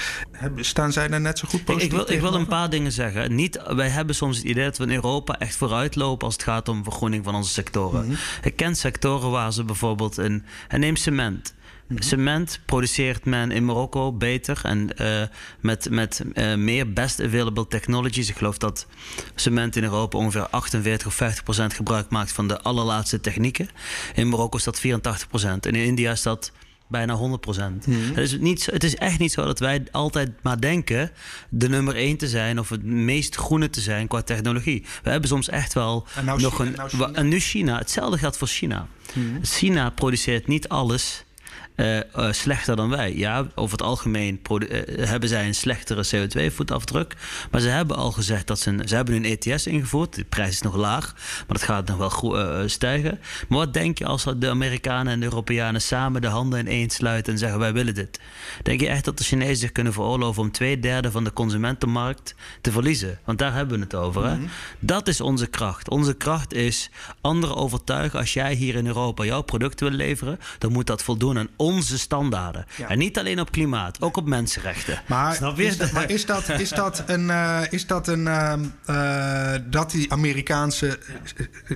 staan 0.56 0.92
zij 0.92 1.08
daar 1.08 1.22
net 1.22 1.40
zo 1.40 1.48
goed 1.48 1.64
positief 1.64 1.92
ik, 1.94 2.00
ik, 2.00 2.08
wil, 2.08 2.16
ik 2.16 2.22
wil 2.22 2.34
een 2.34 2.48
paar 2.48 2.70
dingen 2.70 2.92
zeggen. 2.92 3.36
Niet, 3.36 3.62
wij 3.68 3.90
hebben 3.90 4.16
soms 4.16 4.38
het 4.38 4.46
idee 4.46 4.64
dat 4.64 4.78
we 4.78 4.84
in 4.84 4.92
Europa 4.92 5.40
echt 5.40 5.56
vooruitlopen 5.56 6.26
als 6.26 6.34
het 6.34 6.44
gaat 6.44 6.70
om 6.70 6.84
vergroening 6.84 7.24
van 7.24 7.36
onze 7.46 7.62
sectoren. 7.62 8.06
Mhm. 8.06 8.16
Ik 8.44 8.56
ken 8.56 8.76
sectoren 8.76 9.32
waar 9.32 9.54
ze 9.54 9.64
bijvoorbeeld 9.64 10.18
in. 10.18 10.46
En 10.68 10.80
neem 10.80 10.96
cement. 10.96 11.54
Mhm. 11.88 12.02
Cement 12.02 12.60
produceert 12.66 13.26
men 13.26 13.52
in 13.52 13.66
Marokko 13.66 14.14
beter 14.14 14.60
en 14.64 14.90
uh, 15.02 15.22
met, 15.60 15.90
met 15.90 16.24
uh, 16.34 16.56
meer 16.56 16.94
best 16.94 17.22
available 17.22 17.68
technologies. 17.68 18.30
Ik 18.30 18.38
geloof 18.38 18.58
dat 18.58 18.88
cement 19.36 19.76
in 19.76 19.84
Europa 19.84 20.18
ongeveer 20.18 20.48
48 20.50 21.08
of 21.08 21.14
50 21.14 21.44
procent 21.44 21.74
gebruik 21.74 22.10
maakt 22.10 22.32
van 22.32 22.48
de 22.48 22.62
allerlaatste 22.62 23.22
technieken. 23.22 23.70
In 24.16 24.30
Marokko 24.30 24.58
is 24.58 24.64
dat 24.64 24.80
84 24.80 25.28
procent. 25.28 25.66
En 25.66 25.76
in 25.76 25.86
India 25.86 26.12
is 26.12 26.22
dat 26.22 26.52
bijna 26.88 27.14
100 27.14 27.42
procent. 27.42 27.88
Mm 27.88 27.96
het, 27.96 28.18
is 28.18 28.38
niet, 28.38 28.66
het 28.66 28.84
is 28.84 28.96
echt 28.96 29.20
niet 29.20 29.32
zo 29.32 29.46
dat 29.46 29.60
wij 29.60 29.84
altijd 29.92 30.32
maar 30.42 30.62
denken 30.62 31.12
de 31.50 31.70
nummer 31.70 31.96
1 31.96 32.18
te 32.18 32.28
zijn 32.28 32.60
of 32.60 32.70
het 32.70 32.84
meest 32.84 33.36
groene 33.36 33.70
te 33.70 33.82
zijn 33.82 34.08
qua 34.08 34.22
technologie. 34.22 34.86
We 35.04 35.10
hebben 35.10 35.30
soms 35.30 35.50
echt 35.50 35.74
wel 35.74 36.08
nou 36.26 36.42
nog 36.42 36.60
een. 36.60 36.74
Nou 36.76 36.90
China. 36.90 37.12
En 37.12 37.28
nu 37.28 37.40
China. 37.40 37.78
Hetzelfde 37.78 38.18
geldt 38.18 38.38
voor 38.38 38.48
China. 38.48 38.88
Mhm. 39.14 39.44
China 39.44 39.90
produceert 39.90 40.48
niet 40.48 40.70
alles 40.70 41.26
uh, 41.76 41.96
uh, 41.96 42.32
slechter 42.32 42.76
dan 42.76 42.90
wij. 42.90 43.16
Ja, 43.16 43.48
over 43.56 43.78
het 43.78 43.88
algemeen 43.88 44.40
uh, 44.50 44.82
hebben 45.08 45.30
zij 45.30 45.48
een 45.48 45.56
slechtere 45.56 46.06
CO2-voetafdruk. 46.06 47.16
Maar 47.52 47.62
ze 47.62 47.68
hebben 47.68 47.98
al 47.98 48.12
gezegd 48.12 48.48
dat 48.48 48.60
ze... 48.60 48.70
Een, 48.70 48.88
ze 48.88 48.96
hebben 48.96 49.16
een 49.16 49.38
ETS 49.40 49.68
ingevoerd. 49.68 50.16
De 50.16 50.24
prijs 50.24 50.50
is 50.50 50.62
nog 50.62 50.76
laag, 50.76 51.14
maar 51.16 51.58
dat 51.58 51.64
gaat 51.64 51.88
nog 51.88 51.98
wel 51.98 52.70
stijgen. 52.70 53.20
Maar 53.48 53.60
wat 53.60 53.74
denk 53.74 53.98
je 53.98 54.06
als 54.06 54.26
de 54.38 54.50
Amerikanen 54.50 55.14
en 55.14 55.20
de 55.20 55.26
Europeanen 55.26 55.82
samen 55.82 56.22
de 56.22 56.28
handen 56.28 56.60
ineens 56.60 56.96
sluiten 56.96 57.34
en 57.34 57.40
zeggen 57.40 57.60
wij 57.60 57.74
willen 57.74 57.94
dit? 57.94 58.20
Denk 58.64 58.80
je 58.80 58.88
echt 58.88 59.06
dat 59.06 59.18
de 59.18 59.24
Chinezen 59.24 59.56
zich 59.58 59.72
kunnen 59.72 59.94
veroorloven 59.94 60.42
om 60.42 60.52
twee 60.52 60.80
derde 60.80 61.12
van 61.12 61.24
de 61.24 61.34
consumentenmarkt 61.34 62.36
te 62.62 62.72
verliezen? 62.72 63.20
Want 63.26 63.38
daar 63.38 63.54
hebben 63.54 63.78
we 63.78 63.84
het 63.84 63.96
over. 63.96 64.26
hè? 64.26 64.36
Mhm. 64.36 64.48
Dat 64.80 65.08
is 65.08 65.22
onze 65.22 65.48
kracht. 65.48 65.90
Onze 65.90 66.14
kracht 66.14 66.54
is 66.54 66.90
anderen 67.22 67.56
overtuigen. 67.56 68.20
Als 68.20 68.34
jij 68.34 68.54
hier 68.54 68.76
in 68.76 68.88
Europa 68.88 69.24
jouw 69.24 69.42
producten 69.42 69.88
wil 69.88 69.98
leveren, 69.98 70.40
dan 70.58 70.72
moet 70.72 70.88
dat 70.88 71.04
voldoen 71.04 71.38
aan 71.38 71.50
onze 71.66 71.98
standaarden. 72.00 72.66
En 72.88 72.98
niet 72.98 73.20
alleen 73.20 73.40
op 73.40 73.52
klimaat, 73.52 74.02
ook 74.02 74.18
op 74.18 74.26
mensenrechten. 74.26 75.02
Maar, 75.08 75.60
is, 75.60 75.78
dat, 75.78 75.92
maar 75.92 76.10
is, 76.10 76.26
dat, 76.26 76.50
is 76.66 76.70
dat 76.70 77.04
een. 77.06 77.28
Uh, 77.28 77.62
is 77.70 77.88
dat 77.88 78.08
een. 78.08 78.26
Uh, 78.26 79.54
dat 79.66 79.92
die 79.92 80.12
Amerikaanse. 80.12 81.00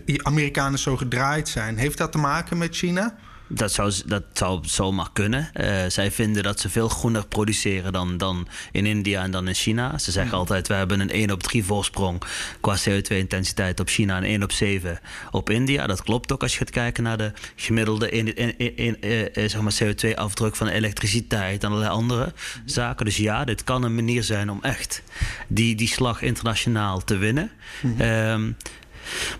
Die 0.05 0.25
Amerikanen 0.25 0.79
zo 0.79 0.97
gedraaid 0.97 1.49
zijn. 1.49 1.77
Heeft 1.77 1.97
dat 1.97 2.11
te 2.11 2.17
maken 2.17 2.57
met 2.57 2.75
China? 2.75 3.15
Dat 3.51 3.71
zou, 3.71 3.93
dat 4.05 4.23
zou 4.33 4.59
zomaar 4.61 5.09
kunnen. 5.13 5.49
Uh, 5.53 5.85
zij 5.87 6.11
vinden 6.11 6.43
dat 6.43 6.59
ze 6.59 6.69
veel 6.69 6.89
groener 6.89 7.27
produceren 7.27 7.93
dan, 7.93 8.17
dan 8.17 8.47
in 8.71 8.85
India 8.85 9.23
en 9.23 9.31
dan 9.31 9.47
in 9.47 9.53
China. 9.53 9.97
Ze 9.97 10.11
zeggen 10.11 10.31
mhm. 10.31 10.39
altijd: 10.39 10.67
we 10.67 10.73
hebben 10.73 10.99
een 10.99 11.09
1 11.09 11.31
op 11.31 11.43
3 11.43 11.63
voorsprong 11.63 12.21
qua 12.59 12.77
CO2-intensiteit 12.77 13.79
op 13.79 13.87
China 13.87 14.17
en 14.17 14.23
1 14.23 14.43
op 14.43 14.51
7 14.51 14.99
op 15.31 15.49
India. 15.49 15.87
Dat 15.87 16.03
klopt 16.03 16.31
ook 16.31 16.41
als 16.41 16.51
je 16.51 16.57
gaat 16.57 16.69
kijken 16.69 17.03
naar 17.03 17.17
de 17.17 17.31
gemiddelde 17.55 18.09
in, 18.09 18.35
in, 18.35 18.75
in, 18.77 19.01
eh, 19.01 19.49
zeg 19.49 19.61
maar 19.61 19.77
CO2-afdruk 19.83 20.55
van 20.55 20.67
elektriciteit 20.67 21.63
en 21.63 21.69
allerlei 21.69 21.91
andere 21.91 22.23
mhm. 22.23 22.33
zaken. 22.65 23.05
Dus 23.05 23.17
ja, 23.17 23.43
dit 23.43 23.63
kan 23.63 23.83
een 23.83 23.95
manier 23.95 24.23
zijn 24.23 24.49
om 24.49 24.59
echt 24.61 25.01
die, 25.47 25.75
die 25.75 25.87
slag 25.87 26.21
internationaal 26.21 27.03
te 27.03 27.17
winnen. 27.17 27.51
Mm 27.81 28.55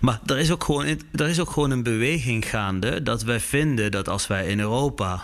maar 0.00 0.20
er 0.26 0.38
is, 0.38 0.50
ook 0.50 0.64
gewoon, 0.64 0.86
er 1.12 1.28
is 1.28 1.40
ook 1.40 1.50
gewoon 1.50 1.70
een 1.70 1.82
beweging 1.82 2.48
gaande 2.48 3.02
dat 3.02 3.22
wij 3.22 3.40
vinden 3.40 3.90
dat 3.90 4.08
als 4.08 4.26
wij 4.26 4.46
in 4.46 4.60
Europa 4.60 5.22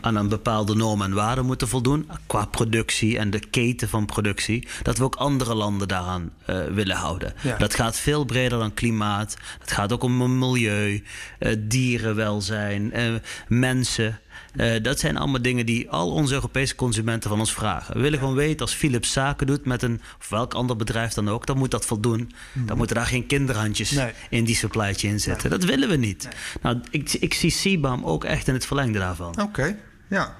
aan 0.00 0.16
een 0.16 0.28
bepaalde 0.28 0.74
norm 0.74 1.02
en 1.02 1.12
waarde 1.12 1.42
moeten 1.42 1.68
voldoen, 1.68 2.10
qua 2.26 2.44
productie 2.44 3.18
en 3.18 3.30
de 3.30 3.40
keten 3.50 3.88
van 3.88 4.06
productie, 4.06 4.66
dat 4.82 4.98
we 4.98 5.04
ook 5.04 5.14
andere 5.14 5.54
landen 5.54 5.88
daaraan 5.88 6.30
uh, 6.46 6.64
willen 6.66 6.96
houden. 6.96 7.34
Dat 7.58 7.74
gaat 7.74 7.96
veel 7.96 8.24
breder 8.24 8.58
dan 8.58 8.74
klimaat. 8.74 9.36
Het 9.60 9.72
gaat 9.72 9.92
ook 9.92 10.02
om 10.02 10.38
milieu, 10.38 11.02
uh, 11.38 11.56
dierenwelzijn, 11.58 12.98
uh, 12.98 13.14
mensen. 13.48 14.20
Uh, 14.58 14.82
dat 14.82 15.00
zijn 15.00 15.16
allemaal 15.16 15.42
dingen 15.42 15.66
die 15.66 15.90
al 15.90 16.12
onze 16.12 16.34
Europese 16.34 16.74
consumenten 16.74 17.30
van 17.30 17.38
ons 17.38 17.52
vragen. 17.52 17.94
We 17.94 18.00
willen 18.00 18.18
gewoon 18.18 18.34
weten 18.34 18.60
als 18.60 18.74
Philips 18.74 19.12
zaken 19.12 19.46
doet 19.46 19.64
met 19.64 19.82
een 19.82 20.00
of 20.18 20.28
welk 20.28 20.54
ander 20.54 20.76
bedrijf 20.76 21.12
dan 21.12 21.28
ook, 21.28 21.46
dan 21.46 21.58
moet 21.58 21.70
dat 21.70 21.86
voldoen. 21.86 22.32
Dan 22.52 22.64
mhm. 22.64 22.76
moeten 22.76 22.96
daar 22.96 23.06
geen 23.06 23.26
kinderhandjes 23.26 23.98
in 24.30 24.44
die 24.44 24.56
supply 24.56 24.94
chain 24.94 25.20
zitten. 25.20 25.50
Dat 25.50 25.64
willen 25.64 25.88
we 25.88 25.96
niet. 25.96 26.28
Nou, 26.62 26.80
ik, 26.90 27.12
ik 27.12 27.34
zie 27.34 27.52
CBAM 27.52 28.04
ook 28.04 28.24
echt 28.24 28.48
in 28.48 28.54
het 28.54 28.66
verlengde 28.66 28.98
daarvan. 28.98 29.40
Oké, 29.40 29.76
ja. 30.08 30.36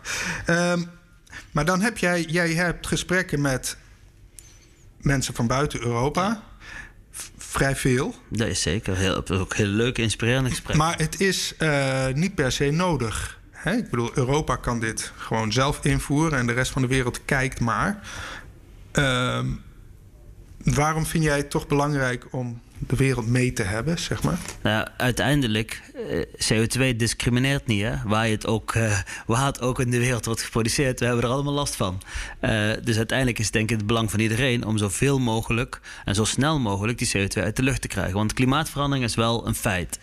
Um, 0.46 0.90
maar 1.50 1.64
dan 1.64 1.80
heb 1.80 1.98
jij, 1.98 2.22
jij 2.22 2.52
hebt 2.52 2.86
gesprekken 2.86 3.40
met 3.40 3.76
mensen 5.00 5.34
van 5.34 5.46
buiten 5.46 5.80
Europa 5.80 6.42
vrij 7.38 7.76
veel. 7.76 8.14
Dat 8.28 8.48
is 8.48 8.62
zeker. 8.62 8.96
Heel, 8.96 9.28
ook 9.28 9.54
heel 9.54 9.66
leuk, 9.66 9.98
inspirerende 9.98 10.50
gesprekken. 10.50 10.84
Maar 10.84 10.98
het 10.98 11.20
is 11.20 11.54
uh, 11.58 12.06
niet 12.14 12.34
per 12.34 12.52
se 12.52 12.70
nodig. 12.70 13.37
Ik 13.64 13.90
bedoel, 13.90 14.10
Europa 14.14 14.56
kan 14.56 14.80
dit 14.80 15.12
gewoon 15.16 15.52
zelf 15.52 15.84
invoeren 15.84 16.38
en 16.38 16.46
de 16.46 16.52
rest 16.52 16.70
van 16.70 16.82
de 16.82 16.88
wereld 16.88 17.24
kijkt 17.24 17.60
maar. 17.60 18.00
Uh, 18.92 19.44
waarom 20.64 21.06
vind 21.06 21.24
jij 21.24 21.36
het 21.36 21.50
toch 21.50 21.66
belangrijk 21.66 22.26
om 22.30 22.60
de 22.78 22.96
wereld 22.96 23.26
mee 23.26 23.52
te 23.52 23.62
hebben, 23.62 23.98
zeg 23.98 24.22
maar? 24.22 24.38
Nou, 24.62 24.88
uiteindelijk, 24.96 25.82
uh, 26.10 26.22
CO2 26.22 26.96
discrimineert 26.96 27.66
niet, 27.66 27.82
hè? 27.82 27.94
Waar, 28.04 28.26
het 28.26 28.46
ook, 28.46 28.74
uh, 28.74 28.98
waar 29.26 29.46
het 29.46 29.60
ook 29.60 29.80
in 29.80 29.90
de 29.90 29.98
wereld 29.98 30.24
wordt 30.24 30.42
geproduceerd. 30.42 31.00
We 31.00 31.06
hebben 31.06 31.24
er 31.24 31.30
allemaal 31.30 31.52
last 31.52 31.76
van. 31.76 32.02
Uh, 32.40 32.72
dus 32.82 32.96
uiteindelijk 32.96 33.38
is 33.38 33.44
het 33.44 33.54
denk 33.54 33.70
ik 33.70 33.76
het 33.76 33.86
belang 33.86 34.10
van 34.10 34.20
iedereen... 34.20 34.64
om 34.64 34.78
zoveel 34.78 35.18
mogelijk 35.18 35.80
en 36.04 36.14
zo 36.14 36.24
snel 36.24 36.58
mogelijk 36.58 36.98
die 36.98 37.08
CO2 37.08 37.42
uit 37.42 37.56
de 37.56 37.62
lucht 37.62 37.80
te 37.80 37.88
krijgen. 37.88 38.14
Want 38.14 38.32
klimaatverandering 38.32 39.04
is 39.04 39.14
wel 39.14 39.46
een 39.46 39.54
feit. 39.54 39.98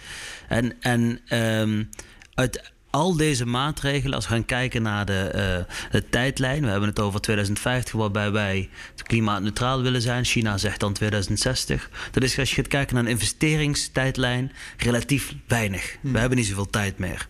En, 0.48 0.74
en 0.80 1.20
um, 1.30 1.90
uit, 2.34 2.74
al 2.96 3.16
deze 3.16 3.46
maatregelen, 3.46 4.16
als 4.16 4.28
we 4.28 4.34
gaan 4.34 4.46
kijken 4.46 4.82
naar 4.82 5.06
de, 5.06 5.32
uh, 5.36 5.76
de 5.92 6.10
tijdlijn, 6.10 6.62
we 6.62 6.70
hebben 6.70 6.90
het 6.90 7.00
over 7.00 7.22
2050, 7.22 7.94
waarbij 7.94 8.32
wij 8.32 8.70
klimaatneutraal 9.04 9.82
willen 9.82 10.02
zijn. 10.02 10.26
China 10.26 10.58
zegt 10.58 10.80
dan 10.80 10.94
2060. 10.94 11.90
Dat 12.12 12.24
is 12.24 12.40
als 12.40 12.50
je 12.50 12.56
gaat 12.56 12.68
kijken 12.68 12.96
naar 12.96 13.04
een 13.04 13.10
investeringstijdlijn, 13.10 14.52
relatief 14.78 15.36
weinig. 15.48 15.92
We 15.92 15.98
hmm. 16.02 16.16
hebben 16.16 16.38
niet 16.38 16.48
zoveel 16.48 16.70
tijd 16.70 16.98
meer. 16.98 17.28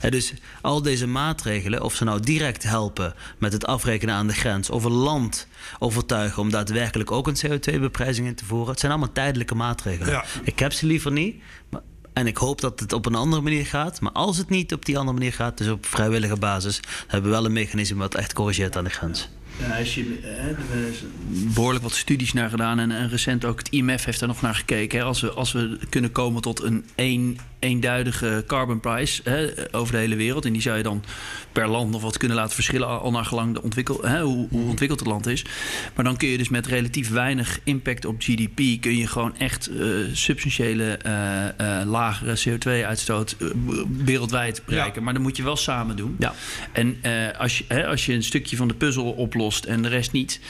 En 0.00 0.10
dus 0.10 0.32
al 0.62 0.82
deze 0.82 1.06
maatregelen, 1.06 1.82
of 1.82 1.94
ze 1.94 2.04
nou 2.04 2.20
direct 2.20 2.62
helpen 2.62 3.14
met 3.38 3.52
het 3.52 3.66
afrekenen 3.66 4.14
aan 4.14 4.26
de 4.26 4.34
grens, 4.34 4.70
of 4.70 4.84
een 4.84 4.92
land 4.92 5.46
overtuigen 5.78 6.42
om 6.42 6.50
daadwerkelijk 6.50 7.10
ook 7.10 7.26
een 7.26 7.36
CO2-beprijzing 7.46 8.26
in 8.26 8.34
te 8.34 8.44
voeren, 8.44 8.70
het 8.70 8.80
zijn 8.80 8.92
allemaal 8.92 9.12
tijdelijke 9.12 9.54
maatregelen. 9.54 10.24
Ik 10.42 10.58
heb 10.58 10.72
ze 10.72 10.86
liever 10.86 11.12
niet, 11.12 11.42
maar 11.70 11.82
en 12.18 12.26
ik 12.26 12.36
hoop 12.36 12.60
dat 12.60 12.80
het 12.80 12.92
op 12.92 13.06
een 13.06 13.14
andere 13.14 13.42
manier 13.42 13.66
gaat. 13.66 14.00
Maar 14.00 14.12
als 14.12 14.36
het 14.36 14.48
niet 14.48 14.72
op 14.72 14.84
die 14.84 14.98
andere 14.98 15.18
manier 15.18 15.32
gaat, 15.32 15.58
dus 15.58 15.68
op 15.68 15.86
vrijwillige 15.86 16.36
basis, 16.36 16.80
hebben 17.06 17.30
we 17.30 17.36
wel 17.36 17.44
een 17.44 17.52
mechanisme 17.52 17.98
wat 17.98 18.14
echt 18.14 18.32
corrigeert 18.32 18.76
aan 18.76 18.84
de 18.84 18.90
grens. 18.90 19.28
Ja, 19.58 19.78
als 19.78 19.94
je, 19.94 20.18
hè, 20.22 20.54
behoorlijk 21.54 21.82
wat 21.84 21.92
studies 21.92 22.32
naar 22.32 22.50
gedaan 22.50 22.78
en, 22.78 22.90
en, 22.90 23.08
recent 23.08 23.44
ook 23.44 23.58
het 23.58 23.68
IMF 23.68 24.04
heeft 24.04 24.18
daar 24.18 24.28
nog 24.28 24.40
naar 24.40 24.54
gekeken. 24.54 24.98
Hè. 24.98 25.04
Als, 25.04 25.20
we, 25.20 25.30
als 25.30 25.52
we 25.52 25.78
kunnen 25.88 26.12
komen 26.12 26.42
tot 26.42 26.62
een 26.62 26.84
eenduidige 27.58 28.44
carbon 28.46 28.80
price 28.80 29.20
hè, 29.24 29.46
over 29.70 29.92
de 29.92 29.98
hele 29.98 30.16
wereld. 30.16 30.44
En 30.44 30.52
die 30.52 30.62
zou 30.62 30.76
je 30.76 30.82
dan 30.82 31.04
per 31.52 31.68
land 31.68 31.90
nog 31.90 32.02
wat 32.02 32.16
kunnen 32.16 32.36
laten 32.36 32.54
verschillen, 32.54 33.00
al 33.00 33.10
naar 33.10 33.24
gelang 33.24 33.54
de 33.54 33.62
ontwikkel, 33.62 34.02
hè, 34.02 34.22
hoe, 34.22 34.48
hoe, 34.50 34.60
mhm. 34.60 34.68
ontwikkeld 34.68 35.00
het 35.00 35.08
land 35.08 35.26
is. 35.26 35.44
Maar 35.94 36.04
dan 36.04 36.16
kun 36.16 36.28
je 36.28 36.38
dus 36.38 36.48
met 36.48 36.66
relatief 36.66 37.10
weinig 37.10 37.60
impact 37.64 38.04
op 38.04 38.16
GDP, 38.18 38.80
kun 38.80 38.96
je 38.96 39.06
gewoon 39.06 39.36
echt 39.36 39.70
uh, 39.70 40.06
substantiële 40.12 40.98
uh, 41.06 41.44
uh, 41.60 41.82
lagere 41.86 42.38
CO2-uitstoot 42.48 43.36
wereldwijd 44.04 44.62
bereiken. 44.64 45.02
Maar 45.02 45.12
dan 45.12 45.22
moet 45.22 45.36
je 45.36 45.42
wel 45.42 45.56
samen 45.56 45.96
doen. 45.96 46.16
Ja. 46.18 46.34
En 46.72 46.96
als, 47.38 47.58
je, 47.58 47.64
hè, 47.68 47.86
als 47.86 48.06
je 48.06 48.12
een 48.12 48.22
stukje 48.22 48.56
van 48.56 48.68
de 48.68 48.74
puzzel 48.74 49.12
oplost 49.12 49.47
en 49.56 49.82
de 49.82 49.88
rest 49.88 50.12
niet, 50.12 50.40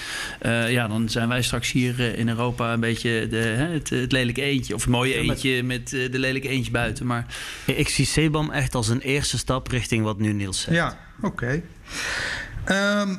ja, 0.68 0.88
dan 0.88 1.08
zijn 1.08 1.28
wij 1.28 1.42
straks 1.42 1.72
hier 1.72 2.00
in 2.00 2.28
Europa 2.28 2.72
een 2.72 2.80
beetje 2.80 3.26
de, 3.30 3.36
het, 3.36 3.90
het, 3.90 4.12
lelijke 4.12 4.42
eentje. 4.42 4.74
Of 4.74 4.80
het 4.80 4.90
mooie 4.90 5.14
eentje 5.14 5.62
met 5.62 5.88
de 5.88 6.18
lelijke 6.18 6.48
eentje 6.48 6.70
buiten. 6.70 7.06
Maar... 7.06 7.26
Ik 7.64 7.88
zie 7.88 8.06
Sebam 8.06 8.50
echt 8.50 8.74
als 8.74 8.88
een 8.88 9.00
eerste 9.00 9.38
stap 9.38 9.68
richting 9.68 10.04
wat 10.04 10.18
nu 10.18 10.32
Niels 10.32 10.60
zegt. 10.60 10.76
Ja, 10.76 10.98
oké. 11.22 11.62
Ehm, 12.64 13.16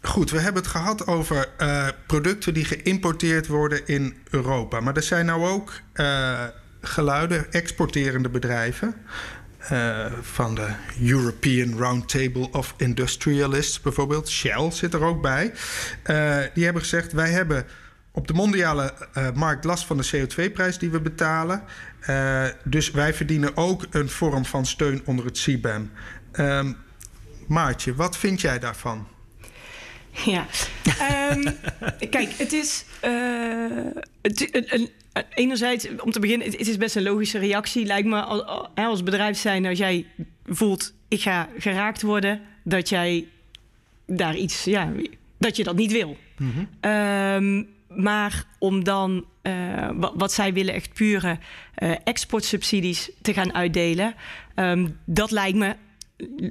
goed, 0.00 0.30
we 0.30 0.40
hebben 0.40 0.62
het 0.62 0.70
gehad 0.70 1.06
over 1.06 1.48
uh, 1.58 1.88
producten 2.06 2.54
die 2.54 2.64
geïmporteerd 2.64 3.46
worden 3.46 3.86
in 3.86 4.16
Europa. 4.30 4.80
Maar 4.80 4.96
er 4.96 5.02
zijn 5.02 5.26
nou 5.26 5.46
ook 5.46 5.80
uh, 5.94 6.44
geluiden, 6.80 7.52
exporterende 7.52 8.28
bedrijven. 8.28 8.94
Uh, 9.72 10.06
van 10.20 10.54
de 10.54 10.68
European 11.00 11.78
Roundtable 11.78 12.48
of 12.52 12.74
Industrialists 12.76 13.80
bijvoorbeeld. 13.80 14.28
Shell 14.28 14.70
zit 14.70 14.94
er 14.94 15.02
ook 15.02 15.22
bij. 15.22 15.52
die 16.54 16.64
hebben 16.64 16.82
gezegd: 16.82 17.12
wij 17.12 17.30
hebben 17.30 17.66
op 18.12 18.26
de 18.26 18.32
mondiale 18.32 18.94
uh, 19.18 19.30
markt 19.34 19.64
last 19.64 19.84
van 19.86 19.96
de 19.96 20.06
CO2-prijs 20.16 20.78
die 20.78 20.90
we 20.90 21.00
betalen. 21.00 21.62
Dus 22.64 22.90
wij 22.90 23.14
verdienen 23.14 23.56
ook 23.56 23.86
een 23.90 24.08
vorm 24.08 24.44
van 24.44 24.66
steun 24.66 25.02
onder 25.04 25.24
het 25.24 25.38
CBAM. 25.38 25.90
Um, 26.32 26.76
Maartje, 27.46 27.94
wat 27.94 28.16
vind 28.16 28.40
jij 28.40 28.58
daarvan? 28.58 29.08
Ja. 30.10 30.46
um, 31.32 31.56
kijk, 32.10 32.32
het 32.36 32.52
is. 32.52 32.84
Het, 34.22 34.48
een, 34.72 34.90
enerzijds, 35.34 35.88
om 35.98 36.10
te 36.10 36.20
beginnen, 36.20 36.46
het, 36.46 36.68
is 36.68 36.76
best 36.76 36.96
een 36.96 37.02
logische 37.02 37.38
reactie. 37.38 37.86
Lijkt 37.86 38.08
me 38.08 38.20
als, 38.20 38.42
als 38.74 39.02
bedrijf 39.02 39.38
zijn, 39.38 39.66
als 39.66 39.78
jij 39.78 40.06
voelt, 40.44 40.94
ik 41.08 41.20
ga 41.20 41.48
geraakt 41.58 42.02
worden, 42.02 42.40
dat 42.64 42.88
jij 42.88 43.26
daar 44.06 44.36
iets, 44.36 44.64
ja, 44.64 44.92
dat 45.38 45.56
je 45.56 45.64
dat 45.64 45.76
niet 45.76 45.92
wil. 45.92 46.16
Mm 46.36 46.52
-hmm. 46.52 46.90
um, 46.90 47.68
maar 47.88 48.44
om 48.58 48.84
dan, 48.84 49.24
uh, 49.42 49.90
wat 50.14 50.32
zij 50.32 50.52
willen, 50.52 50.74
echt 50.74 50.94
pure 50.94 51.38
uh, 51.78 51.94
exportsubsidies 52.04 53.10
te 53.22 53.32
gaan 53.32 53.54
uitdelen, 53.54 54.14
um, 54.54 54.98
dat 55.04 55.30
lijkt 55.30 55.58
me, 55.58 55.76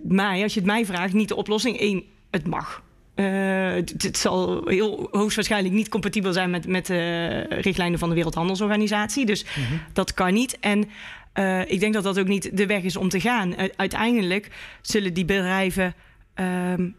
mij, 0.04 0.44
als 0.44 0.54
je 0.54 0.60
het 0.60 0.70
mij 0.70 0.86
vraagt, 0.86 1.14
niet 1.14 1.28
de 1.28 1.36
oplossing. 1.36 1.82
Eén, 1.82 2.06
het 2.32 2.48
mag. 2.48 2.84
Uh, 3.16 3.74
het, 3.74 4.04
het, 4.04 4.18
zal 4.18 4.68
heel 4.68 5.08
hoogstwaarschijnlijk 5.12 5.74
niet 5.74 5.90
compatibel 5.90 6.34
zijn 6.34 6.50
met, 6.50 6.68
met 6.68 6.86
de 6.86 7.40
richtlijnen 7.50 8.00
van 8.00 8.10
de 8.10 8.16
Wereldhandelsorganisatie. 8.16 9.26
Dus 9.26 9.44
mm 9.44 9.64
-hmm. 9.64 9.80
dat 9.94 10.14
kan 10.14 10.34
niet. 10.34 10.60
En 10.60 10.90
uh, 11.34 11.72
ik 11.72 11.80
denk 11.80 11.94
dat 11.94 12.04
dat 12.04 12.20
ook 12.20 12.28
niet 12.28 12.58
de 12.58 12.66
weg 12.66 12.84
is 12.84 12.96
om 12.96 13.10
te 13.10 13.20
gaan. 13.20 13.56
Uiteindelijk 13.76 14.50
zullen 14.82 15.14
die 15.14 15.26
bedrijven 15.26 15.94
um, 16.36 16.96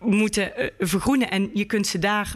moeten 0.00 0.52
vergroenen. 0.78 1.30
En 1.30 1.50
je 1.54 1.64
kunt 1.64 1.86
ze 1.86 1.98
daar 1.98 2.34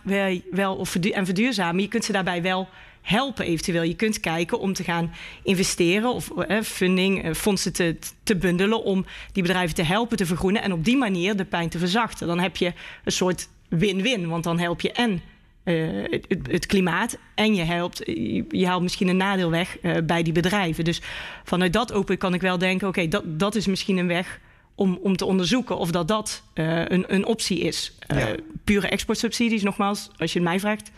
wel 0.51 0.77
of 0.77 0.95
en 0.95 1.25
verduurzamen. 1.25 1.83
Je 1.83 1.89
kunt 1.89 2.05
ze 2.05 2.13
daarbij 2.13 2.43
wel 2.43 2.69
helpen 3.03 3.45
eventueel. 3.45 3.83
Je 3.83 3.95
kunt 3.95 4.21
kijken 4.21 4.59
om 4.59 4.73
te 4.73 4.85
gaan 4.85 5.13
investeren 5.43 6.13
of 6.13 6.31
eh, 6.31 6.63
funding, 6.63 7.25
eh, 7.25 7.35
fondsen 7.35 7.73
te, 7.73 7.97
te 8.23 8.37
bundelen 8.37 8.83
om 8.83 9.07
die 9.33 9.43
bedrijven 9.43 9.75
te 9.75 9.83
helpen 9.83 10.17
te 10.17 10.27
vergroenen 10.27 10.63
en 10.63 10.73
op 10.73 10.85
die 10.85 10.97
manier 10.97 11.37
de 11.37 11.45
pijn 11.45 11.69
te 11.69 11.79
verzachten. 11.79 12.27
Dan 12.27 12.41
heb 12.41 12.57
je 12.57 12.73
een 13.05 13.13
soort 13.13 13.49
win-win, 13.69 14.29
want 14.29 14.45
dan 14.45 14.59
help 14.59 14.81
je 14.81 14.93
en 14.93 15.23
uh, 15.65 16.05
het, 16.11 16.39
het, 16.51 16.67
klimaat 16.67 17.19
en 17.35 17.55
je 17.55 17.63
helpt, 17.63 18.03
je, 18.07 18.45
je 18.49 18.67
haalt 18.67 18.83
misschien 18.83 19.09
een 19.09 19.17
nadeel 19.17 19.51
weg 19.51 19.83
uh, 19.83 19.97
bij 20.05 20.23
die 20.23 20.33
bedrijven. 20.33 20.85
Dus 20.85 21.01
vanuit 21.45 21.73
dat 21.73 21.93
open 21.93 22.19
kan 22.19 22.35
ik 22.35 22.41
wel 22.41 22.59
denken, 22.59 22.89
oké, 22.89 22.99
okay, 22.99 23.11
dat, 23.11 23.41
dat 23.41 23.55
is 23.55 23.67
misschien 23.67 23.97
een 23.97 24.07
weg 24.07 24.41
om, 24.75 24.99
om 25.03 25.17
te 25.17 25.25
onderzoeken 25.25 25.77
of 25.77 25.91
dat 25.91 26.09
dat 26.09 26.43
uh, 26.55 26.85
een, 26.89 27.05
een 27.15 27.27
optie 27.27 27.59
is. 27.59 27.93
Ja. 28.09 28.35
Pure 28.65 28.89
exportsubsidies, 28.89 29.63
nogmaals, 29.63 30.11
als 30.17 30.33
je 30.33 30.39
het 30.39 30.49
mij 30.49 30.61
vraagt 30.61 30.91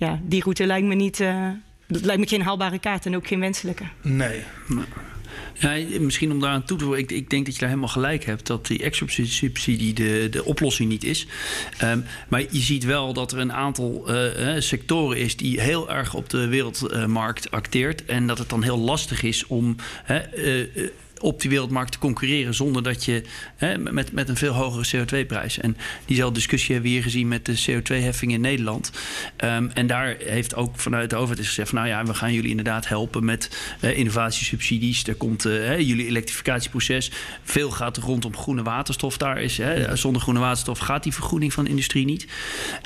ja, 0.00 0.20
die 0.22 0.42
route 0.42 0.66
lijkt 0.66 0.86
me 0.86 0.94
niet. 0.94 1.20
Uh, 1.20 1.48
dat 1.88 2.04
lijkt 2.04 2.20
me 2.20 2.28
geen 2.28 2.42
haalbare 2.42 2.78
kaart 2.78 3.06
en 3.06 3.16
ook 3.16 3.26
geen 3.26 3.40
wenselijke. 3.40 3.84
Nee. 4.02 4.42
Ja, 5.54 5.98
misschien 6.00 6.32
om 6.32 6.40
daaraan 6.40 6.64
toe 6.64 6.78
te 6.78 6.84
voegen. 6.84 7.02
Ik, 7.02 7.10
ik, 7.10 7.30
denk 7.30 7.44
dat 7.44 7.54
je 7.54 7.60
daar 7.60 7.68
helemaal 7.68 7.92
gelijk 7.92 8.24
hebt. 8.24 8.46
Dat 8.46 8.66
die 8.66 8.82
extra-subsidie 8.82 9.92
de, 9.92 10.28
de 10.30 10.44
oplossing 10.44 10.88
niet 10.88 11.04
is. 11.04 11.26
Um, 11.82 12.04
maar 12.28 12.40
je 12.40 12.60
ziet 12.60 12.84
wel 12.84 13.12
dat 13.12 13.32
er 13.32 13.38
een 13.38 13.52
aantal 13.52 14.14
uh, 14.14 14.60
sectoren 14.60 15.18
is 15.18 15.36
die 15.36 15.60
heel 15.60 15.90
erg 15.90 16.14
op 16.14 16.30
de 16.30 16.46
wereldmarkt 16.46 17.50
acteert. 17.50 18.04
En 18.04 18.26
dat 18.26 18.38
het 18.38 18.48
dan 18.48 18.62
heel 18.62 18.78
lastig 18.78 19.22
is 19.22 19.46
om. 19.46 19.76
Uh, 20.10 20.16
op 21.20 21.40
die 21.40 21.50
wereldmarkt 21.50 21.92
te 21.92 21.98
concurreren 21.98 22.54
zonder 22.54 22.82
dat 22.82 23.04
je 23.04 23.22
hè, 23.56 23.78
met, 23.78 24.12
met 24.12 24.28
een 24.28 24.36
veel 24.36 24.52
hogere 24.52 25.06
CO2-prijs. 25.06 25.58
En 25.58 25.76
diezelfde 26.06 26.34
discussie 26.34 26.72
hebben 26.72 26.90
we 26.90 26.96
hier 26.96 27.06
gezien 27.06 27.28
met 27.28 27.44
de 27.44 27.64
CO2-heffing 27.70 28.32
in 28.32 28.40
Nederland. 28.40 28.92
Um, 29.44 29.70
en 29.70 29.86
daar 29.86 30.16
heeft 30.18 30.54
ook 30.54 30.78
vanuit 30.78 31.10
de 31.10 31.16
overheid 31.16 31.46
gezegd: 31.46 31.68
van, 31.68 31.78
nou 31.78 31.90
ja, 31.90 32.04
we 32.04 32.14
gaan 32.14 32.32
jullie 32.32 32.50
inderdaad 32.50 32.88
helpen 32.88 33.24
met 33.24 33.58
uh, 33.80 33.98
innovatiesubsidies. 33.98 35.06
Er 35.06 35.14
komt 35.14 35.46
uh, 35.46 35.78
jullie 35.78 36.06
elektrificatieproces. 36.06 37.10
Veel 37.42 37.70
gaat 37.70 37.96
er 37.96 38.02
rondom 38.02 38.36
groene 38.36 38.62
waterstof. 38.62 39.16
Daar 39.16 39.42
is 39.42 39.58
hè, 39.58 39.96
zonder 39.96 40.22
groene 40.22 40.40
waterstof 40.40 40.78
gaat 40.78 41.02
die 41.02 41.14
vergroening 41.14 41.52
van 41.52 41.64
de 41.64 41.70
industrie 41.70 42.04
niet. 42.04 42.26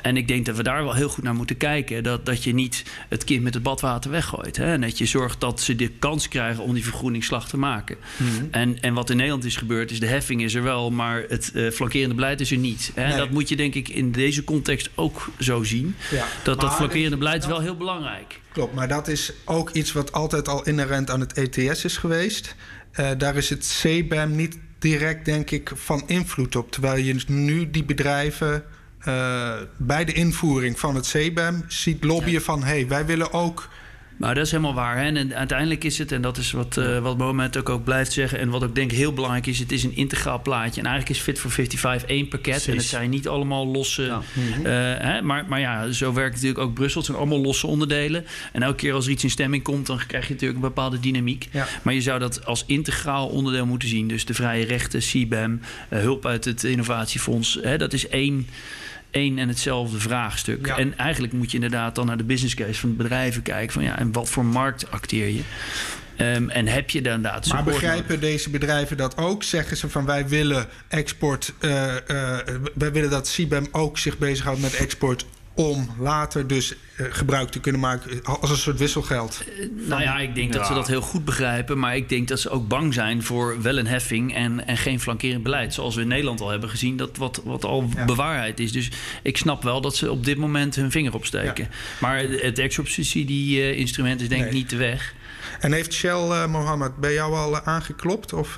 En 0.01 0.17
ik 0.17 0.27
denk 0.27 0.45
dat 0.45 0.55
we 0.55 0.63
daar 0.63 0.83
wel 0.83 0.93
heel 0.93 1.09
goed 1.09 1.23
naar 1.23 1.35
moeten 1.35 1.57
kijken. 1.57 2.03
Dat, 2.03 2.25
dat 2.25 2.43
je 2.43 2.53
niet 2.53 2.83
het 3.09 3.23
kind 3.23 3.43
met 3.43 3.53
het 3.53 3.63
badwater 3.63 4.11
weggooit. 4.11 4.57
Hè, 4.57 4.73
en 4.73 4.81
dat 4.81 4.97
je 4.97 5.05
zorgt 5.05 5.39
dat 5.39 5.61
ze 5.61 5.75
de 5.75 5.87
kans 5.99 6.27
krijgen 6.27 6.63
om 6.63 6.73
die 6.73 6.83
vergroeningsslag 6.83 7.49
te 7.49 7.57
maken. 7.57 7.97
Mm-hmm. 8.25 8.47
En, 8.51 8.79
en 8.81 8.93
wat 8.93 9.09
in 9.09 9.15
Nederland 9.15 9.45
is 9.45 9.55
gebeurd, 9.55 9.91
is 9.91 9.99
de 9.99 10.05
heffing 10.05 10.41
is 10.43 10.53
er 10.53 10.63
wel, 10.63 10.91
maar 10.91 11.23
het 11.27 11.51
uh, 11.53 11.71
flankerende 11.71 12.15
beleid 12.15 12.41
is 12.41 12.51
er 12.51 12.57
niet. 12.57 12.91
En 12.95 13.07
nee. 13.07 13.17
dat 13.17 13.29
moet 13.29 13.49
je 13.49 13.55
denk 13.55 13.75
ik 13.75 13.89
in 13.89 14.11
deze 14.11 14.43
context 14.43 14.89
ook 14.95 15.29
zo 15.39 15.63
zien. 15.63 15.95
Ja. 16.11 16.25
Dat 16.43 16.61
dat 16.61 16.75
flankerende 16.75 17.17
beleid 17.17 17.41
is 17.41 17.47
wel 17.47 17.61
heel 17.61 17.77
belangrijk. 17.77 18.39
Klopt, 18.51 18.73
maar 18.73 18.87
dat 18.87 19.07
is 19.07 19.33
ook 19.45 19.69
iets 19.69 19.91
wat 19.91 20.11
altijd 20.11 20.47
al 20.47 20.65
inherent 20.65 21.09
aan 21.09 21.19
het 21.19 21.33
ETS 21.33 21.85
is 21.85 21.97
geweest. 21.97 22.55
Uh, 22.99 23.09
daar 23.17 23.35
is 23.35 23.49
het 23.49 23.81
CBAM 23.81 24.35
niet 24.35 24.57
direct, 24.79 25.25
denk 25.25 25.51
ik, 25.51 25.71
van 25.75 26.03
invloed 26.07 26.55
op. 26.55 26.71
Terwijl 26.71 27.03
je 27.03 27.23
nu 27.27 27.69
die 27.69 27.83
bedrijven 27.83 28.63
uh, 29.07 29.53
bij 29.77 30.05
de 30.05 30.13
invoering 30.13 30.79
van 30.79 30.95
het 30.95 31.07
CBAM 31.07 31.65
ziet 31.67 32.03
lobbyen 32.03 32.31
ja. 32.31 32.39
van... 32.39 32.63
hé, 32.63 32.69
hey, 32.69 32.87
wij 32.87 33.05
willen 33.05 33.33
ook 33.33 33.69
maar 34.17 34.35
dat 34.35 34.45
is 34.45 34.51
helemaal 34.51 34.73
waar. 34.73 34.97
Hè? 34.97 35.03
En 35.03 35.35
uiteindelijk 35.35 35.83
is 35.83 35.97
het, 35.97 36.11
en 36.11 36.21
dat 36.21 36.37
is 36.37 36.51
wat, 36.51 36.77
uh, 36.77 36.99
wat 36.99 37.17
Moment 37.17 37.57
ook, 37.57 37.69
ook 37.69 37.83
blijft 37.83 38.11
zeggen... 38.11 38.39
en 38.39 38.49
wat 38.49 38.63
ook 38.63 38.75
denk 38.75 38.91
ik 38.91 38.97
heel 38.97 39.13
belangrijk 39.13 39.45
is... 39.45 39.59
het 39.59 39.71
is 39.71 39.83
een 39.83 39.95
integraal 39.95 40.41
plaatje. 40.41 40.81
En 40.81 40.87
eigenlijk 40.87 41.17
is 41.17 41.23
Fit 41.23 41.39
for 41.39 41.51
55 41.51 42.09
één 42.09 42.27
pakket. 42.27 42.51
Precies. 42.51 42.67
En 42.67 42.77
het 42.77 42.85
zijn 42.85 43.09
niet 43.09 43.27
allemaal 43.27 43.67
losse... 43.67 44.03
Ja. 44.03 44.21
Uh, 44.63 45.01
hè? 45.05 45.21
Maar, 45.21 45.45
maar 45.47 45.59
ja, 45.59 45.91
zo 45.91 46.13
werkt 46.13 46.33
natuurlijk 46.33 46.59
ook 46.59 46.73
Brussel. 46.73 46.97
Het 46.97 47.05
zijn 47.05 47.21
allemaal 47.21 47.41
losse 47.41 47.67
onderdelen. 47.67 48.25
En 48.51 48.63
elke 48.63 48.75
keer 48.75 48.93
als 48.93 49.05
er 49.05 49.11
iets 49.11 49.23
in 49.23 49.29
stemming 49.29 49.63
komt... 49.63 49.85
dan 49.85 49.99
krijg 50.07 50.27
je 50.27 50.33
natuurlijk 50.33 50.59
een 50.59 50.67
bepaalde 50.67 50.99
dynamiek. 50.99 51.47
Ja. 51.51 51.67
Maar 51.81 51.93
je 51.93 52.01
zou 52.01 52.19
dat 52.19 52.45
als 52.45 52.63
integraal 52.65 53.27
onderdeel 53.27 53.65
moeten 53.65 53.89
zien. 53.89 54.07
Dus 54.07 54.25
de 54.25 54.33
vrije 54.33 54.65
rechten, 54.65 54.99
CBAM, 54.99 55.59
uh, 55.89 55.99
hulp 55.99 56.25
uit 56.25 56.45
het 56.45 56.63
innovatiefonds. 56.63 57.59
Hè? 57.61 57.77
Dat 57.77 57.93
is 57.93 58.07
één 58.07 58.47
één 59.15 59.39
en 59.39 59.47
hetzelfde 59.47 59.99
vraagstuk. 59.99 60.65
Ja. 60.65 60.77
En 60.77 60.97
eigenlijk 60.97 61.33
moet 61.33 61.49
je 61.51 61.55
inderdaad 61.55 61.95
dan 61.95 62.05
naar 62.05 62.17
de 62.17 62.23
business 62.23 62.55
case 62.55 62.79
van 62.79 62.95
bedrijven 62.95 63.41
kijken. 63.41 63.73
Van 63.73 63.83
ja, 63.83 63.97
en 63.97 64.11
wat 64.11 64.29
voor 64.29 64.45
markt 64.45 64.91
acteer 64.91 65.27
je? 65.27 65.41
Um, 66.17 66.49
en 66.49 66.67
heb 66.67 66.89
je 66.89 67.01
dan 67.01 67.13
inderdaad 67.13 67.47
Maar 67.47 67.63
begrijpen 67.63 68.15
nodig? 68.15 68.19
deze 68.19 68.49
bedrijven 68.49 68.97
dat 68.97 69.17
ook? 69.17 69.43
Zeggen 69.43 69.77
ze 69.77 69.89
van 69.89 70.05
wij 70.05 70.27
willen 70.27 70.67
export, 70.87 71.53
uh, 71.59 71.71
uh, 71.71 72.37
wij 72.73 72.91
willen 72.91 73.09
dat 73.09 73.29
CBAM 73.29 73.67
ook 73.71 73.97
zich 73.97 74.17
bezighoudt 74.17 74.61
met 74.61 74.75
export 74.75 75.25
om 75.55 75.89
later 75.99 76.47
dus 76.47 76.73
uh, 76.73 77.07
gebruik 77.09 77.49
te 77.49 77.59
kunnen 77.59 77.81
maken 77.81 78.23
als 78.23 78.49
een 78.49 78.57
soort 78.57 78.79
wisselgeld? 78.79 79.43
Uh, 79.59 79.87
nou 79.87 80.01
ja, 80.01 80.19
ik 80.19 80.35
denk 80.35 80.53
ja. 80.53 80.57
dat 80.57 80.67
ze 80.67 80.73
dat 80.73 80.87
heel 80.87 81.01
goed 81.01 81.25
begrijpen. 81.25 81.79
Maar 81.79 81.95
ik 81.95 82.09
denk 82.09 82.27
dat 82.27 82.39
ze 82.39 82.49
ook 82.49 82.67
bang 82.67 82.93
zijn 82.93 83.23
voor 83.23 83.61
wel 83.61 83.77
een 83.77 83.87
heffing 83.87 84.35
en, 84.35 84.67
en 84.67 84.77
geen 84.77 84.99
flankerend 84.99 85.43
beleid. 85.43 85.73
Zoals 85.73 85.95
we 85.95 86.01
in 86.01 86.07
Nederland 86.07 86.41
al 86.41 86.49
hebben 86.49 86.69
gezien, 86.69 86.97
dat 86.97 87.17
wat, 87.17 87.41
wat 87.43 87.65
al 87.65 87.89
ja. 87.95 88.05
bewaarheid 88.05 88.59
is. 88.59 88.71
Dus 88.71 88.91
ik 89.23 89.37
snap 89.37 89.63
wel 89.63 89.81
dat 89.81 89.95
ze 89.95 90.11
op 90.11 90.25
dit 90.25 90.37
moment 90.37 90.75
hun 90.75 90.91
vinger 90.91 91.13
opsteken. 91.13 91.63
Ja. 91.63 91.77
Maar 91.99 92.19
het 92.19 92.59
extra-subsidie-instrument 92.59 94.21
is 94.21 94.29
denk 94.29 94.41
ik 94.41 94.51
nee. 94.51 94.59
niet 94.61 94.69
de 94.69 94.77
weg. 94.77 95.13
En 95.59 95.71
heeft 95.71 95.93
Shell, 95.93 96.27
uh, 96.29 96.45
Mohammed, 96.45 96.97
bij 96.97 97.13
jou 97.13 97.33
al 97.33 97.61
aangeklopt? 97.61 98.33
Of, 98.33 98.57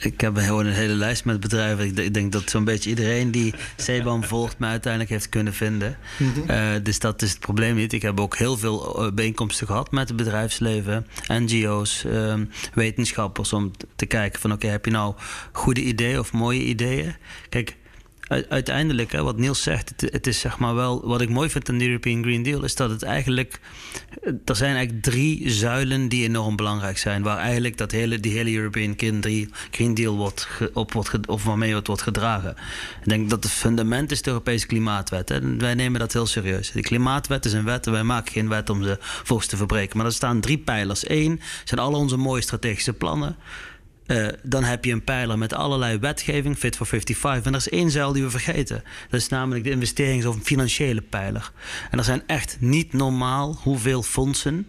ik, 0.00 0.20
heb 0.20 0.36
gewoon 0.36 0.66
een 0.66 0.72
hele 0.72 0.94
lijst 0.94 1.24
met 1.24 1.40
bedrijven. 1.40 1.96
Ik, 1.96 2.14
denk 2.14 2.32
dat 2.32 2.50
zo'n 2.50 2.64
beetje 2.64 2.90
iedereen 2.90 3.30
die 3.30 3.54
CBAM 3.76 4.24
volgt, 4.34 4.58
mij 4.58 4.70
uiteindelijk 4.70 5.12
heeft 5.12 5.28
kunnen 5.28 5.54
vinden. 5.54 5.96
Mm-hmm. 6.18 6.50
Uh, 6.50 6.82
dus 6.82 6.98
dat 6.98 7.22
is 7.22 7.30
het 7.30 7.40
probleem 7.40 7.74
niet. 7.74 7.92
Ik 7.92 8.02
heb 8.02 8.20
ook 8.20 8.36
heel 8.36 8.56
veel 8.56 9.10
bijeenkomsten 9.14 9.66
gehad 9.66 9.90
met 9.90 10.08
het 10.08 10.16
bedrijfsleven, 10.16 11.06
NGO's, 11.28 12.04
um, 12.04 12.50
wetenschappers, 12.74 13.52
om 13.52 13.70
te 13.96 14.06
kijken 14.06 14.40
van 14.40 14.50
oké, 14.52 14.58
okay, 14.58 14.70
heb 14.70 14.84
je 14.84 14.90
nou 14.90 15.14
goede 15.52 15.80
ideeën 15.80 16.18
of 16.18 16.32
mooie 16.32 16.62
ideeën? 16.62 17.16
Kijk 17.48 17.76
uiteindelijk, 18.28 19.12
hè, 19.12 19.22
wat 19.22 19.38
Niels 19.38 19.62
zegt, 19.62 19.92
het, 19.96 20.26
is 20.26 20.40
zeg 20.40 20.58
maar 20.58 20.74
wel. 20.74 21.06
Wat 21.06 21.20
ik 21.20 21.28
mooi 21.28 21.50
vind 21.50 21.68
aan 21.68 21.78
de 21.78 21.86
European 21.86 22.22
Green 22.22 22.42
Deal 22.42 22.64
is 22.64 22.74
dat 22.74 22.90
het 22.90 23.02
eigenlijk. 23.02 23.60
Er 24.44 24.56
zijn 24.56 24.74
eigenlijk 24.74 25.04
drie 25.04 25.50
zuilen 25.50 26.08
die 26.08 26.24
enorm 26.24 26.56
belangrijk 26.56 26.98
zijn. 26.98 27.22
Waar 27.22 27.38
eigenlijk 27.38 27.76
dat 27.76 27.90
hele, 27.90 28.20
die 28.20 28.32
hele 28.32 28.52
European 28.52 28.94
Green 29.70 29.94
Deal 29.94 30.16
wordt, 30.16 30.48
op 30.72 30.92
wordt, 30.92 31.26
of 31.26 31.44
waarmee 31.44 31.74
het 31.74 31.86
wordt 31.86 32.02
gedragen. 32.02 32.50
Ik 33.02 33.08
denk 33.08 33.30
dat 33.30 33.44
het 33.44 33.52
fundament 33.52 34.10
is 34.10 34.22
de 34.22 34.30
Europese 34.30 34.66
Klimaatwet. 34.66 35.28
Hè. 35.28 35.56
Wij 35.56 35.74
nemen 35.74 36.00
dat 36.00 36.12
heel 36.12 36.26
serieus. 36.26 36.70
De 36.70 36.80
Klimaatwet 36.80 37.44
is 37.44 37.52
een 37.52 37.64
wet 37.64 37.86
en 37.86 37.92
wij 37.92 38.02
maken 38.02 38.32
geen 38.32 38.48
wet 38.48 38.70
om 38.70 38.82
ze 38.82 38.98
volgens 39.00 39.48
te 39.48 39.56
verbreken. 39.56 39.96
Maar 39.96 40.06
er 40.06 40.12
staan 40.12 40.40
drie 40.40 40.58
pijlers. 40.58 41.08
Eén 41.08 41.40
zijn 41.64 41.80
alle 41.80 41.96
onze 41.96 42.16
mooie 42.16 42.42
strategische 42.42 42.92
plannen. 42.92 43.36
Uh, 44.06 44.28
dan 44.42 44.64
heb 44.64 44.84
je 44.84 44.92
een 44.92 45.04
pijler 45.04 45.38
met 45.38 45.52
allerlei 45.52 45.98
wetgeving, 45.98 46.56
Fit 46.56 46.76
for 46.76 46.86
55. 46.86 47.44
En 47.44 47.52
er 47.52 47.58
is 47.58 47.68
één 47.68 47.90
zuil 47.90 48.12
die 48.12 48.22
we 48.22 48.30
vergeten. 48.30 48.82
Dat 49.10 49.20
is 49.20 49.28
namelijk 49.28 49.64
de 49.64 49.70
investerings- 49.70 50.26
of 50.26 50.36
financiële 50.42 51.00
pijler. 51.00 51.52
En 51.90 51.98
er 51.98 52.04
zijn 52.04 52.22
echt 52.26 52.56
niet 52.60 52.92
normaal 52.92 53.58
hoeveel 53.62 54.02
fondsen 54.02 54.66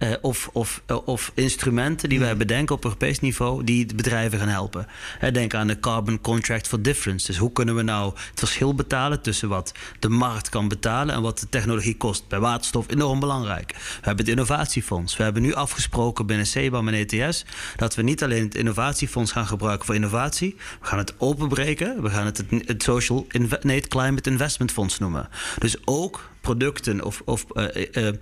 uh, 0.00 0.12
of, 0.20 0.50
of, 0.52 0.82
uh, 0.86 1.06
of 1.06 1.32
instrumenten 1.34 2.08
die 2.08 2.20
wij 2.20 2.36
bedenken 2.36 2.74
op 2.74 2.84
Europees 2.84 3.20
niveau 3.20 3.64
die 3.64 3.86
de 3.86 3.94
bedrijven 3.94 4.38
gaan 4.38 4.48
helpen. 4.48 4.86
denk 5.32 5.54
aan 5.54 5.66
de 5.66 5.80
Carbon 5.80 6.20
Contract 6.20 6.68
for 6.68 6.82
Difference. 6.82 7.26
Dus 7.26 7.36
hoe 7.36 7.52
kunnen 7.52 7.76
we 7.76 7.82
nou 7.82 8.12
het 8.14 8.38
verschil 8.38 8.74
betalen 8.74 9.20
tussen 9.20 9.48
wat 9.48 9.72
de 9.98 10.08
markt 10.08 10.48
kan 10.48 10.68
betalen 10.68 11.14
en 11.14 11.22
wat 11.22 11.38
de 11.38 11.48
technologie 11.48 11.96
kost? 11.96 12.28
Bij 12.28 12.40
waterstof 12.40 12.86
enorm 12.88 13.20
belangrijk. 13.20 13.72
We 13.72 14.06
hebben 14.06 14.24
het 14.24 14.34
innovatiefonds. 14.34 15.16
We 15.16 15.22
hebben 15.22 15.42
nu 15.42 15.54
afgesproken 15.54 16.26
binnen 16.26 16.46
CBAM 16.46 16.88
en 16.88 17.06
ETS 17.06 17.44
dat 17.76 17.94
we 17.94 18.02
niet 18.02 18.22
alleen 18.22 18.44
het 18.44 18.54
innovatiefonds 18.54 19.32
gaan 19.32 19.46
gebruiken 19.46 19.86
voor 19.86 19.94
innovatie. 19.94 20.56
We 20.80 20.86
gaan 20.86 20.98
het 20.98 21.14
openbreken. 21.18 22.02
We 22.02 22.10
gaan 22.10 22.26
het 22.26 22.44
het, 22.66 22.82
Social 22.82 23.26
nee, 23.62 23.76
het 23.76 23.88
Climate 23.88 24.30
Investment 24.30 24.72
Fonds 24.72 24.98
noemen. 24.98 25.28
Dus 25.58 25.76
ook 25.84 26.30
producten 26.40 27.04
of, 27.04 27.22
of 27.24 27.44
uh, 27.54 27.86
uh, 27.92 28.12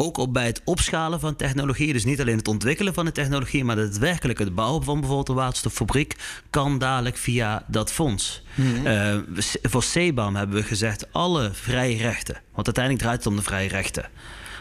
ook 0.00 0.16
op 0.16 0.32
bij 0.32 0.46
het 0.46 0.60
opschalen 0.64 1.20
van 1.20 1.36
technologie. 1.36 1.92
Dus 1.92 2.04
niet 2.04 2.20
alleen 2.20 2.36
het 2.36 2.48
ontwikkelen 2.48 2.94
van 2.94 3.04
de 3.04 3.12
technologie, 3.12 3.64
maar 3.64 3.76
daadwerkelijk 3.76 4.38
het 4.38 4.54
bouwen 4.54 4.84
van 4.84 4.98
bijvoorbeeld 4.98 5.28
een 5.28 5.34
waterstoffabriek 5.34 6.16
kan 6.50 6.78
dadelijk 6.78 7.16
via 7.16 7.64
dat 7.66 7.92
fonds. 7.92 8.42
Mm 8.54 8.88
voor 9.62 9.84
CBAM 9.84 10.36
hebben 10.36 10.56
we 10.56 10.62
gezegd 10.62 11.12
alle 11.12 11.50
vrije 11.52 11.96
rechten. 11.96 12.34
Want 12.54 12.66
uiteindelijk 12.66 13.04
draait 13.04 13.18
het 13.18 13.26
om 13.26 13.36
de 13.36 13.42
vrije 13.42 13.68
rechten. 13.68 14.08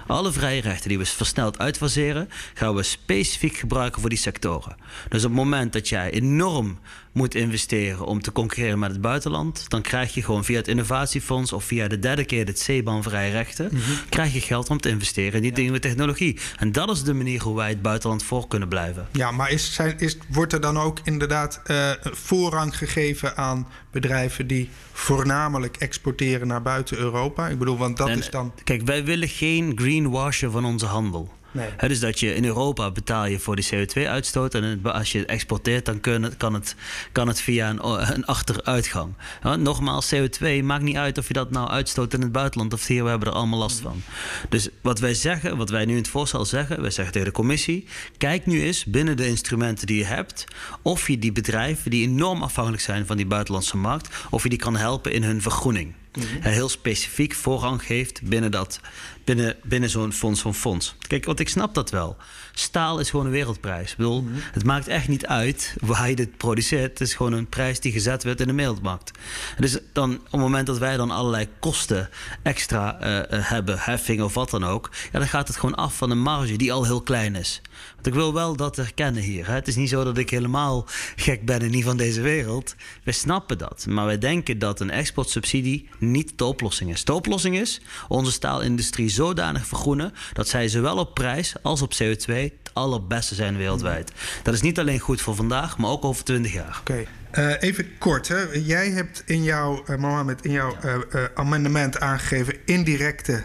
Alle 0.08 0.32
vrije 0.32 0.62
rechten 0.62 0.90
die 0.90 0.98
we 0.98 1.06
versneld 1.06 1.60
uitfaseren, 1.60 2.30
gaan 2.54 2.76
we 2.76 2.84
specifiek 2.84 3.58
gebruiken 3.58 4.02
voor 4.02 4.10
die 4.10 4.20
sectoren. 4.20 4.76
Dus 5.10 5.24
op 5.24 5.30
het 5.30 5.40
moment 5.40 5.74
dat 5.74 5.90
jij 5.90 6.12
enorm 6.12 6.80
moet 7.12 7.36
investeren 7.36 8.05
om 8.05 8.22
te 8.22 8.32
concurreren 8.32 8.80
met 8.80 8.91
het 8.91 9.01
buitenland, 9.01 9.70
dan 9.70 9.82
krijg 9.82 10.14
je 10.14 10.24
gewoon 10.24 10.45
via 10.45 10.57
het 10.57 10.68
innovatiefonds 10.68 11.53
of 11.53 11.64
via 11.64 11.88
de 11.88 11.99
dedicated 11.99 12.64
CBAN 12.64 13.03
vrije 13.03 13.32
rechten, 13.32 13.70
mhm. 13.72 13.91
krijg 14.10 14.34
je 14.34 14.41
geld 14.41 14.70
om 14.70 14.80
te 14.80 14.89
investeren 14.89 15.34
in 15.34 15.41
die 15.41 15.51
ja. 15.51 15.60
nieuwe 15.60 15.80
technologie. 15.80 16.39
En 16.57 16.72
dat 16.72 16.89
is 16.89 17.03
de 17.03 17.14
manier 17.14 17.41
hoe 17.41 17.55
wij 17.55 17.70
het 17.70 17.82
buitenland 17.82 18.24
voor 18.24 18.47
kunnen 18.47 18.68
blijven. 18.68 19.07
Ja, 19.12 19.32
maar 19.32 19.51
is, 19.51 19.74
zijn, 19.74 19.99
is, 19.99 20.18
wordt 20.30 20.53
er 20.53 20.62
dan 20.62 20.78
ook 20.78 20.99
inderdaad 21.03 21.62
uh, 21.68 21.91
voorrang 22.01 22.78
gegeven 22.78 23.38
aan 23.38 23.68
bedrijven 23.91 24.47
die 24.47 24.70
voornamelijk 24.91 25.78
exporteren 25.78 26.47
naar 26.47 26.62
buiten 26.62 26.97
Europa? 26.97 27.47
Ik 27.47 27.60
bedoel, 27.60 27.78
want 27.78 27.97
dat 27.97 28.10
is 28.10 28.30
dan. 28.30 28.53
Kijk, 28.64 28.82
wij 28.82 29.03
willen 29.03 29.28
geen 29.28 29.72
greenwashen 29.76 30.51
van 30.51 30.66
onze 30.66 30.86
handel. 30.86 31.38
Nee. 31.52 31.70
dus 31.88 32.00
dat 32.00 32.20
je 32.20 32.36
in 32.36 32.45
Europa 32.45 32.91
betaal 32.91 33.26
je 33.26 33.39
voor 33.39 33.56
de 33.56 33.68
CO2-uitstoot. 33.74 34.56
En 34.56 34.80
als 34.84 35.12
je 35.12 35.26
exporteert, 35.26 35.86
dan 35.86 36.00
kan 36.38 36.54
het, 36.54 36.76
kan 37.12 37.28
het 37.28 37.41
via 37.41 37.70
een, 37.70 37.80
een 38.14 38.26
achteruitgang. 38.26 39.14
nogmaals, 39.58 40.14
CO2 40.16 40.64
maakt 40.64 40.84
niet 40.84 40.95
uit 40.95 41.18
of 41.18 41.28
je 41.28 41.34
dat 41.34 41.52
nou 41.52 41.70
uitstoot 41.70 42.14
in 42.14 42.22
het 42.22 42.32
buitenland 42.32 42.74
of 42.74 42.88
hier. 42.88 43.04
We 43.04 43.10
hebben 43.10 43.28
er 43.28 43.34
allemaal 43.34 43.60
last 43.60 43.80
van. 43.80 44.02
Dus 44.50 44.70
wat 44.82 45.00
wij 45.00 45.14
zeggen, 45.14 45.58
wat 45.58 45.70
wij 45.70 45.86
nu 45.86 45.91
in 45.91 45.97
het 45.97 46.08
voorstel 46.08 46.45
zeggen, 46.45 46.82
wij 46.82 46.91
zeggen 46.91 47.14
tegen 47.14 47.28
de 47.28 47.34
commissie: 47.34 47.88
kijk 48.18 48.45
nu 48.45 48.64
eens 48.64 48.86
binnen 48.86 49.18
de 49.18 49.28
instrumenten 49.28 49.88
die 49.88 49.97
je 49.97 50.06
hebt, 50.06 50.45
of 50.82 51.08
je 51.08 51.20
die 51.20 51.32
bedrijven 51.32 51.91
die 51.91 52.08
enorm 52.08 52.43
afhankelijk 52.43 52.84
zijn 52.84 53.06
van 53.06 53.18
die 53.18 53.26
buitenlandse 53.26 53.78
markt, 53.78 54.16
of 54.30 54.43
je 54.43 54.50
die 54.50 54.60
kan 54.60 54.76
helpen 54.76 55.12
in 55.12 55.24
hun 55.24 55.41
vergroening. 55.41 55.93
Mm 56.14 56.24
Heel 56.41 56.70
specifiek 56.70 57.34
voorrang 57.34 57.84
geeft 57.84 58.22
binnen, 58.22 58.51
dat, 58.51 58.80
binnen, 59.24 59.55
binnen 59.64 59.89
zo'n 59.89 60.14
fonds 60.14 60.41
van 60.41 60.55
fonds. 60.55 60.95
Kijk, 61.07 61.26
want 61.26 61.39
ik 61.39 61.49
snap 61.49 61.74
dat 61.74 61.89
wel. 61.89 62.18
Staal 62.53 62.99
is 62.99 63.10
gewoon 63.10 63.26
een 63.26 63.32
wereldprijs. 63.32 63.91
Ik 63.91 63.97
bedoel, 63.97 64.22
mhm. 64.22 64.34
Het 64.51 64.64
maakt 64.64 64.88
echt 64.88 65.07
niet 65.07 65.26
uit 65.26 65.76
waar 65.80 66.10
je 66.10 66.16
dit 66.16 66.38
produceert. 66.38 66.89
Het 66.89 67.01
is 67.01 67.14
gewoon 67.14 67.34
een 67.34 67.47
prijs 67.47 67.80
die 67.80 67.91
gezet 67.91 68.24
werd 68.24 68.41
in 68.41 68.47
de 68.47 68.53
wereldmarkt. 68.53 69.12
Dus 69.60 69.78
dan, 69.93 70.14
op 70.14 70.32
het 70.32 70.41
moment 70.41 70.68
dat 70.68 70.78
wij 70.78 70.97
dan 70.97 71.12
allerlei 71.12 71.47
kosten 71.60 72.10
extra 72.43 72.93
uh, 73.01 73.49
hebben, 73.49 73.80
heffing 73.80 74.22
of 74.22 74.34
wat 74.34 74.49
dan 74.49 74.64
ook, 74.66 74.89
ja, 75.12 75.20
dan 75.20 75.28
gaat 75.28 75.47
het 75.47 75.57
gewoon 75.57 75.76
af 75.76 75.97
van 75.97 76.12
een 76.12 76.22
marge 76.22 76.55
die 76.55 76.74
al 76.74 76.86
heel 76.86 77.01
klein 77.01 77.36
is. 77.36 77.62
Want 78.02 78.16
ik 78.16 78.22
wil 78.22 78.34
wel 78.34 78.56
dat 78.56 78.76
herkennen 78.76 79.24
hier. 79.24 79.47
Hè. 79.47 79.54
Het 79.54 79.68
is 79.68 79.76
niet 79.76 79.89
zo 79.89 80.04
dat 80.04 80.18
ik 80.18 80.30
helemaal 80.30 80.86
gek 81.16 81.45
ben 81.45 81.62
en 81.62 81.72
niet 81.72 81.84
van 81.84 81.97
deze 81.97 82.22
wereld. 82.22 82.76
We 83.04 83.12
snappen 83.12 83.58
dat. 83.58 83.86
Maar 83.89 84.06
wij 84.06 84.18
denken 84.18 84.60
dat 84.60 84.80
een 84.80 84.91
exportsubsidie 84.91 85.89
niet 85.97 86.38
de 86.38 86.45
oplossing 86.45 86.91
is. 86.91 87.04
De 87.04 87.14
oplossing 87.14 87.60
is 87.60 87.82
onze 88.08 88.32
staalindustrie 88.32 89.10
zodanig 89.10 89.68
vergroenen 89.68 90.14
dat 90.34 90.47
zij 90.47 90.68
zowel 90.68 90.97
op 90.97 91.14
prijs 91.14 91.54
als 91.62 91.82
op 91.82 91.93
CO2 92.04 92.34
het 92.34 92.52
allerbeste 92.74 93.36
zijn 93.36 93.58
wereldwijd. 93.58 94.12
Dat 94.43 94.54
is 94.54 94.62
niet 94.62 94.80
alleen 94.80 95.00
goed 95.00 95.22
voor 95.22 95.36
vandaag, 95.36 95.78
maar 95.78 95.89
ook 95.89 96.06
over 96.06 96.24
20 96.24 96.54
jaar. 96.54 96.78
Oké. 96.80 97.06
Uh, 97.38 97.54
even 97.60 97.97
kort, 97.97 98.28
hè. 98.28 98.43
jij 98.54 98.89
hebt 98.89 99.24
in 99.26 99.43
jouw, 99.43 99.84
uh, 99.89 99.97
Mohammed, 99.97 100.45
in 100.45 100.52
jouw 100.52 100.76
uh, 100.86 101.24
amendement 101.34 102.00
aangegeven 102.00 102.56
indirecte 102.66 103.43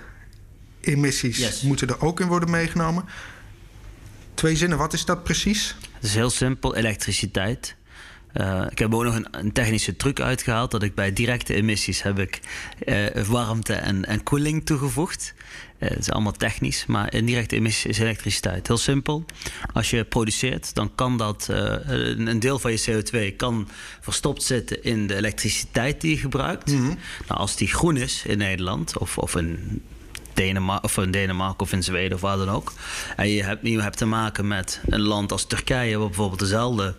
emissies 0.80 1.62
moeten 1.62 1.88
er 1.88 2.00
ook 2.00 2.20
in 2.20 2.26
worden 2.26 2.50
meegenomen. 2.50 3.04
Twee 4.34 4.56
zinnen, 4.56 4.78
wat 4.78 4.92
is 4.92 5.04
dat 5.04 5.22
precies? 5.22 5.76
Het 5.94 6.04
is 6.04 6.14
heel 6.14 6.30
simpel, 6.30 6.74
elektriciteit. 6.74 7.76
Uh, 8.34 8.66
ik 8.70 8.78
heb 8.78 8.94
ook 8.94 9.02
nog 9.02 9.14
een, 9.14 9.26
een, 9.30 9.52
technische 9.52 9.96
truc 9.96 10.20
uitgehaald. 10.20 10.70
Dat 10.70 10.82
ik 10.82 10.94
bij 10.94 11.12
directe 11.12 11.54
emissies 11.54 12.02
heb 12.02 12.18
ik 12.18 12.40
uh, 12.84 13.06
warmte 13.26 13.72
en, 13.72 14.04
en 14.04 14.22
koeling 14.22 14.66
toegevoegd. 14.66 15.34
Uh, 15.78 15.88
het 15.88 15.98
is 15.98 16.10
allemaal 16.10 16.32
technisch, 16.32 16.86
maar 16.86 17.14
indirecte 17.14 17.56
emissies 17.56 17.84
is 17.84 17.98
elektriciteit. 17.98 18.66
Heel 18.66 18.76
simpel. 18.76 19.24
Als 19.72 19.90
je 19.90 20.04
produceert, 20.04 20.74
dan 20.74 20.94
kan 20.94 21.16
dat 21.16 21.46
een 21.48 22.40
deel 22.40 22.58
van 22.58 22.72
je 22.72 23.02
CO2 23.32 23.36
kan 23.36 23.68
verstopt 24.00 24.42
zitten 24.42 24.82
in 24.82 25.06
de 25.06 25.16
elektriciteit 25.16 26.00
die 26.00 26.10
je 26.10 26.16
gebruikt. 26.16 26.72
Nou, 26.72 26.96
als 27.26 27.56
die 27.56 27.68
groen 27.68 27.96
is 27.96 28.24
in 28.26 28.38
Nederland 28.38 28.98
of, 28.98 29.18
of 29.18 29.36
in 29.36 29.82
Denemarken 30.34 30.84
of 30.84 30.96
in 30.96 31.10
Denemarken 31.10 31.60
of 31.60 31.72
in 31.72 31.82
Zweden 31.82 32.14
of 32.14 32.20
waar 32.20 32.36
dan 32.36 32.48
ook. 32.48 32.72
En 33.16 33.28
je 33.28 33.42
hebt, 33.42 33.66
je 33.66 33.80
hebt 33.80 33.96
te 33.96 34.04
maken 34.04 34.48
met 34.48 34.80
een 34.86 35.00
land 35.00 35.32
als 35.32 35.46
Turkije, 35.46 35.98
waar 35.98 36.06
bijvoorbeeld 36.06 36.40
dezelfde 36.40 36.94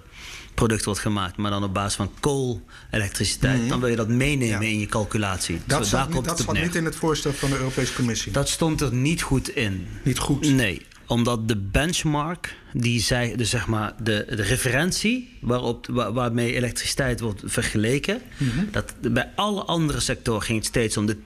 product 0.54 0.86
wordt 0.86 1.00
gemaakt, 1.00 1.38
maar 1.38 1.52
dan 1.52 1.64
op 1.64 1.74
basis 1.74 1.96
van 1.96 2.12
koolelektriciteit, 2.20 3.62
mm 3.62 3.68
dan 3.68 3.80
wil 3.80 3.90
je 3.90 3.96
dat 3.96 4.08
meenemen 4.08 4.68
in 4.68 4.80
je 4.80 4.86
calculatie. 4.86 5.62
Dat 5.66 5.80
dus 5.80 5.90
zat, 5.90 6.14
niet, 6.14 6.26
dat 6.26 6.54
niet 6.54 6.76
in 6.76 6.86
het 6.86 6.96
voorstel 6.96 7.34
van 7.34 7.50
de 7.50 7.58
Europese 7.58 7.94
Commissie. 7.94 8.32
Dat 8.32 8.50
stond 8.50 8.82
er 8.82 8.94
niet 8.94 9.22
goed 9.22 9.50
in. 9.50 9.88
Niet 10.04 10.20
goed? 10.20 10.50
Nee 10.50 10.86
omdat 11.08 11.47
de 11.47 11.58
benchmark, 11.58 12.56
die 12.74 13.01
zij, 13.01 13.36
dus 13.36 13.49
zeg 13.49 13.68
maar 13.68 13.93
de, 14.03 14.26
de 14.30 14.43
referentie 14.43 15.38
waarop, 15.41 15.88
waarmee 16.14 16.53
elektriciteit 16.53 17.20
wordt 17.20 17.41
vergeleken, 17.45 18.22
mhm. 18.38 18.66
dat 18.72 18.93
bij 19.01 19.32
alle 19.36 19.64
andere 19.64 19.99
sectoren 19.99 20.41
ging 20.41 20.58
het 20.58 20.68
steeds 20.68 20.97
om 20.97 21.06
de 21.06 21.18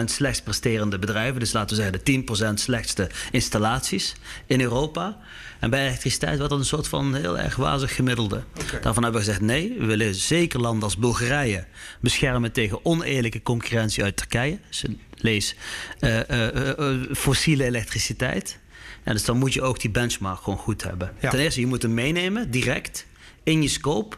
10% 0.00 0.04
slechtst 0.04 0.44
presterende 0.44 0.98
bedrijven. 0.98 1.40
Dus 1.40 1.52
laten 1.52 1.76
we 1.76 1.82
zeggen 1.82 2.24
de 2.26 2.48
10% 2.50 2.54
slechtste 2.54 3.10
installaties 3.30 4.14
in 4.46 4.60
Europa. 4.60 5.18
En 5.62 5.70
bij 5.70 5.86
elektriciteit 5.86 6.36
wordt 6.36 6.50
dat 6.50 6.58
een 6.58 6.66
soort 6.66 6.88
van 6.88 7.14
heel 7.14 7.38
erg 7.38 7.56
wazig 7.56 7.94
gemiddelde. 7.94 8.42
Daarvan 8.82 9.02
hebben 9.02 9.20
we 9.20 9.26
gezegd: 9.26 9.40
nee, 9.40 9.74
we 9.78 9.84
willen 9.84 10.14
zeker 10.14 10.60
landen 10.60 10.82
als 10.82 10.96
Bulgarije 10.96 11.64
beschermen 12.00 12.52
tegen 12.52 12.84
oneerlijke 12.84 13.42
concurrentie 13.42 14.04
uit 14.04 14.16
Turkije. 14.16 14.58
Dus 14.68 14.84
lees 15.16 15.54
uh, 16.00 16.20
uh, 16.30 16.46
uh, 16.78 17.14
fossiele 17.14 17.64
elektriciteit. 17.64 18.58
Ja, 19.04 19.12
dus 19.12 19.24
dan 19.24 19.38
moet 19.38 19.52
je 19.52 19.62
ook 19.62 19.80
die 19.80 19.90
benchmark 19.90 20.38
gewoon 20.40 20.58
goed 20.58 20.82
hebben. 20.82 21.12
Ten 21.20 21.38
eerste, 21.38 21.60
je 21.60 21.66
moet 21.66 21.82
hem 21.82 21.94
meenemen, 21.94 22.50
direct, 22.50 23.06
in 23.42 23.62
je 23.62 23.68
scope. 23.68 24.16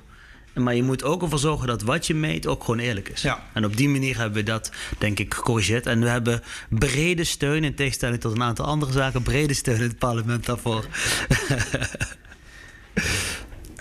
Maar 0.55 0.75
je 0.75 0.83
moet 0.83 1.03
ook 1.03 1.23
ervoor 1.23 1.39
zorgen 1.39 1.67
dat 1.67 1.83
wat 1.83 2.07
je 2.07 2.15
meet 2.15 2.47
ook 2.47 2.65
gewoon 2.65 2.81
eerlijk 2.81 3.09
is. 3.09 3.23
Ja. 3.23 3.43
En 3.53 3.65
op 3.65 3.77
die 3.77 3.89
manier 3.89 4.17
hebben 4.17 4.39
we 4.39 4.43
dat, 4.43 4.71
denk 4.99 5.19
ik, 5.19 5.35
gecorrigeerd. 5.35 5.87
En 5.87 6.01
we 6.01 6.09
hebben 6.09 6.43
brede 6.69 7.25
steun, 7.25 7.65
in 7.65 7.75
tegenstelling 7.75 8.21
tot 8.21 8.33
een 8.35 8.43
aantal 8.43 8.67
andere 8.67 8.93
zaken, 8.93 9.23
brede 9.23 9.55
steun 9.55 9.77
in 9.77 9.83
het 9.83 9.99
parlement 9.99 10.47
daarvoor. 10.47 10.85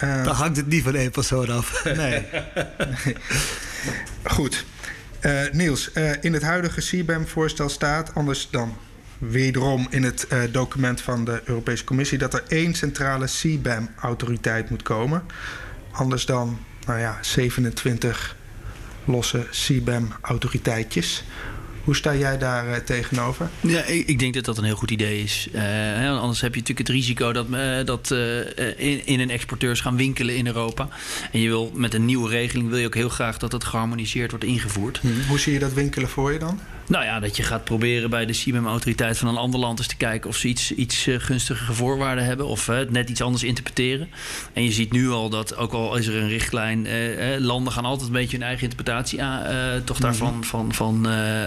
Uh, 0.03 0.23
Dan 0.23 0.35
hangt 0.35 0.57
het 0.57 0.67
niet 0.67 0.83
van 0.83 0.95
één 0.95 1.11
persoon 1.11 1.49
af. 1.49 1.83
nee. 1.83 2.25
Goed. 4.23 4.65
Uh, 5.21 5.41
Niels, 5.51 5.89
uh, 5.93 6.11
in 6.21 6.33
het 6.33 6.41
huidige 6.41 6.81
CBAM-voorstel 6.81 7.69
staat, 7.69 8.15
anders 8.15 8.47
dan 8.49 8.77
wederom 9.29 9.87
in 9.89 10.03
het 10.03 10.27
uh, 10.33 10.39
document 10.51 11.01
van 11.01 11.25
de 11.25 11.41
Europese 11.45 11.83
Commissie 11.83 12.17
dat 12.17 12.33
er 12.33 12.43
één 12.47 12.73
centrale 12.73 13.25
CBAM-autoriteit 13.25 14.69
moet 14.69 14.83
komen. 14.83 15.23
Anders 15.91 16.25
dan 16.25 16.59
nou 16.85 16.99
ja, 16.99 17.17
27 17.21 18.35
losse 19.05 19.47
CBAM-autoriteitjes. 19.51 21.23
Hoe 21.83 21.95
sta 21.95 22.15
jij 22.15 22.37
daar 22.37 22.67
uh, 22.67 22.75
tegenover? 22.75 23.49
Ja, 23.59 23.83
ik, 23.83 24.07
ik, 24.07 24.19
denk 24.19 24.33
dat 24.33 24.45
dat 24.45 24.57
een 24.57 24.63
heel 24.63 24.75
goed 24.75 24.91
idee 24.91 25.23
is. 25.23 25.47
Uh, 25.53 26.19
anders 26.19 26.41
heb 26.41 26.53
je 26.53 26.59
natuurlijk 26.59 26.87
het 26.87 26.97
risico 26.97 27.31
dat, 27.31 27.45
uh, 27.49 27.85
dat 27.85 28.11
in, 28.77 29.05
in, 29.05 29.19
een 29.19 29.29
exporteurs 29.29 29.81
gaan 29.81 29.95
winkelen 29.95 30.35
in 30.35 30.47
Europa. 30.47 30.87
En 31.31 31.39
je 31.39 31.47
wil 31.47 31.71
met 31.75 31.93
een 31.93 32.05
nieuwe 32.05 32.29
regeling 32.29 32.69
wil 32.69 32.77
je 32.77 32.85
ook 32.85 32.95
heel 32.95 33.09
graag 33.09 33.37
dat 33.37 33.51
het 33.51 33.63
geharmoniseerd 33.63 34.29
wordt 34.29 34.45
ingevoerd. 34.45 34.99
Hm. 34.99 35.07
Hoe 35.27 35.39
zie 35.39 35.53
je 35.53 35.59
dat 35.59 35.73
winkelen 35.73 36.09
voor 36.09 36.33
je 36.33 36.39
dan? 36.39 36.59
Nou 36.87 37.05
ja, 37.05 37.19
dat 37.19 37.37
je 37.37 37.43
gaat 37.43 37.63
proberen 37.63 38.09
bij 38.09 38.25
de 38.25 38.33
CIMEM-autoriteit 38.33 39.17
van 39.17 39.27
een 39.27 39.37
ander 39.37 39.59
land 39.59 39.79
eens 39.79 39.87
te 39.87 39.95
kijken 39.95 40.29
of 40.29 40.35
ze 40.35 40.47
iets, 40.47 40.71
iets 40.71 41.07
uh, 41.07 41.19
gunstigere 41.19 41.73
voorwaarden 41.73 42.25
hebben 42.25 42.45
of 42.45 42.65
het 42.65 42.91
net 42.91 43.09
iets 43.09 43.21
anders 43.21 43.43
interpreteren. 43.43 44.09
En 44.53 44.63
je 44.63 44.71
ziet 44.71 44.91
nu 44.91 45.09
al 45.09 45.29
dat, 45.29 45.55
ook 45.55 45.71
al 45.71 45.95
is 45.95 46.07
er 46.07 46.15
een 46.15 46.27
richtlijn, 46.27 46.85
uh, 46.85 47.39
landen 47.39 47.73
gaan 47.73 47.85
altijd 47.85 48.07
een 48.07 48.13
beetje 48.13 48.37
hun 48.37 48.45
eigen 48.45 48.63
interpretatie 48.63 49.23
aan, 49.23 49.83
toch 49.83 49.97
daarvan 49.97 50.33
mhm. 50.33 50.43
van, 50.43 50.73
van, 50.73 51.03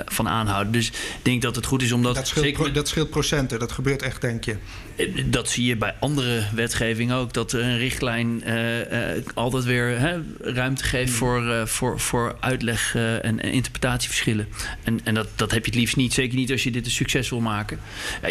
van 0.07 0.24
van 0.26 0.28
aanhouden. 0.28 0.72
Dus 0.72 0.89
ik 0.89 0.95
denk 1.22 1.43
dat 1.43 1.57
het 1.57 1.66
goed 1.66 1.82
is 1.82 1.93
om 1.93 2.03
dat... 2.03 2.14
Dat 2.14 2.26
scheelt, 2.26 2.74
dat 2.74 2.89
scheelt 2.89 3.11
procenten, 3.11 3.59
dat 3.59 3.72
gebeurt 3.72 4.03
echt, 4.03 4.20
denk 4.20 4.45
je? 4.45 4.57
Eh, 4.97 5.24
dat 5.26 5.49
zie 5.49 5.64
je 5.64 5.76
bij 5.76 5.95
andere 6.01 6.43
wetgeving 6.55 7.12
ook. 7.12 7.32
Dat 7.32 7.53
een 7.53 7.78
richtlijn 7.78 8.43
uh, 8.47 8.78
uh, 8.78 9.22
altijd 9.34 9.64
weer 9.64 9.99
hè, 9.99 10.20
ruimte 10.41 10.84
geeft 10.84 11.09
hmm. 11.09 11.18
voor, 11.18 11.68
voor, 11.68 12.01
voor 12.01 12.37
uitleg 12.41 12.95
en, 12.95 13.22
en, 13.22 13.53
interpretatieverschillen. 13.53 14.49
En, 14.82 15.01
en 15.05 15.14
dat, 15.14 15.26
dat 15.35 15.51
heb 15.51 15.64
je 15.64 15.70
het 15.70 15.81
liefst 15.81 15.97
niet. 15.97 16.12
Zeker 16.12 16.37
niet 16.37 16.51
als 16.51 16.62
je 16.62 16.70
dit 16.70 16.85
een 16.85 16.91
succes 16.91 17.31
wil 17.31 17.41
maken. 17.41 17.79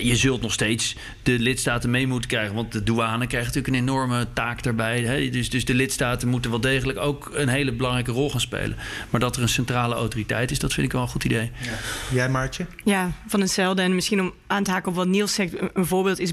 je 0.01 0.15
zult 0.15 0.41
nog 0.41 0.53
steeds 0.53 0.95
de 1.23 1.39
lidstaten 1.39 1.89
mee 1.89 2.07
moeten 2.07 2.29
krijgen. 2.29 2.55
Want 2.55 2.71
de 2.71 2.83
douane 2.83 3.27
krijgt 3.27 3.47
natuurlijk 3.47 3.75
een 3.75 3.81
enorme 3.81 4.27
taak 4.33 4.63
daarbij. 4.63 5.01
Hè. 5.01 5.29
Dus, 5.29 5.49
dus 5.49 5.65
de 5.65 5.73
lidstaten 5.73 6.27
moeten 6.27 6.51
wel 6.51 6.61
degelijk 6.61 6.99
ook 6.99 7.31
een 7.33 7.49
hele 7.49 7.71
belangrijke 7.71 8.11
rol 8.11 8.29
gaan 8.29 8.39
spelen. 8.39 8.77
Maar 9.09 9.19
dat 9.19 9.35
er 9.35 9.41
een 9.41 9.49
centrale 9.49 9.95
autoriteit 9.95 10.51
is, 10.51 10.59
dat 10.59 10.73
vind 10.73 10.85
ik 10.85 10.91
wel 10.91 11.01
een 11.01 11.07
goed 11.07 11.23
idee. 11.23 11.51
Ja. 11.61 11.71
Jij, 12.11 12.29
Maartje? 12.29 12.65
Ja, 12.83 13.11
van 13.27 13.41
hetzelfde. 13.41 13.81
En 13.81 13.95
misschien 13.95 14.21
om 14.21 14.33
aan 14.47 14.63
te 14.63 14.71
haken 14.71 14.89
op 14.89 14.95
wat 14.95 15.07
Niels 15.07 15.33
zegt. 15.33 15.53
Een 15.73 15.85
voorbeeld 15.85 16.19
is, 16.19 16.31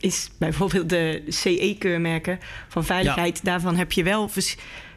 is 0.00 0.30
bijvoorbeeld 0.38 0.88
de 0.88 1.22
CE-keurmerken 1.28 2.38
van 2.68 2.84
veiligheid. 2.84 3.44
Daarvan 3.44 3.76
heb 3.76 3.92
je 3.92 4.02
wel 4.02 4.30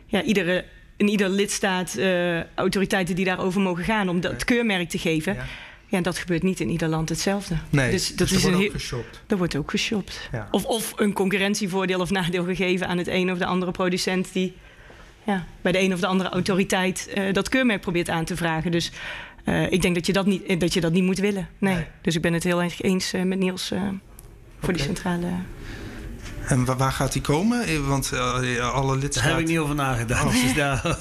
ja, 0.07 0.22
iedere, 0.22 0.65
in 0.97 1.07
ieder 1.07 1.29
lidstaat 1.29 1.95
uh, 1.97 2.55
autoriteiten 2.55 3.15
die 3.15 3.25
daarover 3.25 3.61
mogen 3.61 3.83
gaan 3.83 4.09
om 4.09 4.21
dat 4.21 4.43
keurmerk 4.43 4.89
te 4.89 4.97
geven. 4.97 5.33
Ja. 5.33 5.45
Ja, 5.89 6.01
dat 6.01 6.17
gebeurt 6.17 6.43
niet 6.43 6.59
in 6.59 6.69
ieder 6.69 6.87
land 6.87 7.09
hetzelfde. 7.09 7.57
Nee, 7.69 7.91
dus 7.91 8.07
dat 8.07 8.17
dus 8.29 8.37
is 8.37 8.43
wordt 8.43 8.65
ook 8.65 8.71
geshopt. 8.71 9.21
Dat 9.27 9.37
wordt 9.37 9.55
ook 9.55 9.69
geshopt. 9.69 10.29
Of, 10.51 10.65
of 10.65 10.93
een 10.95 11.13
concurrentievoordeel 11.13 11.99
of 11.99 12.09
nadeel 12.09 12.43
gegeven 12.43 12.87
aan 12.87 12.97
het 12.97 13.07
een 13.07 13.31
of 13.31 13.37
de 13.37 13.45
andere 13.45 13.71
producent 13.71 14.33
die 14.33 14.55
ja, 15.23 15.45
bij 15.61 15.71
de 15.71 15.79
een 15.79 15.93
of 15.93 15.99
de 15.99 16.07
andere 16.07 16.29
autoriteit 16.29 17.09
uh, 17.17 17.33
dat 17.33 17.49
keurmerk 17.49 17.81
probeert 17.81 18.09
aan 18.09 18.25
te 18.25 18.35
vragen. 18.35 18.71
Dus 18.71 18.91
uh, 19.45 19.71
ik 19.71 19.81
denk 19.81 19.95
dat 19.95 20.05
je 20.05 20.13
dat, 20.13 20.25
niet, 20.25 20.59
dat 20.59 20.73
je 20.73 20.81
dat 20.81 20.91
niet 20.91 21.03
moet 21.03 21.19
willen. 21.19 21.47
Nee. 21.57 21.73
nee. 21.73 21.85
Dus 22.01 22.15
ik 22.15 22.21
ben 22.21 22.33
het 22.33 22.43
heel 22.43 22.61
erg 22.61 22.81
eens 22.81 23.11
met 23.11 23.39
Niels 23.39 23.67
voor 23.67 23.77
okay. 24.61 24.75
die 24.75 24.83
centrale. 24.83 25.27
En 26.47 26.77
waar 26.77 26.91
gaat 26.91 27.13
die 27.13 27.21
komen? 27.21 27.63
Eh, 27.63 27.87
want 27.87 28.11
uh, 28.13 28.73
alle 28.73 28.97
lidstaten... 28.97 29.29
Daar 29.29 29.37
heb 29.37 29.39
ik 29.39 29.47
niet 29.47 29.57
over 29.57 29.75
nagedacht. 29.75 30.25
Oh. 30.25 30.31
Dus 30.31 30.95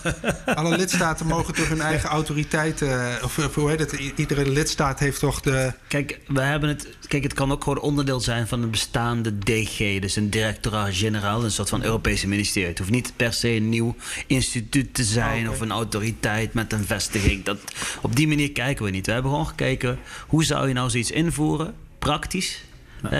alle 0.54 0.76
lidstaten 0.76 1.26
mogen 1.26 1.54
toch 1.54 1.68
hun 1.68 1.80
eigen 1.80 2.08
autoriteit... 2.08 2.82
of 3.22 3.54
hoe 3.54 3.70
heet 3.70 3.78
het? 3.78 3.92
Iedere 4.16 4.50
lidstaat 4.50 4.98
heeft 4.98 5.20
toch 5.20 5.40
de... 5.40 5.72
Kijk, 5.88 6.20
we 6.26 6.40
hebben 6.40 6.68
het, 6.68 6.88
kijk, 7.08 7.22
het 7.22 7.34
kan 7.34 7.52
ook 7.52 7.62
gewoon 7.62 7.80
onderdeel 7.80 8.20
zijn 8.20 8.48
van 8.48 8.62
een 8.62 8.70
bestaande 8.70 9.38
DG. 9.38 10.00
Dus 10.00 10.16
een 10.16 10.30
directoraat-generaal. 10.30 11.44
Een 11.44 11.50
soort 11.50 11.68
van 11.68 11.82
Europese 11.82 12.28
ministerie. 12.28 12.68
Het 12.68 12.78
hoeft 12.78 12.90
niet 12.90 13.12
per 13.16 13.32
se 13.32 13.48
een 13.48 13.68
nieuw 13.68 13.94
instituut 14.26 14.94
te 14.94 15.04
zijn... 15.04 15.46
Oh, 15.46 15.52
of 15.52 15.60
een 15.60 15.70
autoriteit 15.70 16.54
met 16.54 16.72
een 16.72 16.84
vestiging. 16.84 17.44
Dat, 17.44 17.58
op 18.02 18.16
die 18.16 18.28
manier 18.28 18.52
kijken 18.52 18.84
we 18.84 18.90
niet. 18.90 19.06
We 19.06 19.12
hebben 19.12 19.30
gewoon 19.30 19.46
gekeken... 19.46 19.98
hoe 20.26 20.44
zou 20.44 20.68
je 20.68 20.74
nou 20.74 20.90
zoiets 20.90 21.10
invoeren? 21.10 21.74
Praktisch 21.98 22.64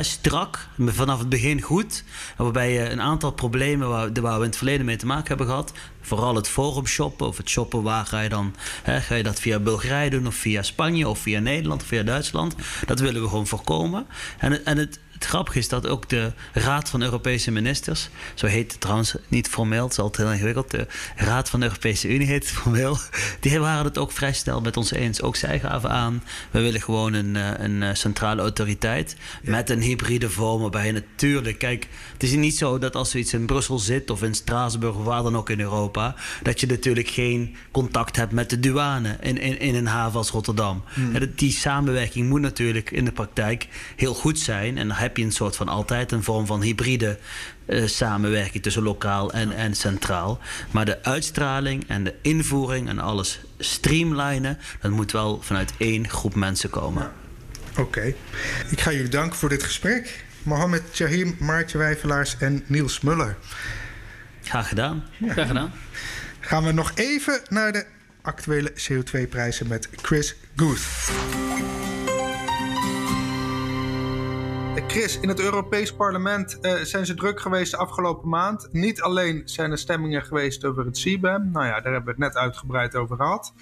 strak, 0.01 0.69
vanaf 0.79 1.19
het 1.19 1.29
begin 1.29 1.61
goed. 1.61 2.05
Waarbij 2.37 2.73
je 2.73 2.91
een 2.91 3.01
aantal 3.01 3.33
problemen 3.33 3.89
waar, 3.89 4.13
waar, 4.13 4.39
we 4.39 4.45
in 4.45 4.51
het 4.51 4.57
verleden 4.57 4.87
mee 4.87 4.97
te 4.97 5.07
maken 5.07 5.29
hebben 5.29 5.47
gehad. 5.47 5.73
Vooral 6.01 6.35
het 6.35 6.49
forum 6.49 6.87
shoppen 6.87 7.27
of 7.27 7.37
het 7.37 7.49
shoppen 7.49 7.83
waar 7.83 8.07
ga 8.07 8.21
je 8.21 8.29
dan. 8.29 8.55
Hè, 8.83 9.01
ga 9.01 9.15
je 9.15 9.23
dat 9.23 9.41
via 9.41 9.59
Bulgarije 9.59 10.11
doen 10.11 10.27
of 10.27 10.35
via 10.35 10.63
Spanje 10.63 11.09
of 11.09 11.19
via 11.19 11.41
Nederland 11.41 11.83
of 11.83 11.89
via 11.89 12.03
Duitsland? 12.03 12.55
Dat 12.87 13.01
willen 13.01 13.23
we 13.23 13.29
gewoon 13.29 13.47
voorkomen. 13.47 14.07
En, 14.39 14.65
en 14.65 14.79
het, 14.79 15.01
het 15.17 15.25
grappige 15.25 15.59
is 15.59 15.69
dat 15.69 15.87
ook 15.87 16.09
de 16.09 16.33
Raad 16.53 16.89
van 16.89 17.03
Europese 17.03 17.51
Ministers, 17.51 18.09
zo 18.35 18.47
heet 18.47 18.73
het 18.73 18.81
trouwens 18.81 19.17
niet 19.29 19.49
formeel, 19.49 19.83
het 19.83 19.93
is 19.93 19.99
altijd 19.99 20.27
heel 20.27 20.37
ingewikkeld, 20.37 20.71
de 20.71 20.87
Raad 21.17 21.51
van 21.51 21.61
de 21.61 21.67
Europese 21.67 22.09
Unie 22.09 22.27
heet 22.27 22.49
het 22.49 22.53
formeel, 22.53 22.99
die 23.41 23.59
waren 23.59 23.85
het 23.85 23.99
ook 23.99 24.13
vrij 24.13 24.33
snel 24.33 24.61
met 24.61 24.77
ons 24.77 24.93
eens. 24.93 25.23
Ook 25.23 25.37
zij 25.37 25.61
gaven 25.61 25.91
aan, 25.91 26.23
we 26.51 26.61
willen 26.61 26.81
gewoon 26.81 27.13
een, 27.13 27.37
eh, 27.37 27.51
een 27.57 27.83
eh, 27.83 27.95
centrale 27.95 28.41
autoriteit 28.41 29.17
met 29.43 29.71
een 29.71 29.81
hybride 29.81 30.31
vorm, 30.31 30.61
waarbij 30.61 30.87
je 30.87 30.93
natuurlijk, 30.93 31.59
kijk, 31.59 31.89
het 32.13 32.23
is 32.23 32.33
niet 32.33 32.57
zo 32.57 32.79
dat 32.79 32.95
als 32.95 33.11
zoiets 33.11 33.33
in 33.33 33.47
Brussel 33.47 33.79
zit 33.79 34.11
of 34.11 34.23
in 34.23 34.35
Straatsburg 34.35 34.95
of 34.95 35.05
waar 35.05 35.23
dan 35.23 35.37
ook 35.37 35.51
in 35.51 35.61
Europa, 35.61 36.15
dat 36.43 36.61
je 36.61 36.67
natuurlijk 36.67 37.09
geen 37.09 37.57
contact 37.71 38.17
hebt 38.17 38.33
met 38.33 38.51
de 38.51 38.61
douane 38.61 39.17
in, 39.21 39.39
in, 39.39 39.61
in 39.61 39.75
een 39.75 39.87
haven 39.87 40.19
als 40.19 40.31
Rotterdam. 40.31 40.85
Hmm. 40.95 41.13
Die 41.35 41.53
samenwerking 41.53 42.29
moet 42.29 42.41
natuurlijk 42.41 42.91
in 42.91 43.05
de 43.05 43.13
praktijk 43.13 43.69
heel 43.97 44.15
goed 44.15 44.39
zijn 44.39 44.79
en 44.79 44.91
heb 45.07 45.17
je 45.17 45.25
een 45.25 45.33
soort 45.33 45.57
van 45.57 45.69
altijd 45.69 46.13
een 46.13 46.23
vorm 46.23 46.47
van 46.47 46.63
hybride 46.63 47.19
uh, 47.67 47.87
samenwerking 47.87 48.63
tussen 48.63 48.83
lokaal 48.83 49.33
en, 49.33 49.53
en 49.53 49.75
centraal. 49.75 50.39
Maar 50.71 50.85
de 50.85 51.03
uitstraling 51.03 51.89
en 51.89 52.05
de 52.05 52.15
invoering 52.23 52.89
en 52.89 52.99
alles 52.99 53.41
streamlinen, 53.59 54.59
dat 54.81 54.91
moet 54.91 55.13
wel 55.13 55.41
vanuit 55.43 55.73
één 55.79 56.09
groep 56.09 56.35
mensen 56.35 56.71
komen. 56.71 57.13
Oké. 57.79 58.15
Ik 58.71 58.81
ga 58.81 58.93
jullie 58.93 59.09
danken 59.09 59.39
voor 59.39 59.49
dit 59.49 59.63
gesprek. 59.63 60.25
Mohamed 60.43 60.97
Jahim, 60.97 61.37
Maartje 61.39 61.79
Wijvelaars 61.79 62.37
en 62.39 62.65
Niels 62.67 63.01
Muller. 63.01 63.37
Graag 64.43 64.69
gedaan. 64.69 65.05
Graag 65.29 65.47
gedaan. 65.47 65.73
Gaan 66.41 66.65
we 66.65 66.73
nog 66.73 66.93
even 66.95 67.41
naar 67.49 67.73
de 67.73 67.87
actuele 68.23 68.73
CO2-prijzen 68.73 69.67
met 69.67 69.89
Chris 70.03 70.37
Guth. 70.57 70.87
Chris, 74.77 75.19
in 75.21 75.29
het 75.29 75.41
Europees 75.41 75.93
Parlement 75.93 76.59
uh, 76.61 76.75
zijn 76.75 77.07
ze 77.07 77.15
druk 77.15 77.41
geweest 77.41 77.71
de 77.71 77.77
afgelopen 77.77 78.29
maand. 78.29 78.69
Niet 78.73 79.03
alleen 79.03 79.43
zijn 79.45 79.71
er 79.71 79.79
stemmingen 79.79 80.23
geweest 80.23 80.65
over 80.65 80.85
het 80.85 80.99
CBAM. 80.99 81.51
Nou 81.51 81.67
ja, 81.67 81.81
daar 81.81 81.93
hebben 81.93 82.05
we 82.05 82.11
het 82.11 82.19
net 82.19 82.37
uitgebreid 82.37 82.95
over 82.95 83.17
gehad. 83.17 83.55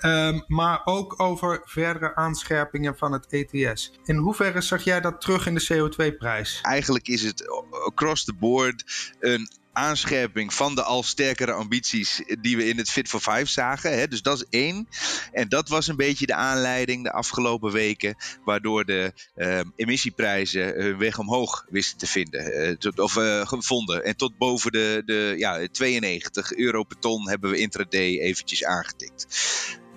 Um, 0.00 0.44
maar 0.46 0.80
ook 0.84 1.20
over 1.20 1.62
verdere 1.64 2.14
aanscherpingen 2.14 2.96
van 2.96 3.12
het 3.12 3.26
ETS. 3.26 3.92
In 4.04 4.16
hoeverre 4.16 4.60
zag 4.60 4.84
jij 4.84 5.00
dat 5.00 5.20
terug 5.20 5.46
in 5.46 5.54
de 5.54 5.66
CO2-prijs? 5.72 6.58
Eigenlijk 6.62 7.08
is 7.08 7.22
het 7.22 7.48
across 7.86 8.24
the 8.24 8.34
board 8.34 8.84
een 9.20 9.48
aanscherping 9.80 10.54
van 10.54 10.74
de 10.74 10.82
al 10.82 11.02
sterkere 11.02 11.52
ambities 11.52 12.22
die 12.40 12.56
we 12.56 12.68
in 12.68 12.76
het 12.76 12.90
Fit 12.90 13.08
for 13.08 13.20
Five 13.20 13.46
zagen. 13.46 13.98
Hè? 13.98 14.08
Dus 14.08 14.22
dat 14.22 14.36
is 14.36 14.44
één. 14.50 14.88
En 15.32 15.48
dat 15.48 15.68
was 15.68 15.86
een 15.86 15.96
beetje 15.96 16.26
de 16.26 16.34
aanleiding 16.34 17.04
de 17.04 17.12
afgelopen 17.12 17.72
weken, 17.72 18.16
waardoor 18.44 18.84
de 18.84 19.12
uh, 19.36 19.60
emissieprijzen 19.76 20.74
hun 20.74 20.98
weg 20.98 21.18
omhoog 21.18 21.66
wisten 21.68 21.98
te 21.98 22.06
vinden. 22.06 22.68
Uh, 22.68 22.76
tot, 22.76 22.98
of 22.98 23.16
uh, 23.16 23.46
gevonden. 23.46 24.04
En 24.04 24.16
tot 24.16 24.38
boven 24.38 24.72
de, 24.72 25.02
de 25.04 25.34
ja, 25.36 25.66
92 25.72 26.52
euro 26.52 26.82
per 26.82 26.98
ton 26.98 27.28
hebben 27.28 27.50
we 27.50 27.58
intraday 27.58 28.18
eventjes 28.18 28.64
aangetikt. 28.64 29.26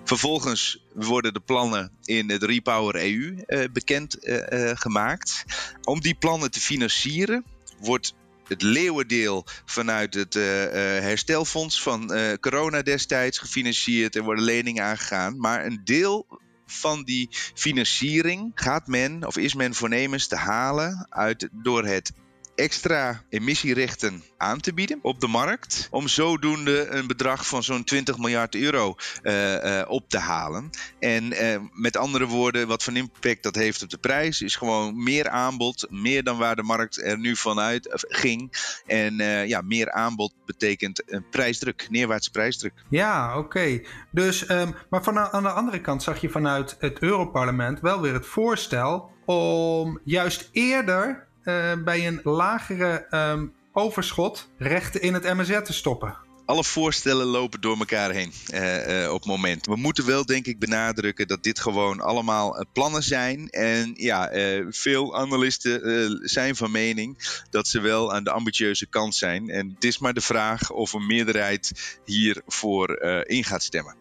Vervolgens 0.04 0.84
worden 0.94 1.32
de 1.34 1.40
plannen 1.40 1.90
in 2.04 2.26
de 2.26 2.46
Repower 2.46 2.94
EU 2.94 3.44
bekend 3.72 4.16
gemaakt. 4.74 5.44
Om 5.82 6.00
die 6.00 6.14
plannen 6.14 6.50
te 6.50 6.60
financieren 6.60 7.44
wordt 7.80 8.14
het 8.48 8.62
leeuwendeel 8.62 9.46
vanuit 9.64 10.14
het 10.14 10.34
uh, 10.34 10.42
herstelfonds 10.42 11.82
van 11.82 12.14
uh, 12.14 12.32
corona 12.40 12.82
destijds 12.82 13.38
gefinancierd. 13.38 14.16
Er 14.16 14.22
worden 14.22 14.44
leningen 14.44 14.84
aangegaan. 14.84 15.38
Maar 15.38 15.64
een 15.64 15.80
deel 15.84 16.26
van 16.66 17.02
die 17.04 17.28
financiering 17.54 18.52
gaat 18.54 18.86
men 18.86 19.26
of 19.26 19.36
is 19.36 19.54
men 19.54 19.74
voornemens 19.74 20.26
te 20.26 20.36
halen 20.36 21.06
uit, 21.10 21.48
door 21.52 21.84
het 21.84 22.12
extra 22.54 23.22
emissierechten 23.28 24.22
aan 24.36 24.60
te 24.60 24.74
bieden 24.74 24.98
op 25.02 25.20
de 25.20 25.26
markt. 25.26 25.88
Om 25.90 26.08
zodoende 26.08 26.86
een 26.88 27.06
bedrag 27.06 27.46
van 27.46 27.62
zo'n 27.62 27.84
20 27.84 28.18
miljard 28.18 28.54
euro 28.54 28.94
uh, 29.22 29.64
uh, 29.64 29.82
op 29.88 30.08
te 30.08 30.18
halen. 30.18 30.70
En 30.98 31.32
uh, 31.32 31.56
met 31.72 31.96
andere 31.96 32.26
woorden, 32.26 32.66
wat 32.66 32.82
voor 32.82 32.96
impact 32.96 33.42
dat 33.42 33.54
heeft 33.54 33.82
op 33.82 33.90
de 33.90 33.98
prijs, 33.98 34.42
is 34.42 34.56
gewoon 34.56 35.02
meer 35.02 35.28
aanbod, 35.28 35.86
meer 35.90 36.22
dan 36.22 36.38
waar 36.38 36.56
de 36.56 36.62
markt 36.62 37.02
er 37.02 37.18
nu 37.18 37.36
vanuit 37.36 37.88
ging. 38.08 38.52
En 38.86 39.14
ja, 39.46 39.60
meer 39.60 39.92
aanbod 39.92 40.34
betekent 40.46 41.02
een 41.06 41.28
prijsdruk, 41.28 41.86
neerwaartse 41.90 42.30
prijsdruk. 42.30 42.84
Ja, 42.88 43.38
oké. 43.38 43.80
Dus, 44.10 44.48
um, 44.48 44.74
maar 44.90 45.02
van, 45.02 45.18
aan 45.18 45.42
de 45.42 45.48
andere 45.48 45.80
kant 45.80 46.02
zag 46.02 46.20
je 46.20 46.28
vanuit 46.28 46.76
het 46.78 46.98
Europarlement 46.98 47.80
wel 47.80 48.00
weer 48.00 48.12
het 48.12 48.26
voorstel 48.26 49.12
om 49.24 50.00
juist 50.04 50.48
eerder 50.52 51.26
bij 51.84 52.06
een 52.06 52.20
lagere 52.22 53.06
um, 53.10 53.52
overschot 53.72 54.48
rechten 54.58 55.02
in 55.02 55.14
het 55.14 55.34
MSR 55.34 55.62
te 55.62 55.72
stoppen 55.72 56.24
alle 56.44 56.64
voorstellen 56.64 57.26
lopen 57.26 57.60
door 57.60 57.78
elkaar 57.78 58.10
heen 58.10 58.32
uh, 58.54 59.02
uh, 59.02 59.12
op 59.12 59.18
het 59.18 59.28
moment. 59.28 59.66
We 59.66 59.76
moeten 59.76 60.06
wel, 60.06 60.26
denk 60.26 60.46
ik, 60.46 60.58
benadrukken 60.58 61.26
dat 61.26 61.42
dit 61.42 61.60
gewoon 61.60 62.00
allemaal 62.00 62.64
plannen 62.72 63.02
zijn. 63.02 63.50
En 63.50 63.92
ja, 63.96 64.30
veel 64.68 65.16
analisten 65.16 66.18
zijn 66.28 66.56
van 66.56 66.70
mening 66.70 67.18
dat 67.50 67.68
ze 67.68 67.80
wel 67.80 68.14
aan 68.14 68.24
de 68.24 68.30
ambitieuze 68.30 68.86
kant 68.86 69.14
zijn. 69.14 69.48
En 69.50 69.70
het 69.74 69.84
is 69.84 69.98
maar 69.98 70.14
de 70.14 70.20
vraag 70.20 70.70
of 70.70 70.92
een 70.92 71.06
meerderheid 71.06 71.98
hiervoor 72.04 73.02
in 73.26 73.44
gaat 73.44 73.62
stemmen. 73.62 73.96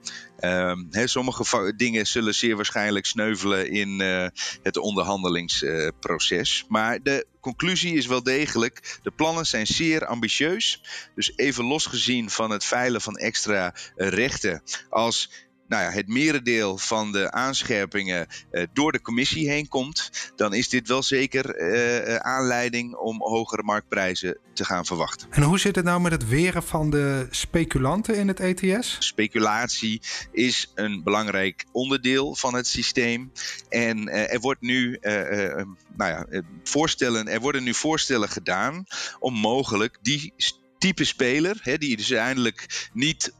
Um, 0.46 0.90
sommige 1.06 1.74
dingen 1.76 2.08
zullen 2.08 2.36
zeer 2.36 2.56
waarschijnlijk 2.56 3.06
sneuvelen 3.06 3.70
in 3.70 4.02
uh, 4.02 4.28
het 4.64 4.78
onderhandelingsproces. 4.78 6.66
Maar 6.68 7.04
de 7.04 7.26
conclusie 7.40 7.96
is 7.96 8.06
wel 8.06 8.24
degelijk: 8.24 9.00
de 9.04 9.12
plannen 9.12 9.46
zijn 9.46 9.68
zeer 9.68 10.06
ambitieus. 10.06 10.82
Dus 11.16 11.34
even 11.36 11.64
losgezien 11.64 12.30
van 12.30 12.50
het 12.50 12.66
veilen 12.66 13.02
van 13.02 13.16
extra 13.16 13.76
uh, 13.96 14.08
rechten. 14.08 14.64
Als 14.90 15.30
nou 15.68 15.84
ja, 15.84 15.90
het 15.90 16.08
merendeel 16.08 16.78
van 16.78 17.12
de 17.12 17.32
aanscherpingen 17.32 18.28
uh, 18.52 18.64
door 18.74 18.92
de 18.92 19.02
commissie 19.02 19.50
heen 19.50 19.68
komt, 19.68 20.10
dan 20.36 20.54
is 20.54 20.70
dit 20.70 20.88
wel 20.88 21.04
zeker 21.04 21.60
uh, 21.60 22.16
aanleiding 22.16 22.96
om 22.96 23.22
hogere 23.22 23.64
marktprijzen 23.64 24.38
te 24.54 24.66
gaan 24.66 24.86
verwachten. 24.86 25.28
En 25.32 25.44
hoe 25.44 25.60
zit 25.60 25.76
het 25.76 25.86
nou 25.86 26.02
met 26.02 26.12
het 26.12 26.28
weren 26.28 26.64
van 26.64 26.90
de 26.90 27.28
speculanten 27.30 28.16
in 28.16 28.28
het 28.28 28.40
ETS? 28.40 28.96
Speculatie 29.00 30.02
is 30.32 30.72
een 30.76 31.04
belangrijk 31.04 31.66
onderdeel 31.72 32.36
van 32.36 32.54
het 32.54 32.68
systeem. 32.68 33.32
En 33.70 34.10
er 34.10 34.40
wordt 34.40 34.62
nu, 34.62 34.98
nou 35.02 35.78
ja, 35.98 36.26
voorstellen, 36.64 37.28
er 37.28 37.40
worden 37.40 37.64
nu 37.64 37.74
voorstellen 37.74 38.30
gedaan 38.30 38.86
om 39.20 39.34
mogelijk 39.34 39.98
die 40.02 40.34
type 40.78 41.04
speler, 41.04 41.60
hè, 41.62 41.78
die 41.78 41.98
dus 41.98 42.12
uiteindelijk 42.12 42.90
niet 42.94 43.34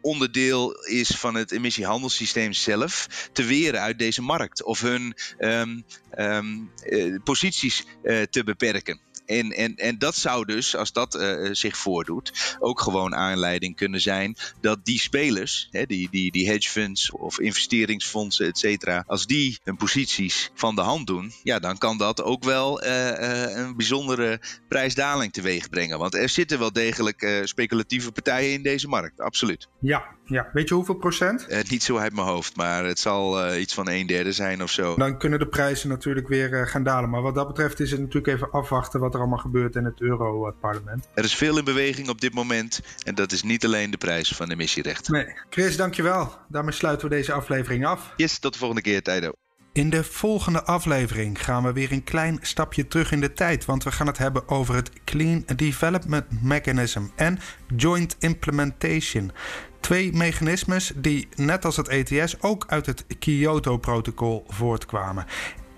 onderdeel 0.00 0.72
is 0.84 1.08
van 1.08 1.34
het 1.34 1.52
emissiehandelssysteem 1.52 2.52
zelf 2.52 3.08
te 3.32 3.44
weren 3.44 3.80
uit 3.80 3.98
deze 3.98 4.22
markt 4.22 4.62
of 4.62 4.80
hun 4.80 5.14
um, 5.38 5.84
um, 6.18 6.70
uh, 6.84 7.14
posities 7.24 7.84
uh, 8.02 8.22
te 8.22 8.44
beperken. 8.44 9.00
En, 9.28 9.50
en, 9.50 9.74
en 9.74 9.98
dat 9.98 10.14
zou 10.14 10.44
dus, 10.44 10.76
als 10.76 10.92
dat 10.92 11.14
uh, 11.14 11.48
zich 11.52 11.76
voordoet, 11.76 12.56
ook 12.58 12.80
gewoon 12.80 13.14
aanleiding 13.14 13.76
kunnen 13.76 14.00
zijn 14.00 14.36
dat 14.60 14.84
die 14.84 14.98
spelers, 14.98 15.68
hè, 15.70 15.84
die, 15.84 16.08
die, 16.10 16.32
die 16.32 16.48
hedge 16.48 16.70
funds 16.70 17.10
of 17.10 17.40
investeringsfondsen, 17.40 18.46
et 18.46 18.58
cetera, 18.58 19.04
als 19.06 19.26
die 19.26 19.58
hun 19.64 19.76
posities 19.76 20.50
van 20.54 20.74
de 20.74 20.80
hand 20.80 21.06
doen, 21.06 21.32
ja, 21.42 21.58
dan 21.58 21.78
kan 21.78 21.98
dat 21.98 22.22
ook 22.22 22.44
wel 22.44 22.84
uh, 22.84 22.88
uh, 22.88 23.56
een 23.56 23.76
bijzondere 23.76 24.40
prijsdaling 24.68 25.32
teweeg 25.32 25.68
brengen. 25.68 25.98
Want 25.98 26.14
er 26.14 26.28
zitten 26.28 26.58
wel 26.58 26.72
degelijk 26.72 27.42
speculatieve 27.44 28.12
partijen 28.12 28.52
in 28.52 28.62
deze 28.62 28.88
markt, 28.88 29.20
absoluut. 29.20 29.68
Ja, 29.80 30.04
ja. 30.24 30.50
Weet 30.52 30.68
je 30.68 30.74
hoeveel 30.74 30.94
procent? 30.94 31.46
niet 31.70 31.82
zo 31.82 31.96
uit 31.96 32.14
mijn 32.14 32.26
hoofd, 32.26 32.56
maar 32.56 32.84
het 32.84 32.98
zal 32.98 33.56
iets 33.56 33.74
van 33.74 33.88
een 33.88 34.06
derde 34.06 34.32
zijn 34.32 34.62
of 34.62 34.70
zo. 34.70 34.94
Dan 34.96 35.18
kunnen 35.18 35.38
de 35.38 35.48
prijzen 35.48 35.88
natuurlijk 35.88 36.28
weer 36.28 36.68
gaan 36.68 36.82
dalen. 36.82 37.10
Maar 37.10 37.22
wat 37.22 37.34
dat 37.34 37.46
betreft 37.46 37.80
is 37.80 37.90
het 37.90 38.00
natuurlijk 38.00 38.26
even 38.26 38.50
afwachten 38.50 39.00
wat 39.00 39.14
er 39.14 39.17
allemaal 39.18 39.38
gebeurt 39.38 39.76
in 39.76 39.84
het 39.84 40.00
Europarlement. 40.00 41.08
Er 41.14 41.24
is 41.24 41.34
veel 41.34 41.58
in 41.58 41.64
beweging 41.64 42.08
op 42.08 42.20
dit 42.20 42.34
moment 42.34 42.80
en 43.04 43.14
dat 43.14 43.32
is 43.32 43.42
niet 43.42 43.64
alleen 43.64 43.90
de 43.90 43.96
prijs 43.96 44.34
van 44.34 44.50
emissierechten. 44.50 45.12
Nee. 45.12 45.26
Chris, 45.50 45.76
dankjewel. 45.76 46.32
Daarmee 46.48 46.72
sluiten 46.72 47.08
we 47.08 47.14
deze 47.14 47.32
aflevering 47.32 47.86
af. 47.86 48.12
Yes, 48.16 48.38
tot 48.38 48.52
de 48.52 48.58
volgende 48.58 48.82
keer, 48.82 49.02
Tijdo. 49.02 49.32
In 49.72 49.90
de 49.90 50.04
volgende 50.04 50.64
aflevering 50.64 51.44
gaan 51.44 51.62
we 51.62 51.72
weer 51.72 51.92
een 51.92 52.04
klein 52.04 52.38
stapje 52.40 52.86
terug 52.86 53.12
in 53.12 53.20
de 53.20 53.32
tijd, 53.32 53.64
want 53.64 53.84
we 53.84 53.92
gaan 53.92 54.06
het 54.06 54.18
hebben 54.18 54.48
over 54.48 54.74
het 54.74 54.90
Clean 55.04 55.44
Development 55.56 56.42
Mechanism 56.42 57.02
en 57.16 57.38
Joint 57.76 58.16
Implementation. 58.18 59.32
Twee 59.80 60.12
mechanismes 60.12 60.92
die, 60.96 61.28
net 61.34 61.64
als 61.64 61.76
het 61.76 61.88
ETS, 61.88 62.42
ook 62.42 62.64
uit 62.68 62.86
het 62.86 63.04
Kyoto-protocol 63.18 64.44
voortkwamen 64.48 65.26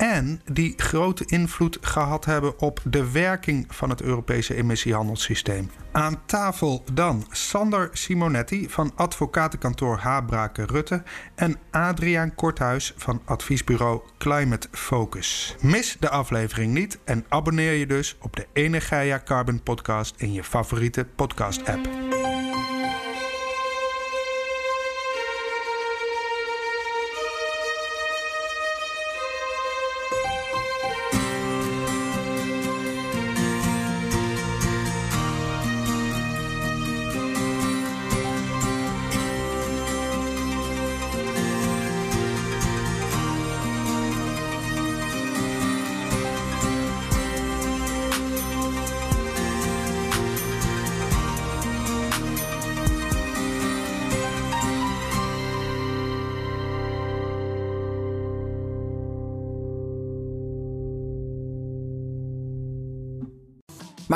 en 0.01 0.41
die 0.53 0.75
grote 0.77 1.25
invloed 1.27 1.79
gehad 1.81 2.25
hebben 2.25 2.59
op 2.59 2.81
de 2.85 3.11
werking 3.11 3.67
van 3.69 3.91
het 3.91 4.03
Europese 4.03 4.55
emissiehandelssysteem. 4.55 5.71
Aan 5.93 6.23
tafel 6.27 6.85
dan 6.93 7.27
Sander 7.31 7.89
Simonetti 7.93 8.69
van 8.69 8.93
advocatenkantoor 8.95 9.97
Habrake 9.97 10.67
Rutte 10.67 11.03
en 11.35 11.57
Adriaan 11.71 12.35
Korthuis 12.35 12.95
van 12.97 13.23
adviesbureau 13.25 14.01
Climate 14.19 14.69
Focus. 14.71 15.57
Mis 15.61 15.97
de 16.01 16.11
aflevering 16.11 16.73
niet 16.73 16.99
en 17.05 17.25
abonneer 17.29 17.73
je 17.73 17.87
dus 17.87 18.17
op 18.21 18.37
de 18.37 18.47
Energia 18.53 19.21
Carbon 19.25 19.63
podcast 19.63 20.15
in 20.17 20.33
je 20.33 20.45
favoriete 20.45 21.07
podcast 21.17 21.67
app. 21.67 22.10